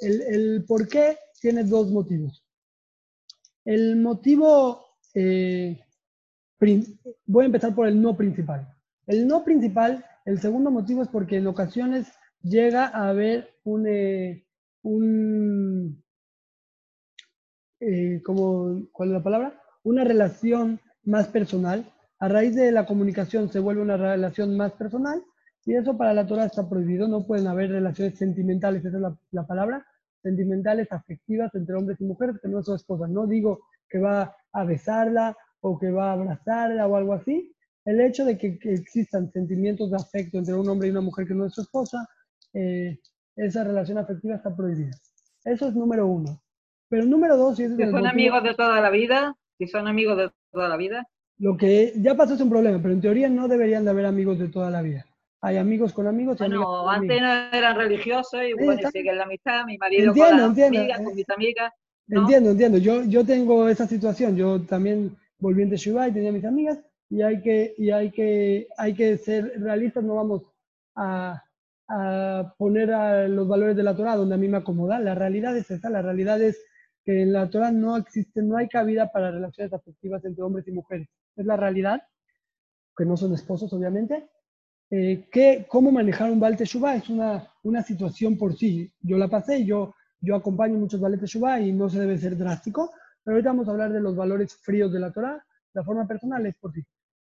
El, 0.00 0.64
por 0.66 0.88
qué 0.88 1.16
tiene 1.40 1.64
dos 1.64 1.90
motivos. 1.90 2.44
El 3.64 3.96
motivo 3.96 4.84
eh, 5.14 5.80
voy 7.26 7.42
a 7.42 7.46
empezar 7.46 7.74
por 7.74 7.86
el 7.86 8.00
no 8.00 8.16
principal. 8.16 8.68
El 9.06 9.26
no 9.26 9.44
principal, 9.44 10.04
el 10.24 10.40
segundo 10.40 10.70
motivo 10.70 11.02
es 11.02 11.08
porque 11.08 11.36
en 11.36 11.46
ocasiones 11.46 12.08
llega 12.42 12.86
a 12.86 13.08
haber 13.08 13.54
un, 13.64 13.86
eh, 13.86 14.46
un 14.82 16.02
eh, 17.80 18.20
como, 18.24 18.88
¿cuál 18.92 19.10
es 19.10 19.14
la 19.14 19.22
palabra? 19.22 19.62
Una 19.82 20.04
relación 20.04 20.80
más 21.04 21.28
personal. 21.28 21.90
A 22.18 22.28
raíz 22.28 22.54
de 22.54 22.70
la 22.70 22.86
comunicación 22.86 23.50
se 23.50 23.60
vuelve 23.60 23.82
una 23.82 23.96
relación 23.96 24.56
más 24.56 24.72
personal 24.72 25.22
y 25.70 25.76
eso 25.76 25.96
para 25.96 26.12
la 26.14 26.26
Torah 26.26 26.46
está 26.46 26.68
prohibido. 26.68 27.06
No 27.08 27.26
pueden 27.26 27.46
haber 27.46 27.70
relaciones 27.70 28.18
sentimentales, 28.18 28.84
esa 28.84 28.96
es 28.96 29.02
la, 29.02 29.16
la 29.32 29.46
palabra, 29.46 29.86
sentimentales, 30.22 30.90
afectivas 30.90 31.54
entre 31.54 31.74
hombres 31.76 32.00
y 32.00 32.04
mujeres 32.04 32.36
que 32.42 32.48
no 32.48 32.62
son 32.62 32.76
esposas. 32.76 33.08
No 33.10 33.26
digo 33.26 33.60
que 33.88 33.98
va 33.98 34.34
a 34.52 34.64
besarla 34.64 35.36
o 35.60 35.78
que 35.78 35.90
va 35.90 36.10
a 36.10 36.12
abrazarla 36.14 36.86
o 36.86 36.96
algo 36.96 37.12
así. 37.14 37.54
El 37.84 38.00
hecho 38.00 38.24
de 38.24 38.36
que, 38.36 38.58
que 38.58 38.72
existan 38.74 39.30
sentimientos 39.32 39.90
de 39.90 39.96
afecto 39.96 40.38
entre 40.38 40.54
un 40.54 40.68
hombre 40.68 40.88
y 40.88 40.90
una 40.90 41.00
mujer 41.00 41.26
que 41.26 41.34
no 41.34 41.46
es 41.46 41.54
su 41.54 41.62
esposa, 41.62 42.06
eh, 42.52 42.98
esa 43.36 43.64
relación 43.64 43.96
afectiva 43.98 44.34
está 44.36 44.54
prohibida. 44.54 44.90
Eso 45.44 45.68
es 45.68 45.74
número 45.74 46.06
uno. 46.06 46.42
Pero 46.88 47.04
número 47.06 47.36
dos, 47.36 47.58
es 47.60 47.74
Si 47.76 47.82
el 47.82 47.90
son 47.90 48.00
motivo- 48.02 48.08
amigos 48.10 48.42
de 48.42 48.54
toda 48.54 48.80
la 48.80 48.90
vida, 48.90 49.34
si 49.56 49.66
son 49.68 49.86
amigos 49.88 50.18
de 50.18 50.30
toda 50.52 50.68
la 50.68 50.76
vida, 50.76 51.06
Lo 51.38 51.56
que 51.56 51.94
ya 51.96 52.14
pasó 52.16 52.34
es 52.34 52.40
un 52.42 52.50
problema, 52.50 52.78
pero 52.82 52.92
en 52.92 53.00
teoría 53.00 53.28
no 53.30 53.48
deberían 53.48 53.84
de 53.84 53.90
haber 53.90 54.04
amigos 54.04 54.38
de 54.38 54.48
toda 54.48 54.68
la 54.70 54.82
vida. 54.82 55.06
Hay 55.42 55.56
amigos 55.56 55.92
con 55.92 56.06
amigos 56.06 56.38
y 56.40 56.44
bueno, 56.44 56.64
con 56.64 56.88
antes 56.88 57.18
amigos. 57.18 57.50
no 57.52 57.58
eran 57.58 57.76
religiosos 57.76 58.40
y 58.42 58.52
bueno, 58.52 58.72
está 58.72 58.90
siguen 58.90 59.16
la 59.16 59.24
amistad, 59.24 59.64
mi 59.64 59.78
marido 59.78 60.08
Entiendo, 60.08 60.30
con 60.30 60.38
las 60.38 60.48
entiendo, 60.48 60.78
amigas, 60.78 61.00
eh. 61.00 61.04
con 61.04 61.14
mis 61.14 61.30
amigas, 61.30 61.72
¿no? 62.06 62.20
Entiendo, 62.20 62.50
entiendo. 62.50 62.78
Yo, 62.78 63.04
yo 63.04 63.24
tengo 63.24 63.68
esa 63.68 63.86
situación. 63.86 64.36
Yo 64.36 64.60
también 64.62 65.16
volví 65.38 65.62
en 65.62 65.70
Teshuvah 65.70 66.08
y 66.08 66.12
tenía 66.12 66.32
mis 66.32 66.44
amigas 66.44 66.78
y 67.08 67.22
hay 67.22 67.40
que, 67.40 67.74
y 67.78 67.90
hay 67.90 68.10
que, 68.10 68.68
hay 68.76 68.94
que 68.94 69.16
ser 69.16 69.52
realistas. 69.60 70.04
No 70.04 70.16
vamos 70.16 70.42
a, 70.94 71.42
a 71.88 72.54
poner 72.58 72.92
a 72.92 73.26
los 73.26 73.48
valores 73.48 73.76
de 73.76 73.82
la 73.82 73.96
Torah 73.96 74.16
donde 74.16 74.34
a 74.34 74.38
mí 74.38 74.46
me 74.46 74.58
acomoda. 74.58 75.00
La 75.00 75.14
realidad 75.14 75.56
es 75.56 75.70
esa. 75.70 75.88
La 75.88 76.02
realidad 76.02 76.40
es 76.42 76.62
que 77.04 77.22
en 77.22 77.32
la 77.32 77.48
Torah 77.48 77.72
no 77.72 77.96
existe, 77.96 78.42
no 78.42 78.56
hay 78.58 78.68
cabida 78.68 79.10
para 79.10 79.30
relaciones 79.30 79.72
afectivas 79.72 80.24
entre 80.24 80.42
hombres 80.42 80.68
y 80.68 80.72
mujeres. 80.72 81.08
Es 81.36 81.46
la 81.46 81.56
realidad, 81.56 82.02
que 82.96 83.04
no 83.04 83.16
son 83.16 83.32
esposos, 83.32 83.72
obviamente. 83.72 84.28
Eh, 84.90 85.28
que, 85.30 85.66
¿Cómo 85.68 85.92
manejar 85.92 86.30
un 86.30 86.40
Baal 86.40 86.56
Teshuvah? 86.56 86.96
Es 86.96 87.08
una, 87.08 87.46
una 87.62 87.82
situación 87.82 88.36
por 88.36 88.56
sí. 88.56 88.92
Yo 89.00 89.16
la 89.16 89.28
pasé, 89.28 89.64
yo, 89.64 89.94
yo 90.20 90.34
acompaño 90.34 90.78
muchos 90.78 91.00
Baal 91.00 91.18
Teshuvah 91.18 91.60
y 91.60 91.72
no 91.72 91.88
se 91.88 92.00
debe 92.00 92.18
ser 92.18 92.36
drástico, 92.36 92.90
pero 93.22 93.36
ahorita 93.36 93.50
vamos 93.50 93.68
a 93.68 93.70
hablar 93.70 93.92
de 93.92 94.00
los 94.00 94.16
valores 94.16 94.54
fríos 94.56 94.92
de 94.92 95.00
la 95.00 95.12
Torah. 95.12 95.44
La 95.74 95.84
forma 95.84 96.06
personal 96.06 96.44
es 96.46 96.56
por 96.56 96.72
sí. 96.72 96.82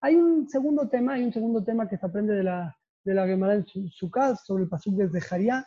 Hay 0.00 0.14
un 0.14 0.48
segundo 0.48 0.88
tema, 0.88 1.14
hay 1.14 1.24
un 1.24 1.32
segundo 1.32 1.64
tema 1.64 1.88
que 1.88 1.98
se 1.98 2.06
aprende 2.06 2.34
de 2.34 2.44
la, 2.44 2.76
de 3.04 3.14
la 3.14 3.26
Gemara 3.26 3.54
en 3.54 3.66
su, 3.66 3.88
su 3.88 4.08
caso, 4.08 4.40
sobre 4.44 4.62
el 4.64 4.68
pasuk 4.68 4.94
desde 4.94 5.20
Jariá, 5.20 5.66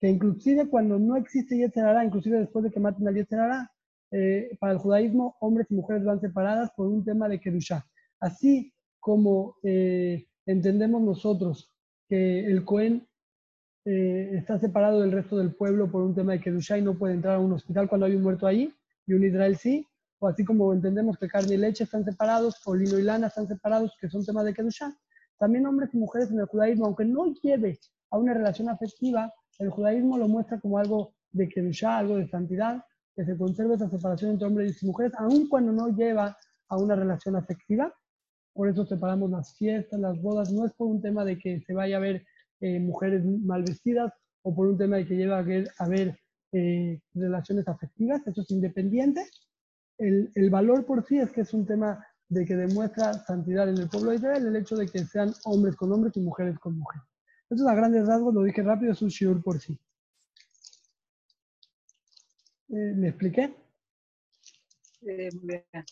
que 0.00 0.08
inclusive 0.08 0.68
cuando 0.68 0.98
no 1.00 1.16
existe 1.16 1.56
Yetzer 1.56 1.84
Hará, 1.84 2.04
inclusive 2.04 2.38
después 2.38 2.64
de 2.64 2.70
que 2.70 2.78
maten 2.78 3.08
al 3.08 3.16
Yetzer 3.16 3.40
Hará, 3.40 3.72
eh, 4.12 4.56
para 4.60 4.74
el 4.74 4.78
judaísmo, 4.78 5.36
hombres 5.40 5.66
y 5.70 5.74
mujeres 5.74 6.04
van 6.04 6.20
separadas 6.20 6.70
por 6.76 6.86
un 6.86 7.04
tema 7.04 7.28
de 7.28 7.40
Kedushá. 7.40 7.84
Así 8.20 8.72
como 9.00 9.56
eh, 9.64 10.26
entendemos 10.46 11.02
nosotros 11.02 11.70
que 12.08 12.46
el 12.46 12.64
Cohen 12.64 13.06
eh, 13.84 14.30
está 14.34 14.58
separado 14.58 15.00
del 15.00 15.12
resto 15.12 15.36
del 15.38 15.54
pueblo 15.54 15.90
por 15.90 16.02
un 16.02 16.14
tema 16.14 16.32
de 16.32 16.40
Kedushá 16.40 16.78
y 16.78 16.82
no 16.82 16.94
puede 16.94 17.14
entrar 17.14 17.36
a 17.36 17.40
un 17.40 17.52
hospital 17.52 17.88
cuando 17.88 18.06
hay 18.06 18.14
un 18.14 18.22
muerto 18.22 18.46
ahí, 18.46 18.72
y 19.06 19.14
un 19.14 19.24
Israel 19.24 19.56
sí, 19.56 19.86
o 20.20 20.28
así 20.28 20.44
como 20.44 20.72
entendemos 20.72 21.18
que 21.18 21.26
carne 21.26 21.54
y 21.54 21.56
leche 21.56 21.84
están 21.84 22.04
separados, 22.04 22.60
o 22.64 22.74
lino 22.74 22.98
y 22.98 23.02
lana 23.02 23.26
están 23.26 23.48
separados, 23.48 23.96
que 24.00 24.08
son 24.08 24.24
temas 24.24 24.44
de 24.44 24.54
Kedushá. 24.54 24.96
También 25.38 25.66
hombres 25.66 25.92
y 25.92 25.98
mujeres 25.98 26.30
en 26.30 26.38
el 26.38 26.46
judaísmo, 26.46 26.86
aunque 26.86 27.04
no 27.04 27.34
lleve 27.42 27.80
a 28.10 28.18
una 28.18 28.34
relación 28.34 28.68
afectiva, 28.68 29.32
el 29.58 29.70
judaísmo 29.70 30.16
lo 30.18 30.28
muestra 30.28 30.60
como 30.60 30.78
algo 30.78 31.14
de 31.32 31.48
Kedushá, 31.48 31.98
algo 31.98 32.16
de 32.16 32.28
santidad, 32.28 32.84
que 33.16 33.24
se 33.24 33.36
conserve 33.36 33.74
esa 33.74 33.88
separación 33.88 34.32
entre 34.32 34.46
hombres 34.46 34.82
y 34.82 34.86
mujeres, 34.86 35.12
aun 35.18 35.48
cuando 35.48 35.72
no 35.72 35.88
lleva 35.88 36.36
a 36.68 36.76
una 36.76 36.94
relación 36.94 37.36
afectiva. 37.36 37.92
Por 38.54 38.68
eso 38.68 38.84
separamos 38.84 39.30
las 39.30 39.56
fiestas, 39.56 39.98
las 39.98 40.20
bodas. 40.20 40.52
No 40.52 40.66
es 40.66 40.72
por 40.72 40.88
un 40.88 41.00
tema 41.00 41.24
de 41.24 41.38
que 41.38 41.60
se 41.60 41.74
vaya 41.74 41.96
a 41.96 42.00
ver 42.00 42.24
eh, 42.60 42.78
mujeres 42.78 43.24
mal 43.24 43.62
vestidas 43.62 44.12
o 44.42 44.54
por 44.54 44.66
un 44.66 44.78
tema 44.78 44.96
de 44.96 45.06
que 45.06 45.16
lleva 45.16 45.38
a 45.38 45.42
ver, 45.42 45.70
a 45.78 45.88
ver 45.88 46.18
eh, 46.52 47.00
relaciones 47.14 47.66
afectivas. 47.68 48.26
Eso 48.26 48.42
es 48.42 48.50
independiente. 48.50 49.26
El, 49.98 50.30
el 50.34 50.50
valor 50.50 50.84
por 50.84 51.06
sí 51.06 51.18
es 51.18 51.30
que 51.30 51.42
es 51.42 51.54
un 51.54 51.66
tema 51.66 52.04
de 52.28 52.46
que 52.46 52.56
demuestra 52.56 53.24
santidad 53.24 53.68
en 53.68 53.78
el 53.78 53.88
pueblo 53.88 54.10
de 54.10 54.16
Israel, 54.16 54.46
el 54.46 54.56
hecho 54.56 54.76
de 54.76 54.88
que 54.88 55.04
sean 55.04 55.34
hombres 55.44 55.76
con 55.76 55.92
hombres 55.92 56.16
y 56.16 56.20
mujeres 56.20 56.58
con 56.58 56.78
mujeres. 56.78 57.06
Eso 57.50 57.64
es 57.64 57.68
a 57.68 57.74
grandes 57.74 58.06
rasgos, 58.06 58.32
lo 58.32 58.42
dije 58.42 58.62
rápido, 58.62 58.92
es 58.92 59.02
un 59.02 59.10
shiur 59.10 59.42
por 59.42 59.60
sí. 59.60 59.78
Eh, 62.70 62.94
¿Me 62.96 63.08
expliqué? 63.08 63.54
Eh, 65.02 65.28
muy 65.34 65.46
bien. 65.46 65.84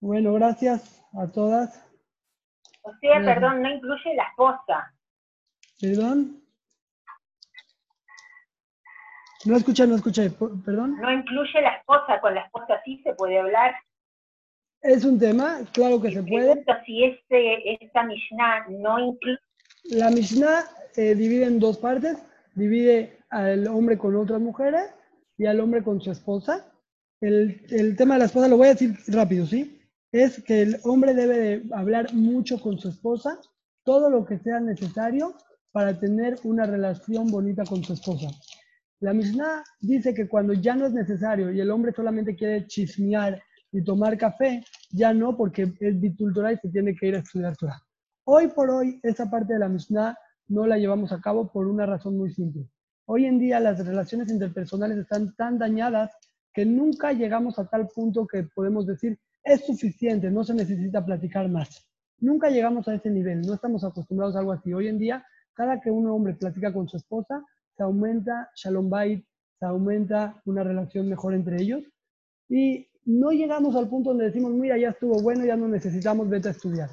Bueno, 0.00 0.32
gracias 0.34 1.04
a 1.12 1.26
todas. 1.30 1.86
O 2.82 2.92
sea, 3.00 3.20
perdón, 3.20 3.62
no 3.62 3.70
incluye 3.70 4.14
la 4.14 4.24
esposa. 4.24 4.94
Perdón. 5.80 6.42
No 9.44 9.56
escuché, 9.56 9.86
no 9.86 9.96
escuché, 9.96 10.30
perdón. 10.64 10.96
No 11.00 11.12
incluye 11.12 11.60
la 11.60 11.76
esposa, 11.76 12.20
con 12.20 12.34
la 12.34 12.42
esposa 12.42 12.80
sí 12.84 13.00
se 13.02 13.14
puede 13.14 13.38
hablar. 13.38 13.74
Es 14.82 15.04
un 15.04 15.18
tema, 15.18 15.60
claro 15.72 16.00
que 16.00 16.10
se 16.10 16.22
puede. 16.22 16.64
Si 16.86 17.04
este, 17.04 17.84
esta 17.84 18.02
Mishnah 18.02 18.68
no 18.68 18.98
incluye 18.98 19.38
La 19.90 20.10
Mishnah 20.10 20.64
eh, 20.96 21.14
divide 21.14 21.44
en 21.44 21.58
dos 21.58 21.76
partes. 21.76 22.16
Divide 22.54 23.18
al 23.28 23.66
hombre 23.68 23.98
con 23.98 24.16
otras 24.16 24.40
mujeres 24.40 24.92
y 25.36 25.46
al 25.46 25.60
hombre 25.60 25.82
con 25.82 26.00
su 26.00 26.10
esposa. 26.10 26.66
El, 27.20 27.64
el 27.70 27.96
tema 27.96 28.14
de 28.14 28.20
la 28.20 28.24
esposa 28.26 28.48
lo 28.48 28.56
voy 28.56 28.68
a 28.68 28.72
decir 28.72 28.94
rápido, 29.08 29.46
¿sí? 29.46 29.79
Es 30.12 30.42
que 30.42 30.62
el 30.62 30.76
hombre 30.82 31.14
debe 31.14 31.38
de 31.38 31.62
hablar 31.72 32.12
mucho 32.12 32.60
con 32.60 32.78
su 32.78 32.88
esposa, 32.88 33.38
todo 33.84 34.10
lo 34.10 34.24
que 34.24 34.38
sea 34.38 34.58
necesario 34.58 35.34
para 35.70 35.98
tener 35.98 36.36
una 36.42 36.66
relación 36.66 37.28
bonita 37.28 37.64
con 37.64 37.84
su 37.84 37.92
esposa. 37.92 38.28
La 38.98 39.14
Mishnah 39.14 39.62
dice 39.80 40.12
que 40.12 40.28
cuando 40.28 40.52
ya 40.52 40.74
no 40.74 40.86
es 40.86 40.92
necesario 40.92 41.52
y 41.52 41.60
el 41.60 41.70
hombre 41.70 41.92
solamente 41.92 42.34
quiere 42.34 42.66
chismear 42.66 43.40
y 43.70 43.84
tomar 43.84 44.18
café, 44.18 44.64
ya 44.90 45.14
no, 45.14 45.36
porque 45.36 45.72
es 45.78 46.00
Bitul 46.00 46.34
Torah 46.34 46.52
y 46.52 46.58
se 46.58 46.68
tiene 46.70 46.94
que 46.96 47.06
ir 47.06 47.14
a 47.14 47.20
estudiar 47.20 47.56
Torah. 47.56 47.80
Hoy 48.24 48.48
por 48.48 48.68
hoy, 48.68 48.98
esa 49.04 49.30
parte 49.30 49.54
de 49.54 49.60
la 49.60 49.68
Mishnah 49.68 50.16
no 50.48 50.66
la 50.66 50.76
llevamos 50.76 51.12
a 51.12 51.20
cabo 51.20 51.50
por 51.52 51.68
una 51.68 51.86
razón 51.86 52.18
muy 52.18 52.32
simple. 52.34 52.68
Hoy 53.06 53.26
en 53.26 53.38
día 53.38 53.60
las 53.60 53.84
relaciones 53.86 54.28
interpersonales 54.30 54.98
están 54.98 55.34
tan 55.36 55.56
dañadas 55.56 56.10
que 56.52 56.66
nunca 56.66 57.12
llegamos 57.12 57.58
a 57.60 57.66
tal 57.68 57.86
punto 57.94 58.26
que 58.26 58.42
podemos 58.42 58.86
decir 58.86 59.18
es 59.44 59.64
suficiente, 59.66 60.30
no 60.30 60.44
se 60.44 60.54
necesita 60.54 61.04
platicar 61.04 61.48
más. 61.48 61.88
Nunca 62.18 62.50
llegamos 62.50 62.86
a 62.88 62.94
ese 62.94 63.10
nivel, 63.10 63.40
no 63.42 63.54
estamos 63.54 63.82
acostumbrados 63.84 64.36
a 64.36 64.40
algo 64.40 64.52
así. 64.52 64.72
Hoy 64.72 64.88
en 64.88 64.98
día, 64.98 65.24
cada 65.54 65.80
que 65.80 65.90
un 65.90 66.06
hombre 66.08 66.34
platica 66.34 66.72
con 66.72 66.88
su 66.88 66.96
esposa, 66.96 67.42
se 67.76 67.82
aumenta 67.82 68.50
Shalom 68.54 68.90
Bait, 68.90 69.24
se 69.58 69.66
aumenta 69.66 70.40
una 70.44 70.64
relación 70.64 71.08
mejor 71.08 71.34
entre 71.34 71.60
ellos 71.60 71.82
y 72.48 72.86
no 73.04 73.30
llegamos 73.30 73.76
al 73.76 73.88
punto 73.88 74.10
donde 74.10 74.26
decimos, 74.26 74.52
mira, 74.52 74.76
ya 74.76 74.90
estuvo 74.90 75.20
bueno, 75.22 75.44
ya 75.44 75.56
no 75.56 75.68
necesitamos, 75.68 76.28
vete 76.28 76.48
a 76.48 76.52
estudiar. 76.52 76.90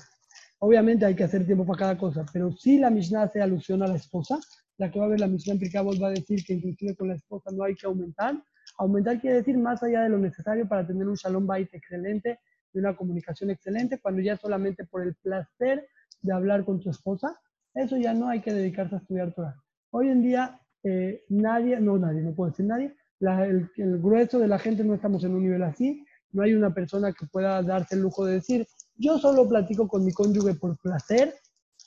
Obviamente 0.59 1.05
hay 1.05 1.15
que 1.15 1.23
hacer 1.23 1.45
tiempo 1.45 1.65
para 1.65 1.79
cada 1.79 1.97
cosa, 1.97 2.25
pero 2.31 2.51
si 2.51 2.79
la 2.79 2.89
Mishnah 2.89 3.23
hace 3.23 3.41
alusión 3.41 3.83
a 3.83 3.87
la 3.87 3.95
esposa, 3.95 4.39
la 4.77 4.91
que 4.91 4.99
va 4.99 5.05
a 5.05 5.09
ver 5.09 5.19
la 5.19 5.27
Mishnah 5.27 5.53
en 5.53 5.59
Pirkei 5.59 5.81
va 5.83 6.07
a 6.07 6.11
decir 6.11 6.43
que 6.45 6.53
inclusive 6.53 6.95
con 6.95 7.09
la 7.09 7.15
esposa 7.15 7.51
no 7.51 7.63
hay 7.63 7.75
que 7.75 7.85
aumentar. 7.85 8.41
Aumentar 8.77 9.19
quiere 9.19 9.37
decir 9.37 9.57
más 9.57 9.81
allá 9.83 10.01
de 10.03 10.09
lo 10.09 10.17
necesario 10.17 10.67
para 10.67 10.85
tener 10.85 11.07
un 11.07 11.15
Shalom 11.15 11.45
Bait 11.47 11.69
excelente 11.73 12.39
y 12.73 12.79
una 12.79 12.95
comunicación 12.95 13.49
excelente, 13.49 13.99
cuando 13.99 14.21
ya 14.21 14.37
solamente 14.37 14.85
por 14.85 15.01
el 15.03 15.15
placer 15.15 15.87
de 16.21 16.33
hablar 16.33 16.63
con 16.65 16.79
tu 16.79 16.89
esposa, 16.89 17.39
eso 17.73 17.97
ya 17.97 18.13
no 18.13 18.29
hay 18.29 18.41
que 18.41 18.53
dedicarse 18.53 18.95
a 18.95 18.99
estudiar 18.99 19.33
Torah. 19.33 19.55
Hoy 19.91 20.09
en 20.09 20.21
día 20.21 20.59
eh, 20.83 21.23
nadie, 21.29 21.79
no 21.79 21.97
nadie, 21.97 22.21
no 22.21 22.33
puedo 22.33 22.51
decir 22.51 22.65
nadie, 22.65 22.95
la- 23.19 23.45
el, 23.45 23.69
el 23.77 23.99
grueso 23.99 24.37
de 24.39 24.47
la 24.47 24.59
gente 24.59 24.83
no 24.83 24.93
estamos 24.93 25.23
en 25.23 25.33
un 25.33 25.43
nivel 25.43 25.63
así, 25.63 26.05
no 26.31 26.43
hay 26.43 26.53
una 26.53 26.73
persona 26.73 27.13
que 27.13 27.25
pueda 27.25 27.61
darse 27.63 27.95
el 27.95 28.01
lujo 28.01 28.25
de 28.25 28.33
decir, 28.35 28.67
yo 28.95 29.17
solo 29.17 29.47
platico 29.47 29.87
con 29.87 30.03
mi 30.05 30.11
cónyuge 30.11 30.53
por 30.55 30.77
placer. 30.77 31.33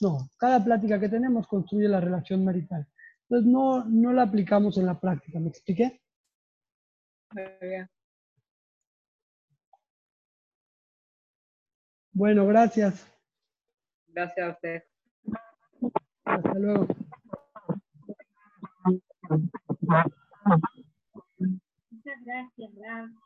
No, 0.01 0.29
cada 0.37 0.63
plática 0.63 0.99
que 0.99 1.09
tenemos 1.09 1.47
construye 1.47 1.87
la 1.87 1.99
relación 2.01 2.43
marital. 2.43 2.87
Entonces 3.29 3.49
no, 3.51 3.85
no 3.85 4.11
la 4.13 4.23
aplicamos 4.23 4.77
en 4.77 4.87
la 4.87 4.99
práctica, 4.99 5.39
¿me 5.39 5.49
expliqué? 5.49 6.00
Muy 7.33 7.43
bien. 7.61 7.89
Bueno, 12.13 12.45
gracias. 12.45 13.07
Gracias 14.07 14.47
a 14.47 14.51
usted. 14.51 14.83
Hasta 16.25 16.53
luego. 16.59 16.87
Muchas 21.89 22.25
gracias, 22.25 22.71
Ram. 22.81 23.17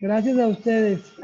Gracias 0.00 0.38
a 0.38 0.48
ustedes. 0.48 1.14